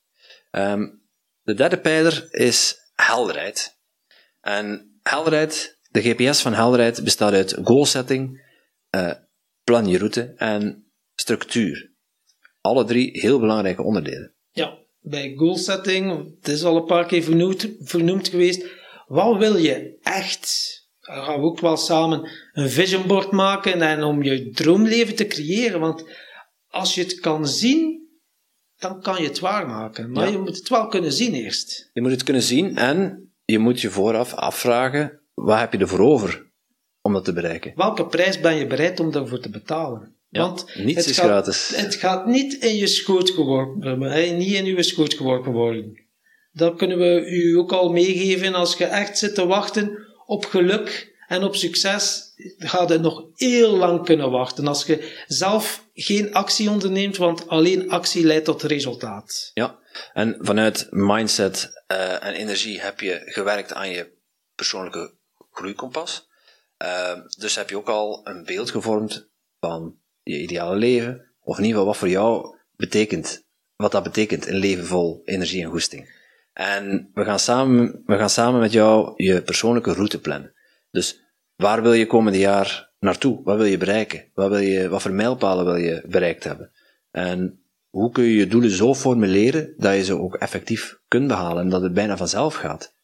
Um, 0.51 1.01
de 1.41 1.53
derde 1.53 1.79
pijler 1.79 2.27
is 2.31 2.91
helderheid. 2.93 3.79
En 4.41 4.99
helderheid, 5.01 5.79
de 5.89 6.01
GPS 6.01 6.41
van 6.41 6.53
helderheid 6.53 7.03
bestaat 7.03 7.33
uit 7.33 7.57
goal 7.63 7.85
setting, 7.85 8.43
uh, 8.95 9.11
plan 9.65 9.88
je 9.88 9.97
route 9.97 10.34
en 10.38 10.86
structuur. 11.15 11.93
Alle 12.62 12.84
drie 12.84 13.19
heel 13.19 13.39
belangrijke 13.39 13.82
onderdelen. 13.82 14.34
Ja, 14.51 14.78
bij 14.99 15.34
goal 15.36 15.58
setting, 15.58 16.36
het 16.36 16.47
is 16.47 16.63
al 16.63 16.75
een 16.75 16.86
paar 16.86 17.06
keer 17.06 17.23
vernoemd, 17.23 17.69
vernoemd 17.80 18.28
geweest. 18.28 18.65
Wat 19.08 19.38
wil 19.38 19.58
je 19.58 19.97
echt? 20.01 20.73
Dan 20.99 21.23
gaan 21.23 21.39
we 21.39 21.45
ook 21.45 21.60
wel 21.60 21.78
samen 21.78 22.30
een 22.54 22.69
vision 22.69 23.08
board 23.08 23.32
maken 23.32 23.82
en 23.82 24.04
om 24.04 24.23
je 24.23 24.49
droomleven 24.49 25.15
te 25.15 25.28
creëren. 25.28 25.80
Want 25.80 26.06
als 26.67 26.95
je 26.95 27.01
het 27.01 27.19
kan 27.19 27.47
zien, 27.47 28.08
dan 28.78 29.01
kan 29.01 29.21
je 29.21 29.28
het 29.28 29.39
waarmaken. 29.39 30.12
Maar 30.12 30.25
ja. 30.25 30.32
je 30.32 30.38
moet 30.38 30.58
het 30.58 30.69
wel 30.69 30.88
kunnen 30.88 31.12
zien 31.12 31.34
eerst. 31.34 31.89
Je 31.93 32.01
moet 32.01 32.12
het 32.12 32.23
kunnen 32.23 32.43
zien 32.43 32.78
en 32.78 33.30
je 33.45 33.60
moet 33.60 33.82
je 33.82 33.89
vooraf 33.89 34.34
afvragen, 34.34 35.21
wat 35.34 35.60
heb 35.60 35.73
je 35.73 35.80
ervoor 35.80 35.99
over? 35.99 36.44
Om 37.05 37.13
dat 37.13 37.25
te 37.25 37.33
bereiken. 37.33 37.71
Welke 37.75 38.05
prijs 38.05 38.39
ben 38.39 38.55
je 38.55 38.67
bereid 38.67 38.99
om 38.99 39.11
daarvoor 39.11 39.39
te 39.39 39.49
betalen? 39.49 40.15
Ja, 40.29 40.41
Want 40.41 40.75
niets 40.75 41.07
is 41.07 41.17
gaat, 41.17 41.25
gratis. 41.25 41.73
Het 41.75 41.95
gaat 41.95 42.25
niet 42.25 42.53
in 42.53 42.75
je 42.75 42.87
schoot 42.87 43.29
geworpen, 43.29 44.37
niet 44.37 44.53
in 44.53 44.65
uw 44.65 44.81
schoot 44.81 45.13
geworpen 45.13 45.51
worden. 45.51 46.05
Dat 46.51 46.75
kunnen 46.75 46.97
we 46.97 47.25
u 47.29 47.57
ook 47.57 47.71
al 47.71 47.91
meegeven 47.91 48.53
als 48.53 48.77
je 48.77 48.85
echt 48.85 49.17
zit 49.17 49.35
te 49.35 49.45
wachten 49.45 49.97
op 50.25 50.45
geluk 50.45 51.13
en 51.27 51.43
op 51.43 51.55
succes. 51.55 52.33
Gaat 52.57 52.89
het 52.89 53.01
nog 53.01 53.25
heel 53.35 53.77
lang 53.77 54.05
kunnen 54.05 54.31
wachten 54.31 54.67
als 54.67 54.85
je 54.85 55.23
zelf 55.27 55.85
geen 55.93 56.33
actie 56.33 56.69
onderneemt, 56.69 57.17
want 57.17 57.47
alleen 57.47 57.89
actie 57.89 58.25
leidt 58.25 58.45
tot 58.45 58.61
resultaat. 58.61 59.51
Ja, 59.53 59.79
en 60.13 60.37
vanuit 60.39 60.87
mindset 60.89 61.83
uh, 61.91 62.25
en 62.25 62.33
energie 62.33 62.81
heb 62.81 62.99
je 62.99 63.21
gewerkt 63.25 63.73
aan 63.73 63.89
je 63.89 64.11
persoonlijke 64.55 65.13
groeikompas. 65.51 66.27
Uh, 66.83 67.19
dus 67.38 67.55
heb 67.55 67.69
je 67.69 67.77
ook 67.77 67.89
al 67.89 68.27
een 68.27 68.43
beeld 68.43 68.71
gevormd 68.71 69.29
van 69.59 69.99
je 70.23 70.41
ideale 70.41 70.75
leven, 70.75 71.35
of 71.39 71.57
in 71.57 71.63
ieder 71.63 71.77
geval 71.77 71.85
wat 71.85 71.97
voor 71.97 72.09
jou 72.09 72.57
betekent, 72.75 73.47
wat 73.75 73.91
dat 73.91 74.03
betekent, 74.03 74.47
een 74.47 74.55
leven 74.55 74.85
vol 74.85 75.21
energie 75.25 75.63
en 75.63 75.69
goesting. 75.69 76.23
En 76.53 77.09
we 77.13 77.23
gaan 77.23 77.39
samen, 77.39 78.01
we 78.05 78.17
gaan 78.17 78.29
samen 78.29 78.59
met 78.59 78.71
jou 78.71 79.13
je 79.23 79.41
persoonlijke 79.41 79.93
route 79.93 80.21
plannen. 80.21 80.53
Dus 80.91 81.19
waar 81.55 81.81
wil 81.81 81.93
je 81.93 82.07
komende 82.07 82.39
jaar 82.39 82.93
naartoe? 82.99 83.43
Wat 83.43 83.57
wil 83.57 83.65
je 83.65 83.77
bereiken? 83.77 84.31
Wat, 84.33 84.49
wil 84.49 84.59
je, 84.59 84.89
wat 84.89 85.01
voor 85.01 85.11
mijlpalen 85.11 85.65
wil 85.65 85.75
je 85.75 86.03
bereikt 86.07 86.43
hebben? 86.43 86.71
En 87.11 87.65
hoe 87.89 88.11
kun 88.11 88.23
je 88.23 88.35
je 88.35 88.47
doelen 88.47 88.69
zo 88.69 88.95
formuleren 88.95 89.73
dat 89.77 89.95
je 89.95 90.03
ze 90.03 90.19
ook 90.19 90.35
effectief 90.35 90.99
kunt 91.07 91.27
behalen 91.27 91.63
en 91.63 91.69
dat 91.69 91.81
het 91.81 91.93
bijna 91.93 92.17
vanzelf 92.17 92.56
gaat? 92.56 92.95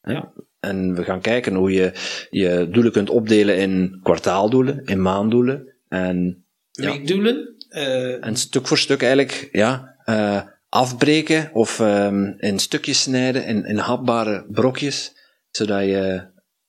Ja. 0.00 0.32
En 0.60 0.94
we 0.94 1.04
gaan 1.04 1.20
kijken 1.20 1.54
hoe 1.54 1.72
je 1.72 1.92
je 2.30 2.68
doelen 2.70 2.92
kunt 2.92 3.10
opdelen 3.10 3.58
in 3.58 4.00
kwartaaldoelen, 4.02 4.84
in 4.84 5.02
maanddoelen 5.02 5.74
en 5.88 6.44
ja, 6.70 6.90
weekdoelen. 6.90 7.56
Uh, 7.70 8.26
en 8.26 8.36
stuk 8.36 8.66
voor 8.66 8.78
stuk 8.78 9.02
eigenlijk 9.02 9.48
ja, 9.52 9.96
uh, 10.06 10.40
afbreken 10.68 11.50
of 11.52 11.78
um, 11.78 12.34
in 12.38 12.58
stukjes 12.58 13.02
snijden, 13.02 13.44
in, 13.44 13.64
in 13.64 13.78
hapbare 13.78 14.46
brokjes, 14.48 15.12
zodat 15.50 15.84
je 15.84 16.26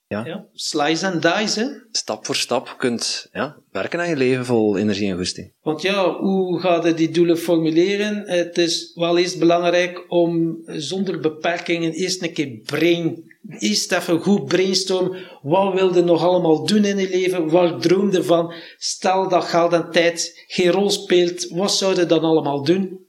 ja, 0.07 0.25
Ja, 0.25 0.47
slice 0.53 1.05
and 1.07 1.21
dice, 1.21 1.59
hè. 1.59 1.67
stap 1.91 2.25
voor 2.25 2.35
stap 2.35 2.75
kunt 2.77 3.27
ja, 3.31 3.57
werken 3.71 3.99
aan 3.99 4.09
je 4.09 4.15
leven 4.15 4.45
vol 4.45 4.77
energie 4.77 5.09
en 5.09 5.17
goesting. 5.17 5.53
Want 5.61 5.81
ja, 5.81 6.13
hoe 6.13 6.59
ga 6.59 6.85
je 6.85 6.93
die 6.93 7.11
doelen 7.11 7.37
formuleren? 7.37 8.23
Het 8.25 8.57
is 8.57 8.91
wel 8.95 9.17
eerst 9.17 9.39
belangrijk 9.39 10.05
om 10.07 10.61
zonder 10.65 11.19
beperkingen 11.19 11.91
eerst 11.91 12.23
een 12.23 12.33
keer 12.33 12.59
brain, 12.65 13.23
eerst 13.57 13.91
even 13.91 14.19
goed 14.19 14.45
brainstormen. 14.45 15.27
Wat 15.41 15.73
wil 15.73 15.95
je 15.95 16.01
nog 16.01 16.23
allemaal 16.23 16.65
doen 16.65 16.85
in 16.85 16.97
je 16.97 17.09
leven? 17.09 17.49
Waar 17.49 17.79
droom 17.79 18.11
je 18.11 18.23
van? 18.23 18.53
Stel 18.77 19.29
dat 19.29 19.43
geld 19.43 19.73
en 19.73 19.91
tijd 19.91 20.43
geen 20.47 20.71
rol 20.71 20.89
speelt, 20.89 21.47
wat 21.49 21.71
zou 21.71 21.95
je 21.95 22.05
dan 22.05 22.19
allemaal 22.23 22.63
doen? 22.63 23.07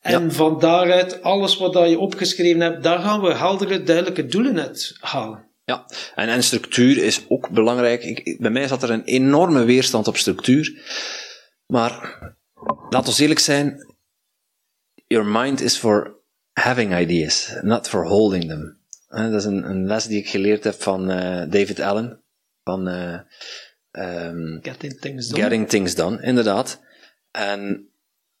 En 0.00 0.22
Ja. 0.22 0.30
van 0.30 0.58
daaruit, 0.58 1.22
alles 1.22 1.56
wat 1.56 1.72
dat 1.72 1.88
je 1.90 1.98
opgeschreven 1.98 2.60
hebt, 2.60 2.82
daar 2.82 2.98
gaan 2.98 3.20
we 3.20 3.34
heldere, 3.34 3.82
duidelijke 3.82 4.26
doelen 4.26 4.60
uit 4.60 4.96
halen. 5.00 5.44
Ja, 5.64 5.86
en, 6.14 6.28
en 6.28 6.42
structuur 6.42 6.98
is 7.04 7.24
ook 7.28 7.50
belangrijk. 7.50 8.04
Ik- 8.04 8.36
bij 8.40 8.50
mij 8.50 8.68
zat 8.68 8.82
er 8.82 8.90
een 8.90 9.04
enorme 9.04 9.64
weerstand 9.64 10.08
op 10.08 10.16
structuur. 10.16 10.82
Maar 11.66 12.18
laat 12.90 13.06
ons 13.06 13.18
eerlijk 13.18 13.40
zijn: 13.40 13.94
your 15.06 15.26
mind 15.26 15.60
is 15.60 15.76
for 15.76 16.14
having 16.52 16.98
ideas, 16.98 17.52
not 17.62 17.88
for 17.88 18.06
holding 18.06 18.44
them. 18.48 18.75
Dat 19.22 19.34
is 19.34 19.44
een, 19.44 19.70
een 19.70 19.86
les 19.86 20.06
die 20.06 20.18
ik 20.18 20.28
geleerd 20.28 20.64
heb 20.64 20.82
van 20.82 21.10
eh, 21.10 21.50
David 21.50 21.80
Allen. 21.80 22.22
Van 22.62 22.88
eh, 22.88 23.20
ehm, 23.90 24.58
Getting 24.62 25.00
things 25.00 25.28
done. 25.28 25.42
Getting 25.42 25.68
Things 25.68 25.94
Done, 25.94 26.22
inderdaad. 26.22 26.80
En 27.30 27.88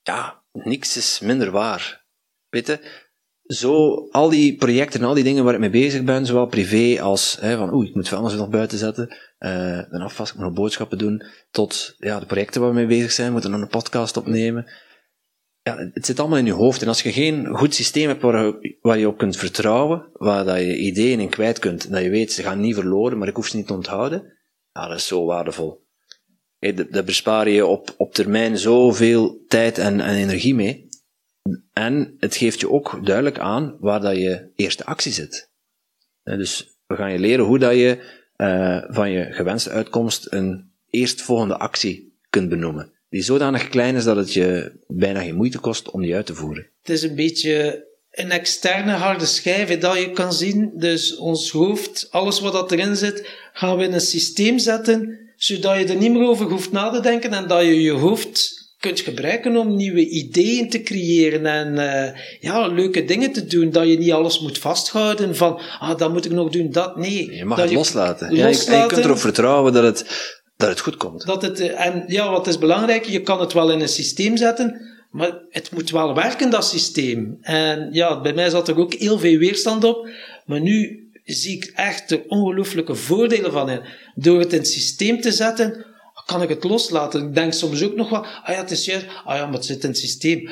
ja, 0.02 0.42
niks 0.52 0.96
is 0.96 1.20
minder 1.20 1.50
waar. 1.50 2.04
Weet 2.48 2.66
je, 2.66 3.04
zo 3.46 4.06
al 4.10 4.28
die 4.28 4.56
projecten 4.56 5.00
en 5.00 5.06
al 5.06 5.14
die 5.14 5.24
dingen 5.24 5.44
waar 5.44 5.54
ik 5.54 5.60
mee 5.60 5.70
bezig 5.70 6.04
ben, 6.04 6.26
zowel 6.26 6.46
privé 6.46 7.02
als 7.02 7.36
hè, 7.40 7.56
van 7.56 7.74
oeh, 7.74 7.88
ik 7.88 7.94
moet 7.94 8.08
vuilnis 8.08 8.34
nog 8.34 8.48
buiten 8.48 8.78
zetten, 8.78 9.16
eh 9.38 9.78
de 9.90 9.98
afwas, 9.98 10.28
ik 10.28 10.36
moet 10.36 10.44
nog 10.44 10.54
boodschappen 10.54 10.98
doen, 10.98 11.22
tot 11.50 11.94
ja, 11.98 12.20
de 12.20 12.26
projecten 12.26 12.60
waar 12.60 12.70
we 12.70 12.76
mee 12.76 12.86
bezig 12.86 13.12
zijn, 13.12 13.26
we 13.26 13.32
moeten 13.32 13.50
nog 13.50 13.60
een 13.60 13.68
podcast 13.68 14.16
opnemen. 14.16 14.66
Ja, 15.66 15.90
het 15.92 16.06
zit 16.06 16.20
allemaal 16.20 16.38
in 16.38 16.44
je 16.46 16.52
hoofd. 16.52 16.82
En 16.82 16.88
als 16.88 17.02
je 17.02 17.12
geen 17.12 17.46
goed 17.46 17.74
systeem 17.74 18.08
hebt 18.08 18.22
waar 18.22 18.44
je, 18.44 18.78
waar 18.80 18.98
je 18.98 19.08
op 19.08 19.18
kunt 19.18 19.36
vertrouwen, 19.36 20.08
waar 20.12 20.44
dat 20.44 20.58
je 20.58 20.76
ideeën 20.78 21.20
in 21.20 21.28
kwijt 21.28 21.58
kunt, 21.58 21.90
dat 21.90 22.02
je 22.02 22.10
weet, 22.10 22.32
ze 22.32 22.42
gaan 22.42 22.60
niet 22.60 22.74
verloren, 22.74 23.18
maar 23.18 23.28
ik 23.28 23.34
hoef 23.36 23.46
ze 23.46 23.56
niet 23.56 23.66
te 23.66 23.72
onthouden, 23.72 24.32
ja, 24.72 24.88
dat 24.88 24.96
is 24.96 25.06
zo 25.06 25.24
waardevol. 25.24 25.86
Hey, 26.58 26.74
da- 26.74 26.86
daar 26.90 27.04
bespaar 27.04 27.48
je 27.48 27.66
op, 27.66 27.94
op 27.96 28.14
termijn 28.14 28.58
zoveel 28.58 29.44
tijd 29.48 29.78
en, 29.78 30.00
en 30.00 30.14
energie 30.14 30.54
mee. 30.54 30.88
En 31.72 32.14
het 32.18 32.36
geeft 32.36 32.60
je 32.60 32.70
ook 32.70 33.06
duidelijk 33.06 33.38
aan 33.38 33.76
waar 33.80 34.00
dat 34.00 34.16
je 34.16 34.50
eerste 34.54 34.84
actie 34.84 35.12
zit. 35.12 35.50
Dus 36.22 36.78
we 36.86 36.96
gaan 36.96 37.12
je 37.12 37.18
leren 37.18 37.44
hoe 37.44 37.58
dat 37.58 37.74
je 37.74 38.18
eh, 38.36 38.82
van 38.88 39.10
je 39.10 39.32
gewenste 39.32 39.70
uitkomst 39.70 40.32
een 40.32 40.72
eerstvolgende 40.90 41.58
actie 41.58 42.18
kunt 42.30 42.48
benoemen. 42.48 42.92
Die 43.08 43.22
zodanig 43.22 43.68
klein 43.68 43.94
is 43.96 44.04
dat 44.04 44.16
het 44.16 44.32
je 44.32 44.72
bijna 44.86 45.20
geen 45.20 45.34
moeite 45.34 45.58
kost 45.58 45.90
om 45.90 46.02
die 46.02 46.14
uit 46.14 46.26
te 46.26 46.34
voeren. 46.34 46.70
Het 46.80 46.90
is 46.90 47.02
een 47.02 47.14
beetje 47.14 47.84
een 48.10 48.30
externe 48.30 48.92
harde 48.92 49.26
schijf 49.26 49.68
hè, 49.68 49.78
dat 49.78 49.96
je 49.98 50.10
kan 50.10 50.32
zien. 50.32 50.70
Dus 50.74 51.16
ons 51.16 51.50
hoofd, 51.50 52.06
alles 52.10 52.40
wat 52.40 52.52
dat 52.52 52.72
erin 52.72 52.96
zit, 52.96 53.28
gaan 53.52 53.76
we 53.76 53.84
in 53.84 53.92
een 53.92 54.00
systeem 54.00 54.58
zetten, 54.58 55.18
zodat 55.36 55.78
je 55.78 55.84
er 55.84 55.96
niet 55.96 56.12
meer 56.12 56.28
over 56.28 56.46
hoeft 56.46 56.72
na 56.72 56.90
te 56.90 57.00
denken 57.00 57.32
en 57.32 57.48
dat 57.48 57.62
je 57.62 57.80
je 57.82 57.90
hoofd 57.92 58.64
kunt 58.78 59.00
gebruiken 59.00 59.56
om 59.56 59.76
nieuwe 59.76 60.08
ideeën 60.08 60.70
te 60.70 60.82
creëren 60.82 61.46
en 61.46 61.78
eh, 61.78 62.20
ja, 62.40 62.66
leuke 62.66 63.04
dingen 63.04 63.32
te 63.32 63.44
doen. 63.46 63.70
Dat 63.70 63.88
je 63.88 63.98
niet 63.98 64.12
alles 64.12 64.40
moet 64.40 64.58
vasthouden 64.58 65.36
van, 65.36 65.60
ah, 65.78 65.98
dat 65.98 66.12
moet 66.12 66.24
ik 66.24 66.32
nog 66.32 66.50
doen, 66.50 66.70
dat. 66.70 66.96
Nee. 66.96 67.34
Je 67.34 67.44
mag 67.44 67.58
dat 67.58 67.66
het 67.66 67.76
loslaten. 67.76 68.30
Ja, 68.30 68.36
je- 68.36 68.44
loslaten. 68.44 68.88
kunt 68.88 69.04
erop 69.04 69.18
vertrouwen 69.18 69.72
dat 69.72 69.84
het, 69.84 70.04
dat 70.56 70.68
het 70.68 70.80
goed 70.80 70.96
komt. 70.96 71.26
Dat 71.26 71.42
het, 71.42 71.60
eh, 71.60 71.86
en 71.86 72.04
ja, 72.06 72.30
wat 72.30 72.46
is 72.46 72.58
belangrijk, 72.58 73.04
je 73.04 73.20
kan 73.20 73.40
het 73.40 73.52
wel 73.52 73.70
in 73.70 73.80
een 73.80 73.88
systeem 73.88 74.36
zetten, 74.36 74.80
maar 75.10 75.38
het 75.50 75.70
moet 75.70 75.90
wel 75.90 76.14
werken, 76.14 76.50
dat 76.50 76.66
systeem. 76.66 77.38
En 77.40 77.88
ja, 77.92 78.20
bij 78.20 78.32
mij 78.32 78.50
zat 78.50 78.68
er 78.68 78.78
ook 78.78 78.94
heel 78.94 79.18
veel 79.18 79.38
weerstand 79.38 79.84
op, 79.84 80.08
maar 80.46 80.60
nu 80.60 81.08
zie 81.24 81.56
ik 81.56 81.72
echt 81.74 82.08
de 82.08 82.24
ongelooflijke 82.28 82.94
voordelen 82.94 83.52
van 83.52 83.70
in. 83.70 83.80
Door 84.14 84.38
het 84.38 84.52
in 84.52 84.58
het 84.58 84.68
systeem 84.68 85.20
te 85.20 85.32
zetten, 85.32 85.84
kan 86.26 86.42
ik 86.42 86.48
het 86.48 86.64
loslaten. 86.64 87.26
Ik 87.26 87.34
denk 87.34 87.52
soms 87.52 87.82
ook 87.84 87.94
nog 87.94 88.10
wel, 88.10 88.26
ah 88.26 88.48
ja, 88.54 88.54
het 88.54 88.70
is 88.70 88.84
juist, 88.84 89.06
ah 89.24 89.36
ja, 89.36 89.44
maar 89.44 89.54
het 89.54 89.64
zit 89.64 89.82
in 89.82 89.88
het 89.88 89.98
systeem. 89.98 90.48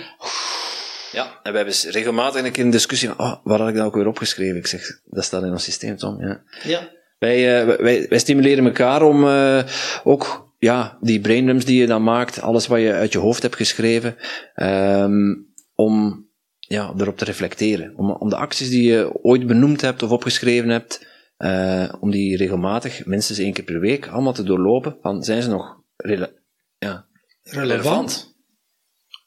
Ja, 1.13 1.41
en 1.43 1.51
we 1.53 1.57
hebben 1.57 1.75
regelmatig 1.75 2.45
een 2.45 2.53
keer 2.53 2.65
een 2.65 2.71
discussie 2.71 3.09
van, 3.09 3.19
oh, 3.19 3.35
waar 3.45 3.59
had 3.59 3.69
ik 3.69 3.75
dat 3.75 3.85
ook 3.85 3.95
weer 3.95 4.07
opgeschreven? 4.07 4.57
Ik 4.57 4.67
zeg, 4.67 5.01
dat 5.05 5.25
staat 5.25 5.43
in 5.43 5.51
ons 5.51 5.65
systeem, 5.65 5.97
Tom. 5.97 6.21
Ja. 6.21 6.43
Ja, 6.63 6.91
Wij, 7.25 7.61
eh, 7.61 7.77
wij, 7.79 8.07
wij 8.09 8.19
stimuleren 8.19 8.65
elkaar 8.65 9.03
om 9.03 9.27
eh, 9.27 9.63
ook 10.05 10.53
ja, 10.59 10.99
die 11.01 11.21
braindumps 11.21 11.65
die 11.65 11.81
je 11.81 11.87
dan 11.87 12.03
maakt, 12.03 12.41
alles 12.41 12.67
wat 12.67 12.81
je 12.81 12.93
uit 12.93 13.13
je 13.13 13.19
hoofd 13.19 13.43
hebt 13.43 13.57
geschreven, 13.57 14.17
ehm, 14.55 15.35
om 15.75 16.27
ja, 16.59 16.95
erop 16.99 17.19
te 17.19 17.25
reflecteren. 17.25 17.93
Om, 17.97 18.11
om 18.11 18.29
de 18.29 18.37
acties 18.37 18.71
die 18.71 18.91
je 18.91 19.23
ooit 19.23 19.47
benoemd 19.47 19.81
hebt 19.81 20.03
of 20.03 20.11
opgeschreven 20.11 20.69
hebt, 20.69 21.07
eh, 21.37 21.93
om 22.01 22.11
die 22.11 22.37
regelmatig, 22.37 23.07
minstens 23.07 23.39
één 23.39 23.53
keer 23.53 23.65
per 23.65 23.81
week, 23.81 24.09
allemaal 24.09 24.33
te 24.33 24.43
doorlopen. 24.43 24.97
Van, 25.03 25.23
zijn 25.23 25.43
ze 25.43 25.49
nog 25.49 25.81
rele- 25.97 26.35
ja, 26.79 27.07
relevant. 27.43 28.35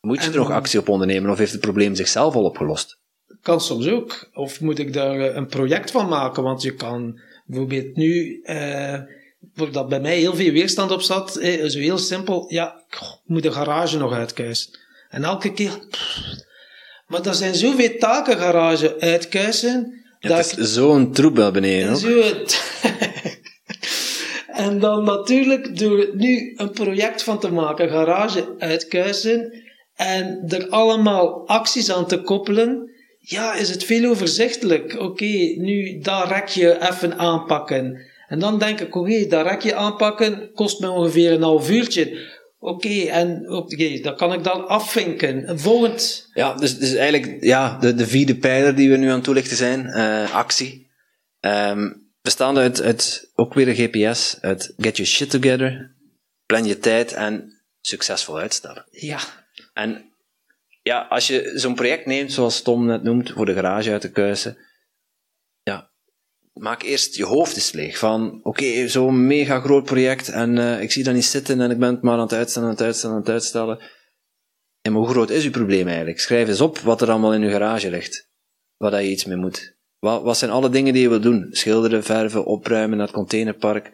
Moet 0.01 0.17
je 0.19 0.25
En- 0.27 0.31
er 0.31 0.39
nog 0.39 0.51
actie 0.51 0.79
op 0.79 0.89
ondernemen 0.89 1.31
of 1.31 1.37
heeft 1.37 1.51
het 1.51 1.61
probleem 1.61 1.95
zichzelf 1.95 2.35
al 2.35 2.43
opgelost? 2.43 2.99
kan 3.41 3.61
soms 3.61 3.87
ook. 3.87 4.29
Of 4.33 4.61
moet 4.61 4.79
ik 4.79 4.93
daar 4.93 5.35
een 5.35 5.47
project 5.47 5.91
van 5.91 6.07
maken? 6.09 6.43
Want 6.43 6.61
je 6.61 6.73
kan 6.73 7.19
bijvoorbeeld 7.47 7.95
nu, 7.95 8.41
waar 9.53 9.71
dat 9.71 9.89
bij 9.89 9.99
mij 9.99 10.17
heel 10.17 10.35
veel 10.35 10.51
weerstand 10.51 10.91
op 10.91 11.01
zat, 11.01 11.35
eh, 11.35 11.65
zo 11.65 11.79
heel 11.79 11.97
simpel, 11.97 12.45
ja, 12.47 12.83
ik 12.89 12.99
moet 13.25 13.43
de 13.43 13.51
garage 13.51 13.97
nog 13.97 14.13
uitkuisen. 14.13 14.79
En 15.09 15.23
elke 15.23 15.53
keer, 15.53 15.79
pff, 15.89 16.19
maar 17.07 17.25
er 17.25 17.35
zijn 17.35 17.55
zoveel 17.55 17.97
taken 17.97 18.37
garage 18.37 18.99
uitkuisen, 18.99 20.03
Ja, 20.19 20.29
dat 20.29 20.51
het 20.51 20.59
is 20.59 20.73
zo'n 20.73 21.11
troep 21.11 21.35
wel 21.35 21.51
beneden. 21.51 21.97
zo 21.97 22.21
en 24.47 24.79
dan 24.79 25.03
natuurlijk 25.03 25.79
door 25.79 26.09
nu 26.13 26.53
een 26.55 26.71
project 26.71 27.23
van 27.23 27.39
te 27.39 27.51
maken, 27.51 27.89
garage 27.89 28.55
uitkuisen, 28.57 29.63
en 29.95 30.43
er 30.47 30.69
allemaal 30.69 31.47
acties 31.47 31.91
aan 31.91 32.07
te 32.07 32.21
koppelen, 32.21 32.91
ja, 33.29 33.55
is 33.55 33.69
het 33.69 33.83
veel 33.83 34.09
overzichtelijk. 34.09 34.99
Oké, 34.99 35.53
nu 35.55 35.99
dat 35.99 36.27
rekje 36.27 36.89
even 36.89 37.17
aanpakken. 37.17 38.05
En 38.27 38.39
dan 38.39 38.59
denk 38.59 38.79
ik, 38.79 38.95
oké, 38.95 39.27
dat 39.27 39.45
rekje 39.45 39.75
aanpakken 39.75 40.51
kost 40.53 40.79
me 40.79 40.89
ongeveer 40.89 41.31
een 41.31 41.41
half 41.41 41.69
uurtje. 41.69 42.35
Oké, 42.59 43.03
en 43.03 43.49
oké, 43.49 43.99
dat 43.99 44.17
kan 44.17 44.33
ik 44.33 44.43
dan 44.43 44.67
afvinken. 44.67 45.59
Volgend, 45.59 46.29
Ja, 46.33 46.53
dus, 46.53 46.77
dus 46.77 46.93
eigenlijk 46.93 47.43
ja, 47.43 47.77
de, 47.79 47.95
de 47.95 48.07
vierde 48.07 48.35
pijler 48.35 48.75
die 48.75 48.89
we 48.89 48.97
nu 48.97 49.07
aan 49.07 49.15
het 49.15 49.23
toelichten 49.23 49.57
zijn, 49.57 49.85
eh, 49.85 50.33
actie. 50.33 50.89
Ehm 51.39 51.89
bestaande 52.27 52.59
uit, 52.59 52.81
uit 52.81 53.31
ook 53.35 53.53
weer 53.53 53.67
een 53.67 53.75
GPS, 53.75 54.37
uit 54.41 54.73
get 54.77 54.97
your 54.97 55.11
shit 55.11 55.29
together, 55.29 55.95
plan 56.45 56.65
je 56.65 56.79
tijd 56.79 57.13
en 57.13 57.61
succesvol 57.81 58.37
uitstellen. 58.37 58.85
ja, 58.91 59.19
En 59.73 60.06
ja, 60.87 61.05
als 61.09 61.27
je 61.27 61.51
zo'n 61.55 61.75
project 61.75 62.05
neemt, 62.05 62.31
zoals 62.31 62.61
Tom 62.61 62.85
net 62.85 63.03
noemt, 63.03 63.31
voor 63.31 63.45
de 63.45 63.53
garage 63.53 63.91
uit 63.91 64.01
te 64.01 64.11
kuisen, 64.11 64.57
ja, 65.63 65.91
maak 66.53 66.81
eerst 66.81 67.15
je 67.15 67.25
hoofd 67.25 67.55
eens 67.55 67.71
leeg 67.71 67.97
van, 67.97 68.39
oké, 68.43 68.87
zo'n 68.87 69.27
mega 69.27 69.59
groot 69.59 69.85
project 69.85 70.29
en 70.29 70.57
eh, 70.57 70.81
ik 70.81 70.91
zie 70.91 71.03
dat 71.03 71.13
niet 71.13 71.25
zitten 71.25 71.61
en 71.61 71.71
ik 71.71 71.79
ben 71.79 71.89
het 71.89 72.01
maar 72.01 72.13
aan 72.13 72.19
het 72.19 72.33
uitstellen, 72.33 72.67
aan 72.67 72.73
het 72.73 72.83
uitstellen, 72.83 73.15
aan 73.15 73.21
het 73.21 73.31
uitstellen. 73.31 73.77
Maar 74.81 74.97
hoe 74.97 75.09
groot 75.09 75.29
is 75.29 75.43
uw 75.43 75.51
probleem 75.51 75.87
eigenlijk? 75.87 76.19
Schrijf 76.19 76.47
eens 76.47 76.61
op 76.61 76.77
wat 76.79 77.01
er 77.01 77.09
allemaal 77.09 77.33
in 77.33 77.41
uw 77.41 77.49
garage 77.49 77.89
ligt, 77.89 78.29
waar 78.77 78.91
dat 78.91 79.01
je 79.01 79.09
iets 79.09 79.25
mee 79.25 79.37
moet. 79.37 79.75
Wat, 79.99 80.21
wat 80.21 80.37
zijn 80.37 80.51
alle 80.51 80.69
dingen 80.69 80.93
die 80.93 81.01
je 81.01 81.09
wil 81.09 81.19
doen? 81.19 81.47
Schilderen, 81.51 82.03
verven, 82.03 82.45
opruimen, 82.45 82.97
naar 82.97 83.07
het 83.07 83.15
containerpark. 83.15 83.91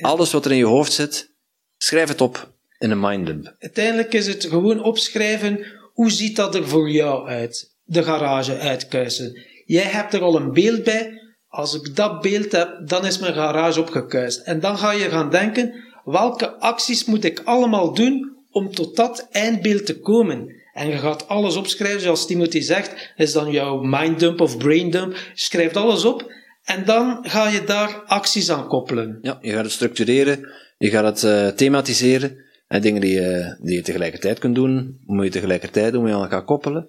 Alles 0.00 0.32
wat 0.32 0.44
er 0.44 0.50
in 0.50 0.56
je 0.56 0.64
hoofd 0.64 0.92
zit, 0.92 1.34
schrijf 1.76 2.08
het 2.08 2.20
op 2.20 2.52
in 2.78 2.90
een 2.90 3.00
minddump. 3.00 3.54
Uiteindelijk 3.58 4.12
is 4.12 4.26
het 4.26 4.44
gewoon 4.44 4.82
opschrijven, 4.82 5.66
hoe 5.94 6.10
ziet 6.10 6.36
dat 6.36 6.54
er 6.54 6.68
voor 6.68 6.90
jou 6.90 7.28
uit? 7.28 7.72
De 7.84 8.02
garage 8.02 8.58
uitkuisen. 8.58 9.42
Jij 9.64 9.82
hebt 9.82 10.14
er 10.14 10.20
al 10.20 10.36
een 10.36 10.52
beeld 10.52 10.84
bij. 10.84 11.22
Als 11.48 11.74
ik 11.74 11.96
dat 11.96 12.20
beeld 12.20 12.52
heb, 12.52 12.88
dan 12.88 13.06
is 13.06 13.18
mijn 13.18 13.34
garage 13.34 13.80
opgekuist. 13.80 14.40
En 14.40 14.60
dan 14.60 14.78
ga 14.78 14.92
je 14.92 15.08
gaan 15.08 15.30
denken, 15.30 15.74
welke 16.04 16.50
acties 16.58 17.04
moet 17.04 17.24
ik 17.24 17.40
allemaal 17.44 17.94
doen 17.94 18.36
om 18.50 18.74
tot 18.74 18.96
dat 18.96 19.28
eindbeeld 19.30 19.86
te 19.86 20.00
komen? 20.00 20.62
En 20.72 20.88
je 20.88 20.96
gaat 20.96 21.28
alles 21.28 21.56
opschrijven, 21.56 22.00
zoals 22.00 22.26
Timothy 22.26 22.60
zegt, 22.60 23.12
is 23.16 23.32
dan 23.32 23.50
jouw 23.50 23.80
minddump 23.80 24.40
of 24.40 24.56
braindump. 24.56 25.12
Je 25.12 25.20
schrijft 25.34 25.76
alles 25.76 26.04
op 26.04 26.32
en 26.64 26.84
dan 26.84 27.18
ga 27.22 27.48
je 27.48 27.64
daar 27.64 28.02
acties 28.06 28.50
aan 28.50 28.68
koppelen. 28.68 29.18
Ja, 29.22 29.38
je 29.40 29.52
gaat 29.52 29.64
het 29.64 29.72
structureren, 29.72 30.48
je 30.78 30.90
gaat 30.90 31.04
het 31.04 31.24
eh, 31.24 31.48
thematiseren. 31.48 32.44
En 32.74 32.80
dingen 32.80 33.00
die 33.00 33.14
je, 33.14 33.56
die 33.60 33.74
je 33.74 33.82
tegelijkertijd 33.82 34.38
kunt 34.38 34.54
doen, 34.54 35.00
moet 35.06 35.24
je 35.24 35.30
tegelijkertijd 35.30 35.92
doen, 35.92 36.02
moet 36.02 36.12
aan 36.12 36.22
elkaar 36.22 36.44
koppelen. 36.44 36.88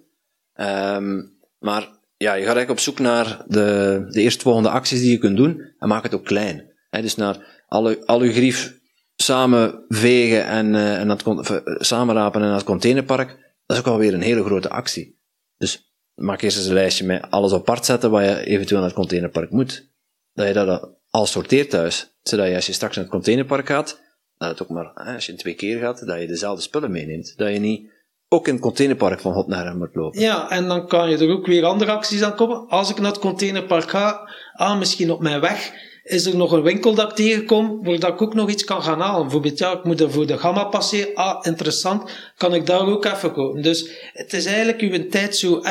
Ehm, 0.54 1.24
maar 1.60 1.82
ja, 2.18 2.34
je 2.34 2.46
gaat 2.46 2.56
eigenlijk 2.56 2.70
op 2.70 2.80
zoek 2.80 3.00
naar 3.00 3.44
de, 3.48 4.06
de 4.10 4.22
eerstvolgende 4.22 4.70
acties 4.70 5.00
die 5.00 5.12
je 5.12 5.18
kunt 5.18 5.38
doen 5.38 5.74
en 5.80 5.88
maak 5.88 6.04
het 6.04 6.14
ook 6.14 6.26
klein. 6.26 6.72
Hè, 6.90 7.02
dus 7.02 7.16
naar 7.16 7.64
al, 7.68 8.06
al 8.06 8.20
uw 8.20 8.32
grief 8.32 8.80
samen 9.16 9.86
vegen 9.88 10.46
en, 10.46 10.74
uh, 10.74 11.00
en 11.00 11.08
dat, 11.08 11.26
uh, 11.28 11.58
samenrapen 11.64 12.42
en 12.42 12.48
naar 12.48 12.56
het 12.56 12.66
containerpark, 12.66 13.28
dat 13.66 13.78
is 13.78 13.84
ook 13.84 13.94
alweer 13.94 14.14
een 14.14 14.22
hele 14.22 14.44
grote 14.44 14.70
actie. 14.70 15.20
Dus 15.58 15.94
maak 16.14 16.42
eerst 16.42 16.58
eens 16.58 16.68
een 16.68 16.74
lijstje 16.74 17.06
met 17.06 17.26
alles 17.30 17.54
apart 17.54 17.86
zetten 17.86 18.12
waar 18.12 18.24
je 18.24 18.46
eventueel 18.46 18.80
naar 18.80 18.90
het 18.90 19.00
containerpark 19.00 19.52
moet. 19.52 19.92
Dat 20.34 20.48
je 20.48 20.54
dat 20.54 20.98
al 21.10 21.26
sorteert 21.26 21.70
thuis, 21.70 22.18
zodat 22.22 22.48
je 22.48 22.56
als 22.56 22.66
je 22.66 22.74
straks 22.74 22.96
naar 22.96 23.04
het 23.04 23.14
containerpark 23.14 23.68
gaat, 23.68 24.04
dat 24.38 24.50
het 24.50 24.62
ook 24.62 24.70
maar, 24.70 24.94
als 24.94 25.26
je 25.26 25.36
twee 25.36 25.54
keer 25.54 25.80
gaat, 25.80 26.06
dat 26.06 26.20
je 26.20 26.28
dezelfde 26.28 26.62
spullen 26.62 26.92
meeneemt. 26.92 27.34
Dat 27.38 27.52
je 27.52 27.60
niet 27.60 27.90
ook 28.30 28.48
in 28.48 28.54
het 28.54 28.62
containerpark 28.62 29.20
van 29.20 29.34
hot 29.34 29.48
naar 29.48 29.66
hem 29.66 29.78
moet 29.78 29.96
lopen. 29.96 30.22
Ja, 30.22 30.50
en 30.50 30.68
dan 30.68 30.88
kan 30.88 31.10
je 31.10 31.18
er 31.18 31.30
ook 31.30 31.46
weer 31.46 31.66
andere 31.66 31.92
acties 31.92 32.24
aan 32.24 32.36
komen. 32.36 32.68
Als 32.68 32.90
ik 32.90 32.98
naar 33.00 33.12
het 33.12 33.20
containerpark 33.20 33.90
ga, 33.90 34.30
ah, 34.54 34.78
misschien 34.78 35.12
op 35.12 35.22
mijn 35.22 35.42
weg, 35.42 35.74
is 36.06 36.26
er 36.26 36.36
nog 36.36 36.52
een 36.52 36.62
winkel 36.62 36.96
dat 36.96 37.10
ik 37.10 37.16
tegenkom, 37.16 37.84
waar 37.84 38.14
ik 38.14 38.22
ook 38.22 38.34
nog 38.34 38.50
iets 38.50 38.64
kan 38.64 38.84
gaan 38.84 39.00
halen. 39.00 39.22
Bijvoorbeeld, 39.22 39.58
ja, 39.58 39.72
ik 39.72 39.84
moet 39.84 40.02
er 40.02 40.12
voor 40.12 40.26
de 40.26 40.38
gamma 40.38 40.64
passeren. 40.64 41.16
Ah, 41.16 41.46
interessant. 41.46 42.12
Kan 42.38 42.54
ik 42.54 42.66
daar 42.66 42.88
ook 42.88 43.06
even 43.06 43.32
komen? 43.32 43.62
Dus 43.62 43.90
het 44.14 44.34
is 44.34 44.46
eigenlijk 44.46 44.80
uw 44.80 45.10
tijd 45.10 45.36
zo 45.36 45.62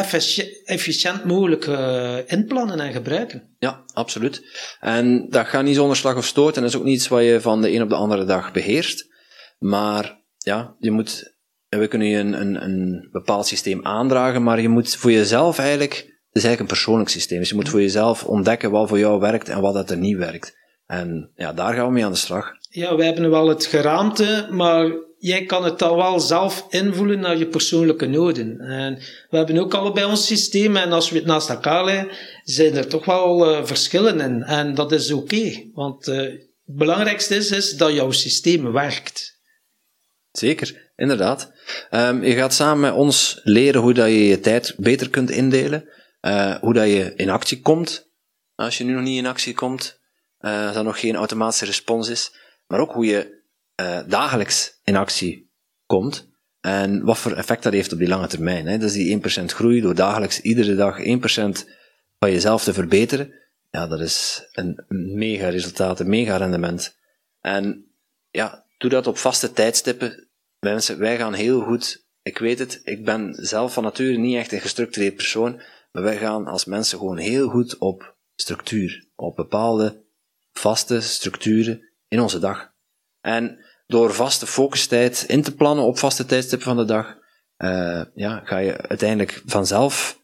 efficiënt 0.64 1.24
mogelijk 1.24 1.66
uh, 1.66 2.16
inplannen 2.26 2.80
en 2.80 2.92
gebruiken. 2.92 3.56
Ja, 3.58 3.84
absoluut. 3.92 4.42
En 4.80 5.26
dat 5.28 5.46
gaat 5.46 5.64
niet 5.64 5.76
zonder 5.76 5.96
slag 5.96 6.16
of 6.16 6.26
stoot. 6.26 6.56
En 6.56 6.62
dat 6.62 6.70
is 6.70 6.76
ook 6.76 6.84
niet 6.84 6.96
iets 6.96 7.08
wat 7.08 7.22
je 7.22 7.40
van 7.40 7.62
de 7.62 7.72
een 7.72 7.82
op 7.82 7.88
de 7.88 7.94
andere 7.94 8.24
dag 8.24 8.52
beheerst. 8.52 9.06
Maar 9.58 10.22
ja, 10.38 10.74
je 10.78 10.90
moet 10.90 11.34
we 11.68 11.88
kunnen 11.88 12.08
je 12.08 12.18
een, 12.18 12.40
een, 12.40 12.64
een 12.64 13.08
bepaald 13.12 13.46
systeem 13.46 13.84
aandragen, 13.86 14.42
maar 14.42 14.60
je 14.60 14.68
moet 14.68 14.96
voor 14.96 15.12
jezelf 15.12 15.58
eigenlijk, 15.58 16.13
het 16.34 16.42
is 16.42 16.48
eigenlijk 16.48 16.60
een 16.60 16.76
persoonlijk 16.76 17.10
systeem. 17.10 17.38
Dus 17.38 17.48
je 17.48 17.54
moet 17.54 17.68
voor 17.68 17.80
jezelf 17.80 18.24
ontdekken 18.24 18.70
wat 18.70 18.88
voor 18.88 18.98
jou 18.98 19.20
werkt 19.20 19.48
en 19.48 19.60
wat 19.60 19.74
dat 19.74 19.90
er 19.90 19.96
niet 19.96 20.16
werkt. 20.16 20.56
En 20.86 21.30
ja, 21.36 21.52
daar 21.52 21.74
gaan 21.74 21.86
we 21.86 21.92
mee 21.92 22.04
aan 22.04 22.12
de 22.12 22.18
slag. 22.18 22.52
Ja, 22.70 22.96
we 22.96 23.04
hebben 23.04 23.30
wel 23.30 23.48
het 23.48 23.66
geraamte, 23.66 24.48
maar 24.50 24.92
jij 25.18 25.44
kan 25.44 25.64
het 25.64 25.78
dan 25.78 25.96
wel 25.96 26.20
zelf 26.20 26.66
invoelen 26.68 27.20
naar 27.20 27.36
je 27.36 27.46
persoonlijke 27.46 28.06
noden. 28.06 28.60
En 28.60 28.94
we 29.30 29.36
hebben 29.36 29.58
ook 29.58 29.74
allebei 29.74 30.06
ons 30.06 30.26
systeem 30.26 30.76
en 30.76 30.92
als 30.92 31.10
we 31.10 31.16
het 31.16 31.26
naast 31.26 31.48
elkaar 31.48 31.84
leggen, 31.84 32.08
zijn 32.44 32.76
er 32.76 32.86
toch 32.86 33.04
wel 33.04 33.50
uh, 33.50 33.64
verschillen 33.64 34.20
in. 34.20 34.42
En 34.42 34.74
dat 34.74 34.92
is 34.92 35.12
oké, 35.12 35.70
want 35.74 36.08
uh, 36.08 36.16
het 36.16 36.48
belangrijkste 36.64 37.36
is, 37.36 37.50
is 37.50 37.76
dat 37.76 37.92
jouw 37.92 38.10
systeem 38.10 38.72
werkt. 38.72 39.40
Zeker, 40.30 40.90
inderdaad. 40.96 41.52
Um, 41.90 42.24
je 42.24 42.34
gaat 42.34 42.54
samen 42.54 42.80
met 42.80 42.92
ons 42.92 43.40
leren 43.42 43.80
hoe 43.80 43.94
dat 43.94 44.08
je 44.08 44.26
je 44.26 44.40
tijd 44.40 44.74
beter 44.76 45.10
kunt 45.10 45.30
indelen, 45.30 45.88
uh, 46.26 46.54
hoe 46.54 46.72
dat 46.72 46.86
je 46.86 47.14
in 47.16 47.30
actie 47.30 47.60
komt. 47.60 48.12
Als 48.54 48.78
je 48.78 48.84
nu 48.84 48.92
nog 48.92 49.02
niet 49.02 49.18
in 49.18 49.26
actie 49.26 49.54
komt, 49.54 50.00
uh, 50.40 50.64
dat 50.64 50.76
er 50.76 50.84
nog 50.84 51.00
geen 51.00 51.16
automatische 51.16 51.64
respons 51.64 52.08
is, 52.08 52.34
maar 52.66 52.80
ook 52.80 52.92
hoe 52.92 53.06
je 53.06 53.42
uh, 53.80 54.00
dagelijks 54.06 54.80
in 54.84 54.96
actie 54.96 55.50
komt 55.86 56.28
en 56.60 57.04
wat 57.04 57.18
voor 57.18 57.32
effect 57.32 57.62
dat 57.62 57.72
heeft 57.72 57.92
op 57.92 57.98
die 57.98 58.08
lange 58.08 58.26
termijn. 58.26 58.66
Hè. 58.66 58.78
Dat 58.78 58.90
is 58.90 59.20
die 59.20 59.42
1% 59.42 59.44
groei 59.44 59.80
door 59.80 59.94
dagelijks 59.94 60.40
iedere 60.40 60.74
dag 60.74 60.98
1% 60.98 61.02
van 62.18 62.30
jezelf 62.30 62.64
te 62.64 62.72
verbeteren. 62.72 63.32
Ja, 63.70 63.86
dat 63.86 64.00
is 64.00 64.48
een 64.52 64.84
mega 64.88 65.48
resultaat, 65.48 66.00
een 66.00 66.08
mega 66.08 66.36
rendement. 66.36 66.96
En 67.40 67.86
ja, 68.30 68.64
doe 68.78 68.90
dat 68.90 69.06
op 69.06 69.18
vaste 69.18 69.52
tijdstippen 69.52 70.28
Mensen, 70.64 70.98
wij 70.98 71.16
gaan 71.16 71.34
heel 71.34 71.60
goed, 71.60 72.04
ik 72.22 72.38
weet 72.38 72.58
het, 72.58 72.80
ik 72.84 73.04
ben 73.04 73.34
zelf 73.34 73.72
van 73.72 73.82
nature 73.82 74.18
niet 74.18 74.36
echt 74.36 74.52
een 74.52 74.60
gestructureerd 74.60 75.14
persoon, 75.14 75.62
maar 75.94 76.02
wij 76.02 76.16
gaan 76.16 76.46
als 76.46 76.64
mensen 76.64 76.98
gewoon 76.98 77.16
heel 77.16 77.48
goed 77.48 77.78
op 77.78 78.14
structuur, 78.34 79.06
op 79.16 79.36
bepaalde 79.36 80.02
vaste 80.52 81.00
structuren 81.00 81.88
in 82.08 82.20
onze 82.20 82.38
dag. 82.38 82.72
En 83.20 83.64
door 83.86 84.14
vaste 84.14 84.46
focustijd 84.46 85.24
in 85.28 85.42
te 85.42 85.54
plannen 85.54 85.84
op 85.84 85.98
vaste 85.98 86.26
tijdstippen 86.26 86.66
van 86.66 86.76
de 86.76 86.84
dag, 86.84 87.16
uh, 87.58 88.02
ja, 88.14 88.42
ga 88.44 88.58
je 88.58 88.76
uiteindelijk 88.76 89.42
vanzelf 89.46 90.20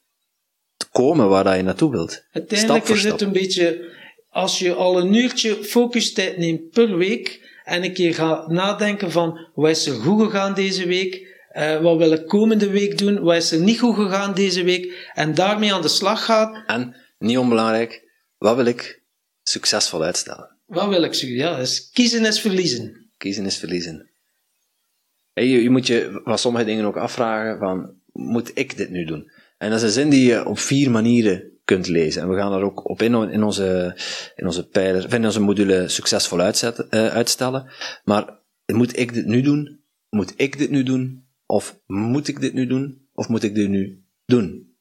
komen 0.92 1.28
waar 1.28 1.44
dat 1.44 1.56
je 1.56 1.62
naartoe 1.62 1.90
wilt. 1.90 2.24
Uiteindelijk 2.32 2.88
is 2.88 3.04
het 3.04 3.20
een 3.20 3.32
beetje, 3.32 3.94
als 4.30 4.58
je 4.58 4.74
al 4.74 5.00
een 5.00 5.14
uurtje 5.14 5.64
focustijd 5.64 6.36
neemt 6.36 6.70
per 6.70 6.96
week, 6.96 7.48
en 7.64 7.84
een 7.84 7.92
keer 7.92 8.14
ga 8.14 8.44
nadenken 8.48 9.10
van 9.10 9.48
wat 9.54 9.70
is 9.70 9.86
er 9.86 9.94
goed 9.94 10.24
gegaan 10.24 10.54
deze 10.54 10.86
week, 10.86 11.29
uh, 11.56 11.80
wat 11.80 11.98
wil 11.98 12.12
ik 12.12 12.26
komende 12.26 12.70
week 12.70 12.98
doen, 12.98 13.20
wat 13.20 13.36
is 13.36 13.52
er 13.52 13.60
niet 13.60 13.78
goed 13.78 13.94
gegaan 13.94 14.34
deze 14.34 14.62
week 14.62 15.10
en 15.14 15.34
daarmee 15.34 15.74
aan 15.74 15.82
de 15.82 15.88
slag 15.88 16.24
gaat. 16.24 16.62
En, 16.66 16.96
niet 17.18 17.38
onbelangrijk, 17.38 18.08
wat 18.38 18.56
wil 18.56 18.64
ik 18.64 19.02
succesvol 19.42 20.02
uitstellen? 20.02 20.56
Wat 20.66 20.88
wil 20.88 21.02
ik 21.02 21.14
Ja, 21.14 21.56
dus 21.56 21.90
kiezen 21.90 22.24
is 22.24 22.40
verliezen. 22.40 23.10
Kiezen 23.16 23.46
is 23.46 23.56
verliezen. 23.56 24.10
Hey, 25.32 25.46
je, 25.46 25.62
je 25.62 25.70
moet 25.70 25.86
je 25.86 26.20
van 26.24 26.38
sommige 26.38 26.64
dingen 26.64 26.84
ook 26.84 26.96
afvragen 26.96 27.58
van, 27.58 27.94
moet 28.12 28.50
ik 28.54 28.76
dit 28.76 28.90
nu 28.90 29.04
doen? 29.04 29.30
En 29.58 29.70
dat 29.70 29.78
is 29.78 29.84
een 29.84 29.90
zin 29.90 30.10
die 30.10 30.26
je 30.26 30.46
op 30.46 30.58
vier 30.58 30.90
manieren 30.90 31.50
kunt 31.64 31.88
lezen. 31.88 32.22
En 32.22 32.28
we 32.28 32.36
gaan 32.36 32.52
er 32.52 32.62
ook 32.62 32.88
op 32.88 33.02
in, 33.02 33.14
in 33.30 33.42
onze, 33.42 33.96
in 34.36 34.46
onze 34.46 34.68
pijler, 34.68 35.14
in 35.14 35.24
onze 35.24 35.40
module 35.40 35.88
succesvol 35.88 36.40
uitzetten, 36.40 36.86
uh, 36.90 37.06
uitstellen. 37.06 37.70
Maar 38.04 38.38
moet 38.66 38.98
ik 38.98 39.14
dit 39.14 39.26
nu 39.26 39.40
doen? 39.40 39.80
Moet 40.08 40.32
ik 40.36 40.58
dit 40.58 40.70
nu 40.70 40.82
doen? 40.82 41.29
Of 41.50 41.80
moet 41.86 42.28
ik 42.28 42.40
dit 42.40 42.52
nu 42.52 42.66
doen? 42.66 43.08
Of 43.14 43.28
moet 43.28 43.42
ik 43.42 43.54
dit 43.54 43.68
nu 43.68 44.04
doen? 44.24 44.74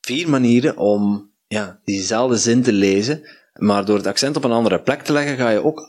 Vier 0.00 0.28
manieren 0.28 0.76
om 0.76 1.30
ja, 1.46 1.80
diezelfde 1.84 2.36
zin 2.36 2.62
te 2.62 2.72
lezen, 2.72 3.28
maar 3.52 3.84
door 3.84 3.96
het 3.96 4.06
accent 4.06 4.36
op 4.36 4.44
een 4.44 4.52
andere 4.52 4.82
plek 4.82 5.02
te 5.02 5.12
leggen, 5.12 5.36
ga 5.36 5.50
je 5.50 5.64
ook 5.64 5.80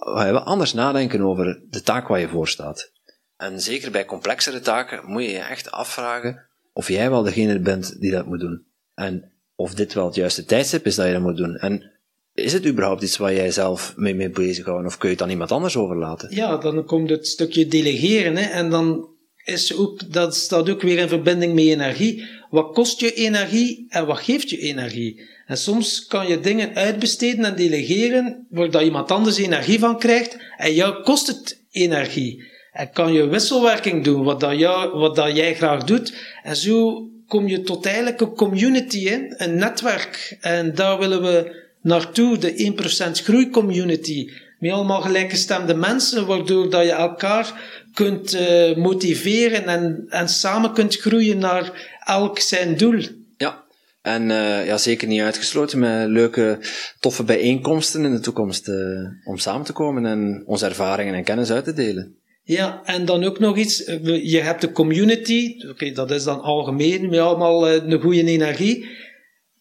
anders 0.46 0.74
nadenken 0.74 1.22
over 1.22 1.62
de 1.70 1.82
taak 1.82 2.08
waar 2.08 2.20
je 2.20 2.28
voor 2.28 2.48
staat. 2.48 2.92
En 3.38 3.62
zeker 3.62 3.92
bij 3.92 4.06
complexere 4.06 4.60
taken 4.60 5.06
moet 5.06 5.24
je 5.24 5.30
je 5.30 5.38
echt 5.38 5.72
afvragen 5.72 6.48
of 6.74 6.88
jij 6.88 7.10
wel 7.10 7.24
degene 7.24 7.60
bent 7.60 8.00
die 8.00 8.12
dat 8.12 8.26
moet 8.26 8.40
doen. 8.40 8.66
En 8.94 9.32
of 9.56 9.74
dit 9.74 9.94
wel 9.94 10.06
het 10.06 10.16
juiste 10.16 10.46
tijdstip 10.46 10.86
is 10.86 10.96
dat 10.96 11.06
je 11.06 11.14
dat 11.14 11.22
moet 11.22 11.38
doen. 11.38 11.56
En 11.56 11.92
is 12.34 12.54
het 12.54 12.66
überhaupt 12.66 13.02
iets 13.02 13.18
waar 13.18 13.34
jij 13.34 13.52
zelf 13.52 13.94
mee, 13.96 14.16
mee 14.16 14.30
bezighoudt, 14.30 14.86
of 14.86 14.98
kun 14.98 15.10
je 15.10 15.16
het 15.16 15.24
aan 15.24 15.30
iemand 15.30 15.52
anders 15.52 15.78
overlaten? 15.78 16.36
Ja, 16.36 16.58
dan 16.58 16.86
komt 16.86 17.10
het 17.10 17.28
stukje 17.28 17.68
delegeren, 17.68 18.36
hè, 18.36 18.50
en 18.50 18.70
dan 18.70 19.16
is 19.48 19.76
ook, 19.76 20.14
dat 20.14 20.36
staat 20.36 20.70
ook 20.70 20.82
weer 20.82 20.98
in 20.98 21.08
verbinding 21.08 21.54
met 21.54 21.64
energie. 21.64 22.26
Wat 22.50 22.74
kost 22.74 23.00
je 23.00 23.14
energie 23.14 23.86
en 23.90 24.06
wat 24.06 24.20
geeft 24.20 24.50
je 24.50 24.58
energie? 24.58 25.22
En 25.46 25.58
soms 25.58 26.06
kan 26.06 26.28
je 26.28 26.40
dingen 26.40 26.76
uitbesteden 26.76 27.46
en 27.46 27.56
delegeren, 27.56 28.48
waar 28.50 28.84
iemand 28.84 29.12
anders 29.12 29.38
energie 29.38 29.80
van 29.80 30.00
krijgt, 30.00 30.38
en 30.58 30.74
jou 30.74 31.04
kost 31.04 31.28
het 31.28 31.64
energie. 31.72 32.44
En 32.72 32.92
kan 32.92 33.14
je 33.14 33.28
wisselwerking 33.28 34.04
doen, 34.04 34.24
wat, 34.24 34.40
dat 34.40 34.58
jou, 34.58 34.98
wat 34.98 35.16
dat 35.16 35.36
jij 35.36 35.56
graag 35.56 35.84
doet, 35.84 36.14
en 36.44 36.56
zo 36.56 37.08
kom 37.28 37.48
je 37.48 37.62
tot 37.62 37.86
eigenlijk 37.86 38.22
een 38.22 38.36
community 38.36 38.98
in, 38.98 39.34
een 39.38 39.56
netwerk. 39.56 40.38
En 40.42 40.76
daar 40.76 41.00
willen 41.00 41.22
we 41.22 41.66
naartoe, 41.82 42.38
de 42.38 42.74
1% 43.20 43.24
groeicommunity. 43.24 44.30
Met 44.60 44.72
allemaal 44.72 45.02
gelijkgestemde 45.02 45.74
mensen, 45.74 46.26
waardoor 46.26 46.70
dat 46.70 46.84
je 46.84 46.92
elkaar 46.92 47.62
kunt 47.98 48.36
uh, 48.36 48.76
motiveren 48.76 49.66
en, 49.66 50.06
en 50.10 50.30
samen 50.30 50.74
kunt 50.74 50.96
groeien 50.96 51.38
naar 51.38 51.96
elk 52.06 52.40
zijn 52.40 52.78
doel. 52.78 53.02
Ja, 53.38 53.64
en 54.02 54.30
uh, 54.30 54.66
ja, 54.66 54.78
zeker 54.78 55.08
niet 55.08 55.22
uitgesloten 55.22 55.80
met 55.80 56.08
leuke, 56.08 56.60
toffe 57.00 57.24
bijeenkomsten 57.24 58.06
in 58.06 58.12
de 58.12 58.20
toekomst 58.20 58.68
uh, 58.68 58.76
om 59.24 59.38
samen 59.38 59.66
te 59.66 59.74
komen 59.74 60.06
en 60.06 60.44
onze 60.46 60.66
ervaringen 60.66 61.14
en 61.14 61.24
kennis 61.24 61.52
uit 61.52 61.64
te 61.64 61.74
delen. 61.74 62.16
Ja, 62.44 62.82
en 62.84 63.06
dan 63.06 63.24
ook 63.24 63.40
nog 63.40 63.58
iets. 63.58 63.86
Je 64.24 64.40
hebt 64.42 64.62
de 64.62 64.72
community. 64.72 65.56
Oké, 65.70 65.92
dat 65.92 66.12
is 66.12 66.24
dan 66.24 66.42
algemeen, 66.42 67.10
met 67.10 67.20
allemaal 67.20 67.68
eh, 67.68 67.74
een 67.74 68.02
goede 68.02 68.24
energie. 68.24 68.86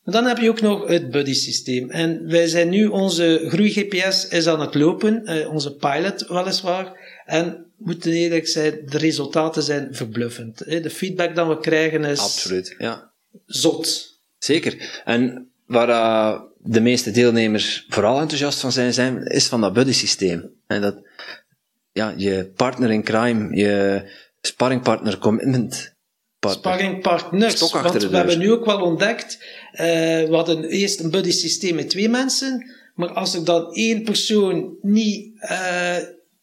Maar 0.03 0.15
dan 0.15 0.27
heb 0.27 0.39
je 0.39 0.49
ook 0.49 0.61
nog 0.61 0.89
het 0.89 1.11
buddy 1.11 1.35
systeem. 1.35 1.91
En 1.91 2.29
wij 2.29 2.47
zijn 2.47 2.69
nu, 2.69 2.87
onze 2.87 3.45
groei-GPS 3.49 4.29
is 4.29 4.47
aan 4.47 4.61
het 4.61 4.75
lopen, 4.75 5.25
eh, 5.25 5.53
onze 5.53 5.75
pilot 5.75 6.27
weliswaar. 6.29 6.93
En 7.25 7.66
moeten 7.77 8.13
eerlijk 8.13 8.47
zijn, 8.47 8.81
de 8.87 8.99
resultaten 8.99 9.63
zijn 9.63 9.95
verbluffend. 9.95 10.59
De 10.59 10.91
feedback 10.91 11.35
dat 11.35 11.49
we 11.49 11.59
krijgen 11.59 12.05
is... 12.05 12.19
Absoluut, 12.19 12.75
ja. 12.79 13.13
Zot. 13.47 14.15
Zeker. 14.39 15.03
En 15.05 15.51
waar 15.67 15.89
uh, 15.89 16.41
de 16.59 16.81
meeste 16.81 17.11
deelnemers 17.11 17.87
vooral 17.89 18.21
enthousiast 18.21 18.61
van 18.61 18.73
zijn, 18.73 18.95
zijn 18.95 19.27
is 19.27 19.47
van 19.47 19.61
dat 19.61 19.73
buddy 19.73 19.93
systeem. 19.93 20.51
En 20.67 20.81
dat 20.81 21.03
ja, 21.93 22.15
je 22.17 22.53
partner 22.57 22.91
in 22.91 23.05
crime, 23.05 23.57
je 23.57 24.03
sparringpartner, 24.41 25.19
commitment 25.19 25.95
partner. 26.39 26.73
Sparringpartners, 26.75 27.71
want 27.73 28.03
we 28.03 28.17
hebben 28.17 28.39
nu 28.39 28.53
ook 28.53 28.65
wel 28.65 28.81
ontdekt, 28.81 29.39
uh, 29.73 29.79
we 29.79 30.29
hadden 30.31 30.65
eerst 30.65 31.01
een 31.01 31.11
buddy 31.11 31.31
systeem 31.31 31.75
met 31.75 31.91
twee 31.91 32.09
mensen, 32.09 32.71
maar 32.95 33.09
als 33.09 33.35
er 33.35 33.45
dan 33.45 33.73
één 33.73 34.03
persoon 34.03 34.77
niet 34.81 35.31
uh, 35.43 35.97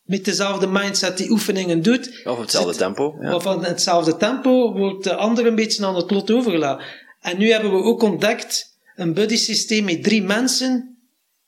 met 0.03 0.25
dezelfde 0.25 0.67
mindset 0.67 1.17
die 1.17 1.29
oefeningen 1.29 1.81
doet. 1.81 2.21
Of 2.25 2.39
hetzelfde 2.39 2.75
tempo. 2.75 3.15
Ja. 3.19 3.35
Of 3.35 3.47
aan 3.47 3.65
hetzelfde 3.65 4.17
tempo 4.17 4.73
wordt 4.73 5.03
de 5.03 5.15
andere 5.15 5.47
een 5.47 5.55
beetje 5.55 5.85
aan 5.85 5.95
het 5.95 6.11
lot 6.11 6.31
overgelaten. 6.31 6.85
En 7.21 7.37
nu 7.37 7.51
hebben 7.51 7.71
we 7.71 7.83
ook 7.83 8.01
ontdekt, 8.01 8.77
een 8.95 9.13
buddy 9.13 9.37
systeem 9.37 9.83
met 9.83 10.03
drie 10.03 10.23
mensen 10.23 10.97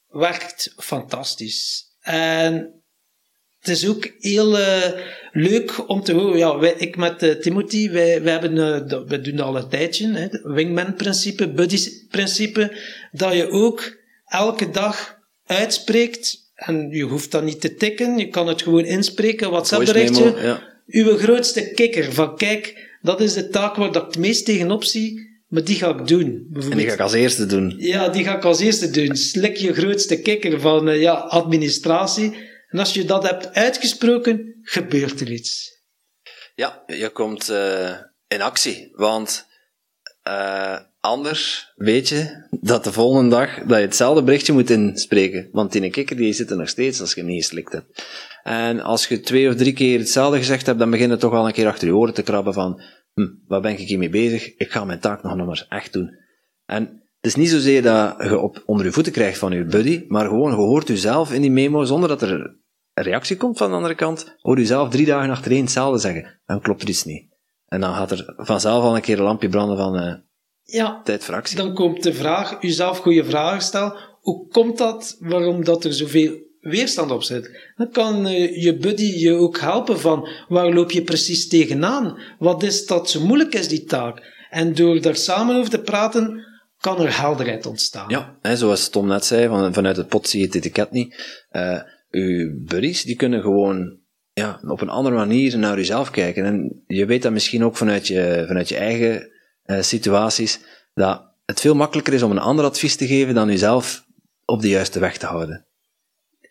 werkt 0.07 0.73
fantastisch. 0.77 1.83
En 2.01 2.83
het 3.59 3.67
is 3.67 3.87
ook 3.87 4.11
heel 4.19 4.59
uh, 4.59 4.91
leuk 5.31 5.89
om 5.89 6.03
te 6.03 6.13
horen. 6.13 6.37
Ja, 6.37 6.57
wij, 6.57 6.73
ik 6.73 6.97
met 6.97 7.23
uh, 7.23 7.35
Timothy, 7.35 7.91
wij, 7.91 8.21
wij, 8.21 8.31
hebben, 8.31 8.55
uh, 8.55 9.03
we 9.07 9.21
doen 9.21 9.35
dat 9.35 9.45
al 9.45 9.57
een 9.57 9.69
tijdje. 9.69 10.13
Hè, 10.13 10.27
wingman-principe, 10.53 11.51
buddy-principe. 11.51 12.77
Dat 13.11 13.33
je 13.33 13.49
ook 13.49 13.97
elke 14.25 14.69
dag 14.69 15.17
uitspreekt. 15.45 16.44
En 16.55 16.89
je 16.89 17.03
hoeft 17.03 17.31
dat 17.31 17.43
niet 17.43 17.61
te 17.61 17.75
tikken. 17.75 18.17
Je 18.17 18.27
kan 18.27 18.47
het 18.47 18.61
gewoon 18.61 18.85
inspreken. 18.85 19.49
WhatsApp-berichtje. 19.49 20.35
Ja. 20.41 20.73
Uw 20.87 21.17
grootste 21.17 21.71
kikker. 21.71 22.13
Van 22.13 22.37
kijk, 22.37 22.89
dat 23.01 23.21
is 23.21 23.33
de 23.33 23.49
taak 23.49 23.75
waar 23.75 23.87
ik 23.87 23.93
het 23.93 24.17
meest 24.17 24.45
tegenop 24.45 24.83
zie. 24.83 25.33
Maar 25.47 25.63
die 25.63 25.75
ga 25.75 25.99
ik 25.99 26.07
doen. 26.07 26.47
En 26.53 26.77
die 26.77 26.87
ga 26.87 26.93
ik 26.93 26.99
als 26.99 27.13
eerste 27.13 27.45
doen. 27.45 27.73
Ja, 27.77 28.09
die 28.09 28.23
ga 28.23 28.35
ik 28.35 28.43
als 28.43 28.59
eerste 28.59 28.89
doen. 28.89 29.15
Slik 29.15 29.55
je 29.57 29.73
grootste 29.73 30.21
kikker 30.21 30.59
van 30.59 30.99
ja, 30.99 31.13
administratie 31.13 32.53
en 32.75 32.81
als 32.81 32.93
je 32.93 33.05
dat 33.05 33.23
hebt 33.23 33.53
uitgesproken, 33.53 34.59
gebeurt 34.61 35.21
er 35.21 35.31
iets. 35.31 35.81
Ja, 36.55 36.83
je 36.87 37.09
komt 37.09 37.49
uh, 37.49 37.91
in 38.27 38.41
actie. 38.41 38.89
Want 38.91 39.45
uh, 40.27 40.79
anders 41.05 41.71
weet 41.75 42.09
je 42.09 42.47
dat 42.61 42.83
de 42.83 42.91
volgende 42.91 43.29
dag 43.29 43.59
dat 43.59 43.77
je 43.77 43.83
hetzelfde 43.83 44.23
berichtje 44.23 44.53
moet 44.53 44.69
inspreken. 44.69 45.49
Want 45.51 45.71
die 45.71 45.89
kikker 45.89 46.15
die 46.15 46.33
zit 46.33 46.49
er 46.49 46.57
nog 46.57 46.69
steeds 46.69 47.01
als 47.01 47.13
je 47.13 47.23
niet 47.23 47.43
geslikt 47.43 47.71
hebt. 47.71 48.05
En 48.43 48.79
als 48.79 49.07
je 49.07 49.19
twee 49.19 49.49
of 49.49 49.55
drie 49.55 49.73
keer 49.73 49.99
hetzelfde 49.99 50.37
gezegd 50.37 50.65
hebt, 50.65 50.79
dan 50.79 50.89
begin 50.89 51.09
je 51.09 51.17
toch 51.17 51.33
al 51.33 51.47
een 51.47 51.53
keer 51.53 51.67
achter 51.67 51.87
je 51.87 51.95
oren 51.95 52.13
te 52.13 52.23
krabben 52.23 52.53
van 52.53 52.81
hm, 53.13 53.61
ben 53.61 53.71
ik 53.71 53.77
hiermee 53.77 54.09
bezig? 54.09 54.55
Ik 54.55 54.71
ga 54.71 54.85
mijn 54.85 54.99
taak 54.99 55.23
nog 55.23 55.45
maar 55.45 55.65
echt 55.69 55.93
doen. 55.93 56.17
En 56.65 56.81
het 57.21 57.25
is 57.25 57.35
niet 57.35 57.49
zozeer 57.49 57.81
dat 57.81 58.15
je 58.23 58.39
op, 58.39 58.63
onder 58.65 58.85
je 58.85 58.91
voeten 58.91 59.11
krijgt 59.11 59.37
van 59.37 59.51
je 59.51 59.65
buddy, 59.65 60.05
maar 60.07 60.25
gewoon 60.25 60.49
je 60.49 60.55
hoort 60.55 60.87
jezelf 60.87 61.33
in 61.33 61.41
die 61.41 61.51
memo 61.51 61.83
zonder 61.83 62.09
dat 62.09 62.21
er 62.21 62.31
een 62.31 63.03
reactie 63.03 63.37
komt 63.37 63.57
van 63.57 63.69
de 63.69 63.75
andere 63.75 63.95
kant, 63.95 64.35
hoor 64.41 64.59
je 64.59 64.65
zelf 64.65 64.89
drie 64.89 65.05
dagen 65.05 65.29
achtereen 65.29 65.61
hetzelfde 65.61 65.99
zeggen. 65.99 66.39
Dan 66.45 66.61
klopt 66.61 66.81
er 66.81 66.89
iets 66.89 67.03
niet. 67.03 67.33
En 67.65 67.81
dan 67.81 67.93
gaat 67.93 68.11
er 68.11 68.33
vanzelf 68.37 68.83
al 68.83 68.95
een 68.95 69.01
keer 69.01 69.17
een 69.17 69.23
lampje 69.23 69.49
branden 69.49 69.77
van 69.77 70.03
uh, 70.03 70.13
ja. 70.65 71.03
Dan 71.55 71.73
komt 71.73 72.03
de 72.03 72.13
vraag, 72.13 72.61
jezelf 72.61 72.97
goede 72.97 73.25
vragen 73.25 73.61
stellen. 73.61 73.93
Hoe 74.21 74.47
komt 74.47 74.77
dat, 74.77 75.15
waarom 75.19 75.63
dat 75.63 75.83
er 75.83 75.93
zoveel 75.93 76.43
weerstand 76.59 77.11
op 77.11 77.23
zit? 77.23 77.71
Dan 77.75 77.89
kan 77.91 78.27
uh, 78.27 78.63
je 78.63 78.77
buddy 78.77 79.19
je 79.19 79.33
ook 79.33 79.59
helpen 79.59 79.99
van, 79.99 80.27
waar 80.47 80.73
loop 80.73 80.91
je 80.91 81.01
precies 81.01 81.47
tegenaan? 81.47 82.19
Wat 82.39 82.63
is 82.63 82.85
dat 82.85 83.09
zo 83.09 83.25
moeilijk 83.25 83.53
is, 83.53 83.67
die 83.67 83.83
taak? 83.83 84.33
En 84.49 84.73
door 84.73 85.01
daar 85.01 85.15
samen 85.15 85.55
over 85.55 85.69
te 85.69 85.81
praten, 85.81 86.45
kan 86.77 87.01
er 87.01 87.19
helderheid 87.19 87.65
ontstaan. 87.65 88.09
Ja, 88.09 88.37
hè, 88.41 88.57
zoals 88.57 88.89
Tom 88.89 89.07
net 89.07 89.25
zei, 89.25 89.47
van, 89.47 89.73
vanuit 89.73 89.97
het 89.97 90.07
pot 90.07 90.27
zie 90.27 90.39
je 90.39 90.45
het 90.45 90.55
etiket 90.55 90.91
niet. 90.91 91.43
Uh, 91.51 91.81
uw 92.09 92.63
buddies, 92.63 93.03
die 93.03 93.15
kunnen 93.15 93.41
gewoon 93.41 93.99
ja, 94.33 94.59
op 94.67 94.81
een 94.81 94.89
andere 94.89 95.15
manier 95.15 95.57
naar 95.57 95.77
jezelf 95.77 96.09
kijken. 96.09 96.45
En 96.45 96.83
je 96.87 97.05
weet 97.05 97.21
dat 97.21 97.31
misschien 97.31 97.63
ook 97.63 97.77
vanuit 97.77 98.07
je, 98.07 98.43
vanuit 98.47 98.69
je 98.69 98.77
eigen 98.77 99.29
uh, 99.65 99.81
situaties, 99.81 100.59
dat 100.93 101.23
het 101.45 101.59
veel 101.59 101.75
makkelijker 101.75 102.13
is 102.13 102.21
om 102.21 102.31
een 102.31 102.39
ander 102.39 102.65
advies 102.65 102.95
te 102.95 103.07
geven 103.07 103.33
dan 103.33 103.47
jezelf 103.47 104.05
op 104.45 104.61
de 104.61 104.69
juiste 104.69 104.99
weg 104.99 105.17
te 105.17 105.25
houden. 105.25 105.65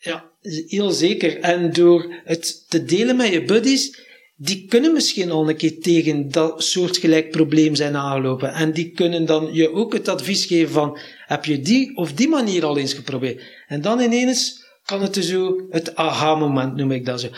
Ja, 0.01 0.31
heel 0.67 0.91
zeker. 0.91 1.41
En 1.41 1.73
door 1.73 2.15
het 2.25 2.71
te 2.71 2.85
delen 2.85 3.17
met 3.17 3.29
je 3.29 3.45
buddies, 3.45 4.03
die 4.37 4.67
kunnen 4.67 4.93
misschien 4.93 5.31
al 5.31 5.49
een 5.49 5.57
keer 5.57 5.81
tegen 5.81 6.31
dat 6.31 6.63
soortgelijk 6.63 7.31
probleem 7.31 7.75
zijn 7.75 7.97
aangelopen. 7.97 8.53
En 8.53 8.73
die 8.73 8.91
kunnen 8.91 9.25
dan 9.25 9.49
je 9.53 9.73
ook 9.73 9.93
het 9.93 10.09
advies 10.09 10.47
geven 10.47 10.73
van, 10.73 10.99
heb 11.27 11.45
je 11.45 11.61
die 11.61 11.97
of 11.97 12.13
die 12.13 12.29
manier 12.29 12.65
al 12.65 12.79
eens 12.79 12.95
geprobeerd? 12.95 13.43
En 13.67 13.81
dan 13.81 14.01
ineens 14.01 14.65
kan 14.85 15.03
het 15.03 15.15
dus 15.15 15.29
zo, 15.29 15.67
het 15.71 15.97
aha-moment 15.97 16.77
noem 16.77 16.91
ik 16.91 17.07
dat 17.07 17.21
zo. 17.21 17.29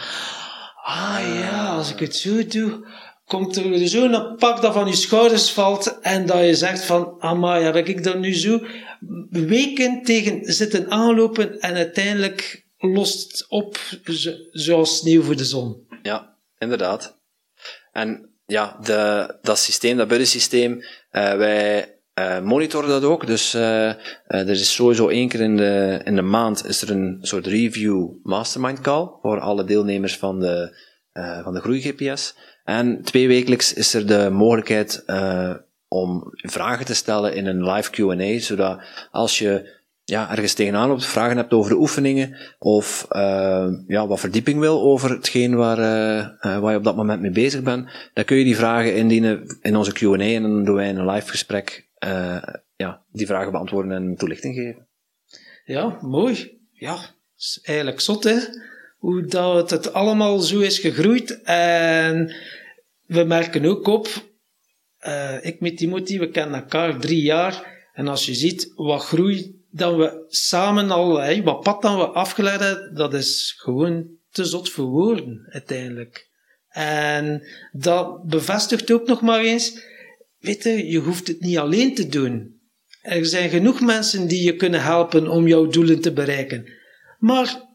Ah 0.83 1.20
ja, 1.22 1.66
als 1.66 1.93
ik 1.93 1.99
het 1.99 2.16
zo 2.16 2.47
doe, 2.47 2.87
komt 3.27 3.57
er 3.57 3.89
zo 3.89 4.05
een 4.05 4.37
pak 4.37 4.62
dat 4.62 4.72
van 4.72 4.87
je 4.87 4.95
schouders 4.95 5.51
valt 5.51 6.01
en 6.01 6.27
dat 6.27 6.45
je 6.45 6.55
zegt 6.55 6.85
van, 6.85 7.14
amai, 7.18 7.64
heb 7.64 7.77
ik 7.77 8.05
dan 8.05 8.20
nu 8.20 8.35
zo 8.35 8.61
weken 9.31 10.03
tegen 10.03 10.53
zitten 10.53 10.91
aanlopen 10.91 11.61
en 11.61 11.74
uiteindelijk 11.74 12.64
lost 12.79 13.31
het 13.31 13.47
op 13.49 13.79
zoals 14.51 14.97
sneeuw 14.97 15.22
voor 15.22 15.37
de 15.37 15.45
zon. 15.45 15.87
Ja, 16.03 16.37
inderdaad. 16.59 17.18
En 17.93 18.31
ja, 18.47 18.79
de, 18.83 19.35
dat 19.43 19.59
systeem, 19.59 19.97
dat 19.97 20.09
buddy 20.09 20.24
systeem, 20.24 20.72
uh, 20.72 21.35
wij 21.35 21.95
uh, 22.18 22.41
monitoren 22.41 22.89
dat 22.89 23.05
ook. 23.05 23.27
Dus 23.27 23.55
uh, 23.55 23.89
er 24.27 24.51
is 24.51 24.74
sowieso 24.74 25.09
één 25.09 25.29
keer 25.29 25.41
in 25.41 25.57
de, 25.57 26.01
in 26.05 26.14
de 26.14 26.22
maand 26.22 26.66
is 26.66 26.83
er 26.83 26.91
een 26.91 27.18
soort 27.22 27.47
review 27.47 28.09
mastermind 28.22 28.81
call 28.81 29.09
voor 29.22 29.41
alle 29.41 29.64
deelnemers 29.64 30.16
van 30.16 30.41
de, 30.41 30.77
van 31.43 31.55
de 31.55 31.61
Groei 31.61 31.81
GPS. 31.81 32.35
En 32.67 33.03
twee 33.03 33.29
wekelijks 33.29 33.73
is 33.73 33.95
er 33.95 34.07
de 34.07 34.31
mogelijkheid 34.31 35.05
om 35.89 36.23
vragen 36.33 36.87
te 36.87 36.95
stellen 36.95 37.35
in 37.35 37.47
een 37.47 37.71
live 37.71 37.91
Q&A, 37.91 38.39
zodat 38.39 38.81
als 39.11 39.39
je 39.39 39.75
ja, 40.05 40.31
ergens 40.31 40.55
tegenaan 40.55 40.89
loopt, 40.89 41.07
vragen 41.07 41.37
hebt 41.37 41.53
over 41.53 41.71
de 41.71 41.79
oefeningen, 41.79 42.37
of 42.59 43.07
uh, 43.11 43.69
ja, 43.87 44.07
wat 44.07 44.21
verdieping 44.21 44.61
wil 44.61 44.81
over 44.81 45.11
hetgeen 45.11 45.55
waar, 45.55 45.79
uh, 45.79 46.59
waar 46.61 46.71
je 46.71 46.79
op 46.79 46.85
dat 46.85 46.97
moment 46.97 47.21
mee 47.21 47.31
bezig 47.31 47.62
bent, 47.62 47.89
dan 48.14 48.25
kun 48.25 48.37
je 48.37 48.45
die 48.45 48.57
vragen 48.57 48.95
indienen 48.95 49.59
in 49.62 49.77
onze 49.77 49.93
Q&A 49.93 50.19
en 50.19 50.43
dan 50.43 50.64
doen 50.64 50.75
wij 50.75 50.89
een 50.89 51.11
live 51.11 51.29
gesprek 51.29 51.89
uh, 52.05 52.43
ja, 52.77 53.03
die 53.12 53.27
vragen 53.27 53.53
beantwoorden 53.53 53.93
en 53.93 54.17
toelichting 54.17 54.55
geven. 54.55 54.87
Ja, 55.64 55.99
mooi. 56.01 56.59
Ja, 56.73 56.99
is 57.37 57.59
eigenlijk 57.62 58.01
zot, 58.01 58.25
hè? 58.25 58.37
Hoe 58.99 59.25
dat 59.25 59.71
het 59.71 59.93
allemaal 59.93 60.39
zo 60.39 60.59
is 60.59 60.79
gegroeid. 60.79 61.43
En 61.43 62.35
we 63.07 63.25
merken 63.25 63.65
ook 63.65 63.87
op, 63.87 64.09
uh, 65.07 65.45
ik 65.45 65.61
met 65.61 65.77
Timothy, 65.77 66.19
we 66.19 66.31
kennen 66.31 66.61
elkaar 66.61 66.99
drie 66.99 67.23
jaar. 67.23 67.75
En 67.93 68.09
als 68.09 68.27
je 68.27 68.35
ziet 68.35 68.73
wat 68.75 69.03
groei 69.03 69.65
dat 69.71 69.97
we 69.97 70.25
samen 70.29 70.91
al, 70.91 71.17
hey, 71.17 71.43
wat 71.43 71.63
pad 71.63 71.83
dan 71.83 71.99
we 71.99 72.07
afgeleid 72.07 72.61
hebben, 72.61 72.95
dat 72.95 73.15
is 73.15 73.55
gewoon 73.59 74.07
te 74.31 74.45
zot 74.45 74.71
voor 74.71 74.87
woorden, 74.87 75.47
uiteindelijk. 75.51 76.31
En 76.69 77.43
dat 77.73 78.25
bevestigt 78.25 78.93
ook 78.93 79.07
nog 79.07 79.21
maar 79.21 79.41
eens 79.41 79.95
Weet 80.47 80.63
je, 80.63 80.87
je 80.87 80.99
hoeft 80.99 81.27
het 81.27 81.41
niet 81.41 81.59
alleen 81.59 81.95
te 81.95 82.09
doen. 82.09 82.61
Er 83.03 83.27
zijn 83.27 83.51
genoeg 83.51 83.81
mensen 83.81 84.29
die 84.29 84.43
je 84.43 84.57
kunnen 84.57 84.83
helpen 84.83 85.29
om 85.29 85.49
jouw 85.49 85.67
doelen 85.67 86.01
te 86.01 86.13
bereiken. 86.13 86.73
Maar 87.19 87.66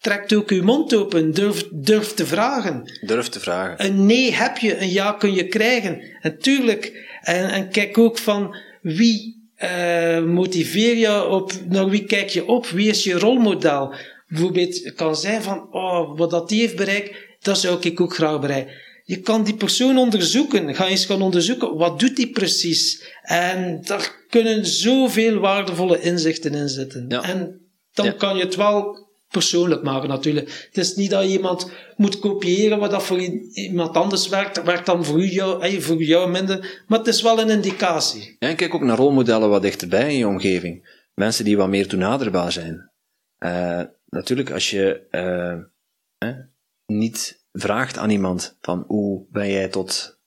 trek 0.00 0.32
ook 0.34 0.50
uw 0.50 0.62
mond 0.62 0.94
open, 0.94 1.34
durf, 1.34 1.68
durf 1.70 2.14
te 2.14 2.26
vragen. 2.26 2.92
Durf 3.00 3.28
te 3.28 3.40
vragen. 3.40 3.84
Een 3.84 4.06
nee 4.06 4.32
heb 4.32 4.58
je, 4.58 4.80
een 4.80 4.90
ja 4.90 5.12
kun 5.12 5.34
je 5.34 5.46
krijgen. 5.46 6.00
En 6.20 6.38
tuurlijk, 6.38 7.08
en, 7.20 7.50
en 7.50 7.70
kijk 7.70 7.98
ook 7.98 8.18
van 8.18 8.56
wie 8.82 9.36
uh, 9.62 10.24
motiveer 10.24 10.96
je 10.96 11.26
op, 11.26 11.52
naar 11.68 11.88
wie 11.88 12.04
kijk 12.04 12.28
je 12.28 12.46
op, 12.46 12.66
wie 12.66 12.88
is 12.88 13.04
je 13.04 13.18
rolmodel. 13.18 13.94
Bijvoorbeeld, 14.28 14.94
kan 14.94 15.16
zijn 15.16 15.42
van, 15.42 15.72
oh, 15.72 16.18
wat 16.18 16.30
dat 16.30 16.48
die 16.48 16.60
heeft 16.60 16.76
bereikt, 16.76 17.16
dat 17.40 17.58
zou 17.58 17.78
ik 17.80 18.00
ook 18.00 18.14
graag 18.14 18.40
bereiken. 18.40 18.74
Je 19.04 19.20
kan 19.20 19.44
die 19.44 19.54
persoon 19.54 19.98
onderzoeken. 19.98 20.74
Ga 20.74 20.86
eens 20.86 21.06
gaan 21.06 21.22
onderzoeken, 21.22 21.76
wat 21.76 22.00
doet 22.00 22.16
die 22.16 22.30
precies? 22.30 23.04
En 23.22 23.80
daar 23.82 24.16
kunnen 24.28 24.66
zoveel 24.66 25.38
waardevolle 25.38 26.00
inzichten 26.00 26.54
in 26.54 26.68
zitten. 26.68 27.04
Ja. 27.08 27.22
En 27.22 27.60
dan 27.92 28.16
kan 28.16 28.36
je 28.36 28.42
het 28.42 28.54
wel 28.54 29.07
persoonlijk 29.28 29.82
maken 29.82 30.08
natuurlijk. 30.08 30.66
Het 30.66 30.78
is 30.78 30.94
niet 30.94 31.10
dat 31.10 31.22
je 31.22 31.28
iemand 31.28 31.70
moet 31.96 32.18
kopiëren 32.18 32.78
wat 32.78 32.90
dat 32.90 33.02
voor 33.02 33.20
iemand 33.52 33.96
anders 33.96 34.28
werkt. 34.28 34.54
Dat 34.54 34.64
werkt 34.64 34.86
dan 34.86 35.04
voor 35.04 35.24
jou, 35.24 35.80
voor 35.80 36.02
jou 36.02 36.30
minder. 36.30 36.82
Maar 36.86 36.98
het 36.98 37.08
is 37.08 37.22
wel 37.22 37.40
een 37.40 37.50
indicatie. 37.50 38.36
En 38.38 38.56
kijk 38.56 38.74
ook 38.74 38.82
naar 38.82 38.96
rolmodellen 38.96 39.48
wat 39.48 39.62
dichterbij 39.62 40.12
in 40.12 40.18
je 40.18 40.26
omgeving. 40.26 41.02
Mensen 41.14 41.44
die 41.44 41.56
wat 41.56 41.68
meer 41.68 41.88
toenaderbaar 41.88 42.52
zijn. 42.52 42.90
Uh, 43.38 43.82
natuurlijk, 44.08 44.50
als 44.50 44.70
je 44.70 45.06
eh, 45.10 45.58
niet 46.86 47.44
vraagt 47.52 47.98
aan 47.98 48.10
iemand 48.10 48.56
van 48.60 48.84
hoe 48.86 49.26
ben 49.30 49.50
jij 49.50 49.68
tot 49.68 50.18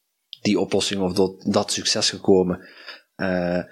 die 0.42 0.60
oplossing 0.60 1.02
of 1.02 1.14
tot 1.14 1.54
dat 1.54 1.72
succes 1.72 2.10
gekomen. 2.10 2.68
Uh, 3.16 3.64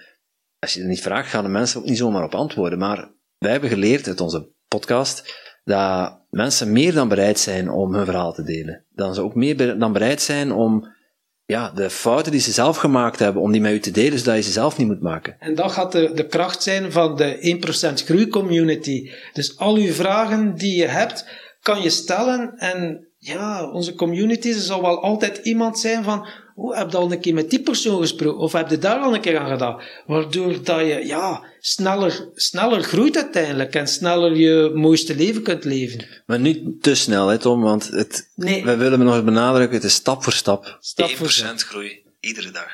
als 0.60 0.74
je 0.74 0.80
dat 0.80 0.90
niet 0.90 1.02
vraagt, 1.02 1.30
gaan 1.30 1.44
de 1.44 1.50
mensen 1.50 1.80
ook 1.80 1.86
niet 1.86 1.98
zomaar 1.98 2.24
op 2.24 2.36
antwoorden. 2.36 2.80
Maar 2.80 3.12
wij 3.38 3.52
hebben 3.52 3.70
geleerd 3.70 4.08
uit 4.08 4.22
onze 4.22 4.52
podcast 4.70 5.36
dat 5.64 6.20
mensen 6.30 6.72
meer 6.72 6.94
dan 6.94 7.08
bereid 7.08 7.40
zijn 7.40 7.70
om 7.70 7.94
hun 7.94 8.06
verhaal 8.06 8.34
te 8.34 8.44
delen. 8.44 8.86
Dat 8.94 9.16
ze 9.16 9.22
ook 9.22 9.36
meer 9.36 9.80
dan 9.80 9.94
bereid 9.94 10.22
zijn 10.22 10.52
om 10.52 10.98
ja, 11.46 11.72
de 11.72 11.90
fouten 11.90 12.32
die 12.32 12.42
ze 12.42 12.52
zelf 12.52 12.78
gemaakt 12.78 13.20
hebben, 13.20 13.42
om 13.42 13.52
die 13.52 13.62
met 13.62 13.72
u 13.72 13.80
te 13.80 13.92
delen, 13.92 14.20
zodat 14.20 14.36
je 14.36 14.42
ze 14.42 14.52
zelf 14.52 14.78
niet 14.78 14.88
moet 14.88 15.02
maken. 15.02 15.36
En 15.40 15.56
dat 15.56 15.72
gaat 15.72 15.92
de, 15.92 16.14
de 16.14 16.26
kracht 16.26 16.64
zijn 16.64 16.92
van 16.92 17.16
de 17.16 17.62
1% 18.02 18.06
groeicommunity. 18.06 19.12
Dus 19.34 19.58
al 19.58 19.76
uw 19.76 19.92
vragen 19.92 20.56
die 20.56 20.76
je 20.76 20.88
hebt, 20.88 21.26
kan 21.62 21.82
je 21.82 21.90
stellen 21.90 22.54
en 22.58 23.09
ja, 23.22 23.72
onze 23.72 23.94
communities, 23.94 24.56
er 24.56 24.62
zal 24.62 24.82
wel 24.82 25.02
altijd 25.04 25.38
iemand 25.38 25.80
zijn 25.80 26.04
van, 26.04 26.28
oh, 26.56 26.78
heb 26.78 26.92
je 26.92 26.98
al 26.98 27.12
een 27.12 27.20
keer 27.20 27.34
met 27.34 27.50
die 27.50 27.62
persoon 27.62 28.02
gesproken? 28.02 28.40
Of 28.40 28.52
heb 28.52 28.70
je 28.70 28.78
daar 28.78 29.00
al 29.00 29.14
een 29.14 29.22
keer 29.22 29.38
aan 29.40 29.50
gedaan? 29.50 29.82
Waardoor 30.06 30.64
dat 30.64 30.80
je, 30.80 31.06
ja, 31.06 31.44
sneller, 31.60 32.30
sneller 32.34 32.84
groeit 32.84 33.16
uiteindelijk 33.16 33.76
en 33.76 33.88
sneller 33.88 34.36
je 34.36 34.72
mooiste 34.74 35.16
leven 35.16 35.42
kunt 35.44 35.64
leven. 35.64 36.08
Maar 36.26 36.40
niet 36.40 36.84
te 36.84 36.96
snel, 36.96 37.28
hè 37.28 37.38
Tom, 37.38 37.62
want 37.62 37.88
het, 37.88 38.32
Nee. 38.36 38.64
wij 38.64 38.78
willen 38.78 39.00
nog 39.00 39.16
eens 39.16 39.24
benadrukken, 39.24 39.76
het 39.76 39.86
is 39.86 39.94
stap 39.94 40.24
voor 40.24 40.34
stap. 40.34 40.78
Stap 40.80 41.10
voor 41.10 41.28
1% 41.28 41.56
groei, 41.56 42.04
iedere 42.20 42.52
dag. 42.52 42.70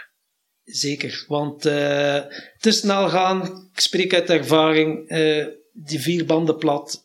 Zeker, 0.63 1.25
want 1.27 1.65
eh, 1.65 2.19
te 2.59 2.71
snel 2.71 3.09
gaan, 3.09 3.69
ik 3.73 3.79
spreek 3.79 4.13
uit 4.13 4.29
ervaring, 4.29 5.09
eh, 5.09 5.45
die 5.73 5.99
vier 5.99 6.25
banden 6.25 6.57
plat. 6.57 7.03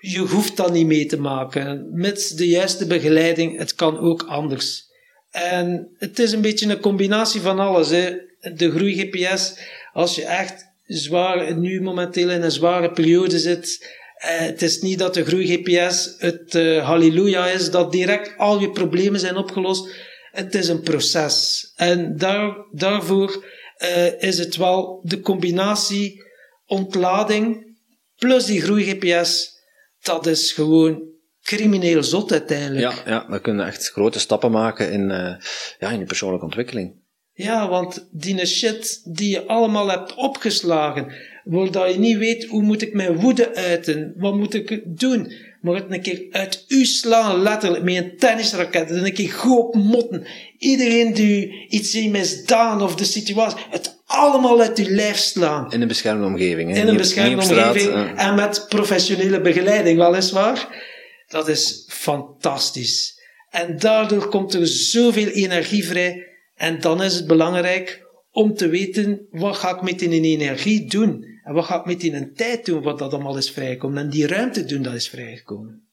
Je 0.00 0.18
hoeft 0.18 0.56
dat 0.56 0.72
niet 0.72 0.86
mee 0.86 1.06
te 1.06 1.20
maken. 1.20 1.88
Met 1.92 2.32
de 2.36 2.48
juiste 2.48 2.86
begeleiding, 2.86 3.58
het 3.58 3.74
kan 3.74 3.98
ook 3.98 4.22
anders. 4.22 4.88
En 5.30 5.94
het 5.98 6.18
is 6.18 6.32
een 6.32 6.40
beetje 6.40 6.70
een 6.70 6.80
combinatie 6.80 7.40
van 7.40 7.58
alles. 7.58 7.90
Hè. 7.90 8.16
De 8.54 8.70
groei-GPS, 8.70 9.58
als 9.92 10.14
je 10.14 10.24
echt 10.24 10.68
zwaar, 10.86 11.56
nu 11.56 11.80
momenteel 11.80 12.30
in 12.30 12.42
een 12.42 12.50
zware 12.50 12.90
periode 12.90 13.38
zit, 13.38 13.94
eh, 14.14 14.38
het 14.38 14.62
is 14.62 14.80
niet 14.80 14.98
dat 14.98 15.14
de 15.14 15.24
groei-GPS 15.24 16.14
het 16.18 16.54
eh, 16.54 16.86
halleluja 16.86 17.46
is, 17.46 17.70
dat 17.70 17.92
direct 17.92 18.38
al 18.38 18.60
je 18.60 18.70
problemen 18.70 19.20
zijn 19.20 19.36
opgelost. 19.36 19.88
Het 20.32 20.54
is 20.54 20.68
een 20.68 20.80
proces. 20.80 21.64
En 21.76 22.16
daar, 22.16 22.56
daarvoor 22.72 23.44
eh, 23.76 24.22
is 24.22 24.38
het 24.38 24.56
wel 24.56 25.00
de 25.02 25.20
combinatie 25.20 26.22
ontlading 26.66 27.76
plus 28.16 28.44
die 28.44 28.60
groei-GPS. 28.60 29.58
Dat 30.02 30.26
is 30.26 30.52
gewoon 30.52 31.02
crimineel 31.42 32.02
zot 32.02 32.32
uiteindelijk. 32.32 33.04
Ja, 33.04 33.10
ja, 33.10 33.26
we 33.28 33.40
kunnen 33.40 33.66
echt 33.66 33.90
grote 33.90 34.18
stappen 34.18 34.50
maken 34.50 34.92
in, 34.92 35.10
eh, 35.10 35.34
ja, 35.78 35.90
in 35.90 35.98
je 35.98 36.04
persoonlijke 36.04 36.44
ontwikkeling. 36.44 36.98
Ja, 37.32 37.68
want 37.68 38.08
die 38.10 38.46
shit 38.46 39.00
die 39.04 39.30
je 39.30 39.46
allemaal 39.46 39.88
hebt 39.88 40.14
opgeslagen, 40.14 41.12
waardoor 41.44 41.88
je 41.88 41.98
niet 41.98 42.16
weet 42.16 42.44
hoe 42.44 42.62
moet 42.62 42.82
ik 42.82 42.94
mijn 42.94 43.20
woede 43.20 43.54
uiten, 43.54 44.14
wat 44.16 44.36
moet 44.36 44.54
ik 44.54 44.82
doen, 44.98 45.32
maar 45.60 45.74
het 45.74 45.84
een 45.88 46.02
keer 46.02 46.26
uit 46.30 46.64
u 46.68 46.84
slaan, 46.84 47.42
letterlijk, 47.42 47.84
met 47.84 47.96
een 47.96 48.16
tennisraket, 48.16 48.90
en 48.90 49.04
een 49.04 49.12
keer 49.12 49.32
goed 49.32 49.74
motten. 49.74 50.26
Iedereen 50.58 51.14
die 51.14 51.66
iets 51.68 51.92
heeft 51.92 52.10
misdaan 52.10 52.82
of 52.82 52.94
de 52.94 53.04
situatie, 53.04 53.58
het 53.70 53.99
allemaal 54.10 54.60
uit 54.60 54.78
uw 54.78 54.94
lijf 54.94 55.16
slaan. 55.16 55.72
In 55.72 55.80
een 55.80 55.88
beschermde 55.88 56.26
omgeving. 56.26 56.70
Hè? 56.70 56.80
In 56.80 56.88
een 56.88 56.96
beschermde 56.96 57.42
straat, 57.42 57.74
omgeving 57.74 57.94
eh. 57.94 58.26
en 58.26 58.34
met 58.34 58.66
professionele 58.68 59.40
begeleiding, 59.40 59.98
weliswaar. 59.98 60.84
Dat 61.26 61.48
is 61.48 61.84
fantastisch. 61.88 63.20
En 63.50 63.78
daardoor 63.78 64.28
komt 64.28 64.54
er 64.54 64.66
zoveel 64.66 65.26
energie 65.26 65.86
vrij. 65.86 66.26
En 66.54 66.80
dan 66.80 67.02
is 67.02 67.14
het 67.14 67.26
belangrijk 67.26 68.06
om 68.30 68.54
te 68.54 68.68
weten, 68.68 69.26
wat 69.30 69.56
ga 69.56 69.74
ik 69.74 69.82
met 69.82 69.98
die 69.98 70.38
energie 70.38 70.88
doen? 70.88 71.24
En 71.44 71.54
wat 71.54 71.64
ga 71.64 71.78
ik 71.78 71.84
met 71.84 72.00
die 72.00 72.32
tijd 72.32 72.64
doen, 72.64 72.82
wat 72.82 72.98
dat 72.98 73.12
allemaal 73.12 73.36
is 73.36 73.50
vrijgekomen? 73.50 74.02
En 74.02 74.10
die 74.10 74.26
ruimte 74.26 74.64
doen, 74.64 74.82
dat 74.82 74.94
is 74.94 75.08
vrijgekomen. 75.08 75.88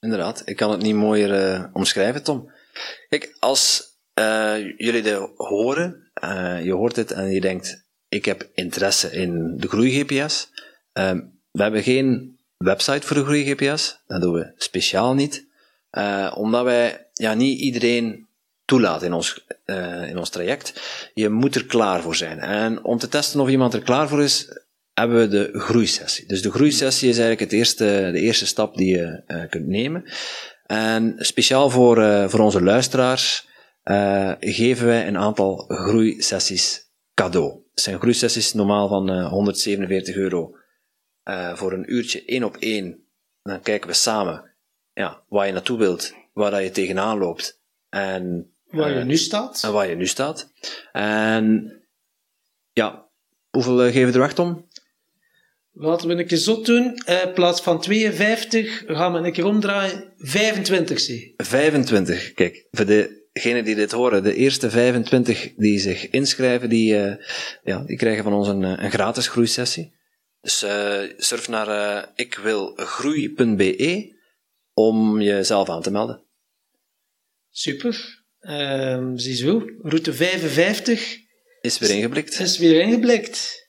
Inderdaad, 0.00 0.42
ik 0.44 0.56
kan 0.56 0.70
het 0.70 0.82
niet 0.82 0.94
mooier 0.94 1.34
eh, 1.34 1.64
omschrijven, 1.72 2.22
Tom. 2.22 2.52
Kijk, 3.08 3.36
als 3.38 3.91
eh, 4.14 4.76
jullie 4.76 5.02
dit 5.02 5.18
horen, 5.36 6.10
eh, 6.14 6.64
je 6.64 6.72
hoort 6.72 6.96
het 6.96 7.10
en 7.10 7.30
je 7.30 7.40
denkt, 7.40 7.84
ik 8.08 8.24
heb 8.24 8.48
interesse 8.54 9.12
in 9.12 9.56
de 9.56 9.68
groei-GPS. 9.68 10.50
Ehm, 10.92 11.20
we 11.50 11.62
hebben 11.62 11.82
geen 11.82 12.38
website 12.56 13.06
voor 13.06 13.16
de 13.16 13.24
groei-GPS, 13.24 14.02
dat 14.06 14.20
doen 14.20 14.32
we 14.32 14.52
speciaal 14.56 15.14
niet, 15.14 15.50
Eh, 15.90 16.32
omdat 16.34 16.64
wij 16.64 17.06
ja, 17.12 17.34
niet 17.34 17.58
iedereen 17.58 18.26
toelaten 18.64 19.06
in 19.06 19.12
ons, 19.12 19.44
in 20.08 20.18
ons 20.18 20.30
traject. 20.30 20.80
Je 21.14 21.28
moet 21.28 21.54
er 21.54 21.66
klaar 21.66 22.02
voor 22.02 22.16
zijn. 22.16 22.38
En 22.38 22.84
om 22.84 22.98
te 22.98 23.08
testen 23.08 23.40
of 23.40 23.48
iemand 23.48 23.74
er 23.74 23.82
klaar 23.82 24.08
voor 24.08 24.22
is, 24.22 24.62
hebben 24.94 25.18
we 25.18 25.28
de 25.28 25.50
groeisessie. 25.60 26.26
Dus 26.26 26.42
de 26.42 26.50
groeisessie 26.50 27.08
is 27.08 27.18
eigenlijk 27.18 27.50
het 27.50 27.58
eerste, 27.58 28.10
de 28.12 28.20
eerste 28.20 28.46
stap 28.46 28.76
die 28.76 28.96
je 28.96 29.46
kunt 29.50 29.66
nemen. 29.66 30.04
En 30.66 31.14
speciaal 31.18 31.70
voor, 31.70 32.28
voor 32.30 32.40
onze 32.40 32.62
luisteraars 32.62 33.46
eh, 33.82 34.32
geven 34.40 34.86
wij 34.86 35.06
een 35.06 35.18
aantal 35.18 35.56
groeisessies 35.68 36.90
cadeau. 37.14 37.52
Het 37.70 37.80
zijn 37.80 37.98
groeisessies 38.00 38.52
normaal 38.52 38.88
van 38.88 39.10
eh, 39.10 39.28
147 39.28 40.14
euro 40.14 40.56
eh, 41.22 41.56
voor 41.56 41.72
een 41.72 41.92
uurtje 41.92 42.24
één 42.24 42.44
op 42.44 42.56
één. 42.56 43.04
Dan 43.42 43.60
kijken 43.60 43.88
we 43.88 43.94
samen 43.94 44.50
ja, 44.92 45.22
waar 45.28 45.46
je 45.46 45.52
naartoe 45.52 45.78
wilt, 45.78 46.14
waar 46.32 46.50
dat 46.50 46.62
je 46.62 46.70
tegenaan 46.70 47.18
loopt 47.18 47.60
en 47.88 48.46
Waar 48.70 48.90
je 48.92 48.98
eh, 48.98 49.04
nu 49.06 49.16
staat. 49.16 49.62
en 49.64 49.72
waar 49.72 49.88
je 49.88 49.96
nu 49.96 50.06
staat. 50.06 50.52
En 50.92 51.72
ja, 52.72 53.08
hoeveel 53.50 53.82
eh, 53.82 53.92
geven 53.92 54.06
we 54.08 54.12
er 54.14 54.20
weg, 54.20 54.34
Tom? 54.34 54.68
Laten 55.74 56.08
we 56.08 56.14
een 56.14 56.26
keer 56.26 56.38
zot 56.38 56.66
doen. 56.66 56.94
Eh, 56.96 57.22
In 57.22 57.32
plaats 57.32 57.62
van 57.62 57.80
52 57.80 58.82
gaan 58.86 59.12
we 59.12 59.18
een 59.18 59.32
keer 59.32 59.46
omdraaien. 59.46 60.12
25 60.16 61.00
zie. 61.00 61.34
25. 61.36 62.32
Kijk, 62.32 62.66
voor 62.70 62.86
degenen 63.32 63.64
die 63.64 63.74
dit 63.74 63.92
horen, 63.92 64.22
de 64.22 64.34
eerste 64.34 64.70
25 64.70 65.52
die 65.56 65.78
zich 65.78 66.10
inschrijven, 66.10 66.68
die, 66.68 66.98
eh, 66.98 67.26
ja, 67.62 67.78
die 67.78 67.96
krijgen 67.96 68.22
van 68.22 68.32
ons 68.32 68.48
een, 68.48 68.64
eh, 68.64 68.84
een 68.84 68.90
gratis 68.90 69.28
groeisessie. 69.28 69.92
Dus 70.40 70.62
eh, 70.62 71.00
surf 71.16 71.48
naar 71.48 72.08
ikwilgroei.be 72.14 74.14
om 74.74 75.20
jezelf 75.20 75.68
aan 75.68 75.82
te 75.82 75.90
melden. 75.90 76.22
Super. 77.50 78.20
Ehm 78.40 79.16
ziezo. 79.16 79.62
Route 79.82 80.12
55 80.12 81.18
Is 81.60 81.78
weer 81.78 81.90
ingeblikt. 81.90 82.38
is 82.38 82.58
weer 82.58 82.80
ingeblikt. 82.80 83.68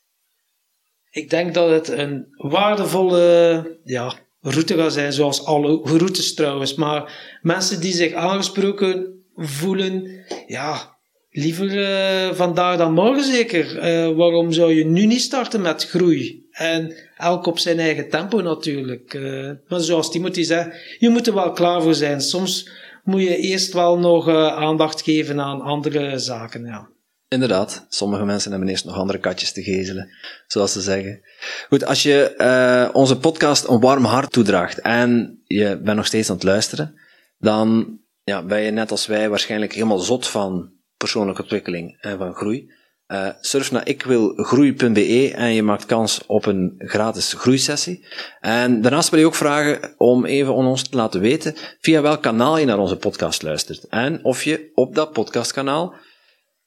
Ik 1.09 1.30
denk 1.30 1.53
dat 1.53 1.70
het 1.70 1.88
een 1.88 2.28
waardevolle 2.38 3.80
ja, 3.84 4.20
route 4.39 4.76
gaat 4.76 4.93
zijn, 4.93 5.14
zoals 5.14 5.45
alle 5.45 5.82
routes 5.84 6.34
trouwens. 6.34 6.76
Maar 6.76 7.38
mensen 7.41 7.82
die 7.82 7.93
zich 7.93 8.14
aangesproken 8.14 9.22
voelen, 9.36 10.25
ja, 10.47 10.93
liever 11.34 11.84
eh, 11.84 12.34
vandaag 12.36 12.77
dan 12.77 12.93
morgen 12.93 13.23
zeker. 13.23 13.77
Eh, 13.77 14.15
waarom 14.15 14.51
zou 14.51 14.73
je 14.73 14.86
nu 14.86 15.05
niet 15.05 15.21
starten 15.21 15.61
met 15.61 15.89
groei? 15.89 16.47
En 16.51 16.95
elk 17.17 17.45
op 17.45 17.59
zijn 17.59 17.79
eigen 17.79 18.09
tempo 18.09 18.41
natuurlijk. 18.41 19.13
Eh, 19.13 19.51
maar 19.67 19.79
zoals 19.79 20.11
Timothy 20.11 20.43
zei, 20.43 20.73
je 20.99 21.09
moet 21.09 21.27
er 21.27 21.34
wel 21.34 21.51
klaar 21.51 21.81
voor 21.81 21.95
zijn. 21.95 22.21
Soms 22.21 22.69
moet 23.03 23.21
je 23.21 23.38
eerst 23.38 23.73
wel 23.73 23.99
nog 23.99 24.29
aandacht 24.29 25.01
geven 25.01 25.39
aan 25.39 25.61
andere 25.61 26.19
zaken. 26.19 26.65
Ja. 26.65 26.91
Inderdaad, 27.27 27.86
sommige 27.89 28.25
mensen 28.25 28.51
hebben 28.51 28.69
eerst 28.69 28.86
nog 28.86 28.95
andere 28.95 29.19
katjes 29.19 29.51
te 29.51 29.63
gezelen, 29.63 30.09
zoals 30.47 30.71
ze 30.71 30.81
zeggen. 30.81 31.21
Goed, 31.67 31.86
als 31.86 32.03
je 32.03 32.89
onze 32.93 33.17
podcast 33.17 33.67
een 33.67 33.79
warm 33.79 34.05
hart 34.05 34.31
toedraagt 34.31 34.79
en 34.79 35.41
je 35.45 35.79
bent 35.84 35.97
nog 35.97 36.05
steeds 36.05 36.29
aan 36.29 36.36
het 36.36 36.43
luisteren, 36.43 36.99
dan 37.38 37.99
ja, 38.24 38.43
ben 38.45 38.61
je 38.61 38.71
net 38.71 38.91
als 38.91 39.05
wij 39.05 39.30
waarschijnlijk 39.30 39.74
helemaal 39.74 39.99
zot 39.99 40.28
van 40.28 40.71
persoonlijke 40.97 41.41
ontwikkeling 41.41 41.97
en 42.01 42.17
van 42.17 42.34
groei. 42.34 42.71
Eh, 43.05 43.30
surf 43.41 43.71
naar 43.71 43.88
ikwilgroei.be 43.88 45.32
en 45.36 45.53
je 45.53 45.63
maakt 45.63 45.86
kans 45.86 46.26
op 46.28 46.45
een 46.45 46.74
gratis 46.78 47.34
groeisessie. 47.34 48.05
En 48.39 48.82
daarnaast 48.82 49.09
wil 49.09 49.19
je 49.19 49.26
ook 49.26 49.36
vragen 49.36 49.93
om 49.97 50.26
even 50.26 50.53
aan 50.57 50.65
ons 50.65 50.89
te 50.89 50.97
laten 50.97 51.21
weten 51.21 51.55
via 51.80 52.01
welk 52.01 52.21
kanaal 52.21 52.57
je 52.57 52.65
naar 52.65 52.80
onze 52.80 52.97
podcast 52.97 53.41
luistert. 53.41 53.88
En 53.88 54.24
of 54.24 54.43
je 54.43 54.71
op 54.74 54.95
dat 54.95 55.11
podcastkanaal 55.11 55.95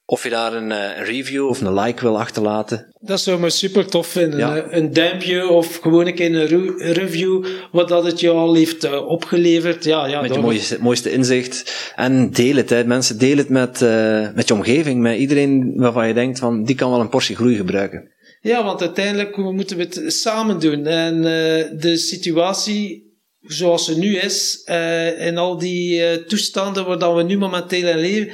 of 0.09 0.23
je 0.23 0.29
daar 0.29 0.53
een, 0.53 0.71
eh, 0.71 0.97
een 0.97 1.03
review 1.05 1.47
of 1.47 1.61
een 1.61 1.73
like 1.73 2.01
wil 2.01 2.19
achterlaten. 2.19 2.95
Dat 2.99 3.19
zou 3.19 3.39
me 3.39 3.49
super 3.49 3.85
tof 3.87 4.07
vinden. 4.07 4.39
Ja. 4.39 4.57
Een- 4.57 4.77
Een 4.77 4.93
duimpje 4.93 5.47
of 5.49 5.77
gewoon 5.77 6.07
een 6.07 6.15
keer 6.15 6.35
een 6.35 6.93
review, 6.93 7.45
wat 7.71 7.87
dat 7.87 8.05
het 8.05 8.19
je 8.19 8.29
al 8.29 8.53
heeft 8.55 8.83
eh, 8.83 9.07
opgeleverd. 9.07 9.83
Ja, 9.83 10.05
ja, 10.05 10.21
Met 10.21 10.33
je 10.33 10.39
mooiste, 10.39 10.77
mooiste 10.81 11.11
inzicht. 11.11 11.91
En 11.95 12.31
deel 12.31 12.55
het, 12.55 12.69
hè. 12.69 12.83
mensen. 12.85 13.19
Deel 13.19 13.37
het 13.37 13.49
met, 13.49 13.81
eh, 13.81 14.27
met 14.35 14.47
je 14.47 14.53
omgeving. 14.53 15.01
Met 15.01 15.17
iedereen 15.17 15.73
waarvan 15.75 16.07
je 16.07 16.13
denkt 16.13 16.39
van, 16.39 16.63
die 16.63 16.75
kan 16.75 16.91
wel 16.91 16.99
een 16.99 17.09
portie 17.09 17.35
groei 17.35 17.55
gebruiken. 17.55 18.11
ja, 18.41 18.63
want 18.63 18.81
uiteindelijk 18.81 19.37
moeten 19.37 19.77
we 19.77 19.83
het 19.83 20.03
samen 20.13 20.59
doen. 20.59 20.85
En 20.85 21.15
eh, 21.15 21.79
de 21.81 21.97
situatie 21.97 23.05
zoals 23.41 23.85
ze 23.85 23.97
nu 23.99 24.15
is, 24.17 24.61
eh 24.65 25.27
in 25.27 25.37
al 25.37 25.57
die 25.57 26.03
eh, 26.03 26.15
toestanden 26.25 26.85
waar 26.85 26.99
dat 26.99 27.15
we 27.15 27.23
nu 27.23 27.37
momenteel 27.37 27.87
in 27.87 27.97
leven, 27.97 28.31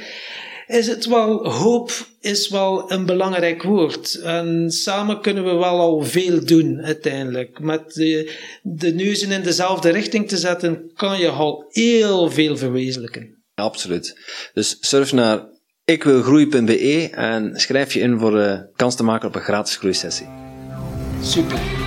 is 0.66 0.86
het 0.86 1.06
wel, 1.06 1.50
hoop 1.50 1.90
is 2.20 2.48
wel 2.48 2.92
een 2.92 3.06
belangrijk 3.06 3.62
woord. 3.62 4.14
En 4.14 4.70
samen 4.70 5.20
kunnen 5.20 5.44
we 5.44 5.50
wel 5.52 5.80
al 5.80 6.02
veel 6.02 6.44
doen, 6.44 6.80
uiteindelijk. 6.82 7.60
Met 7.60 7.94
de, 7.94 8.32
de 8.62 8.94
neuzen 8.94 9.30
in 9.30 9.42
dezelfde 9.42 9.90
richting 9.90 10.28
te 10.28 10.36
zetten, 10.36 10.90
kan 10.94 11.18
je 11.18 11.28
al 11.28 11.64
heel 11.68 12.30
veel 12.30 12.56
verwezenlijken. 12.56 13.42
Absoluut. 13.54 14.18
Dus 14.54 14.76
surf 14.80 15.12
naar 15.12 15.46
ikwilgroei.be 15.84 17.08
en 17.10 17.60
schrijf 17.60 17.92
je 17.94 18.00
in 18.00 18.18
voor 18.18 18.30
de 18.30 18.66
kans 18.76 18.96
te 18.96 19.04
maken 19.04 19.28
op 19.28 19.34
een 19.34 19.40
gratis 19.40 19.76
groeisessie. 19.76 20.28
Super. 21.22 21.83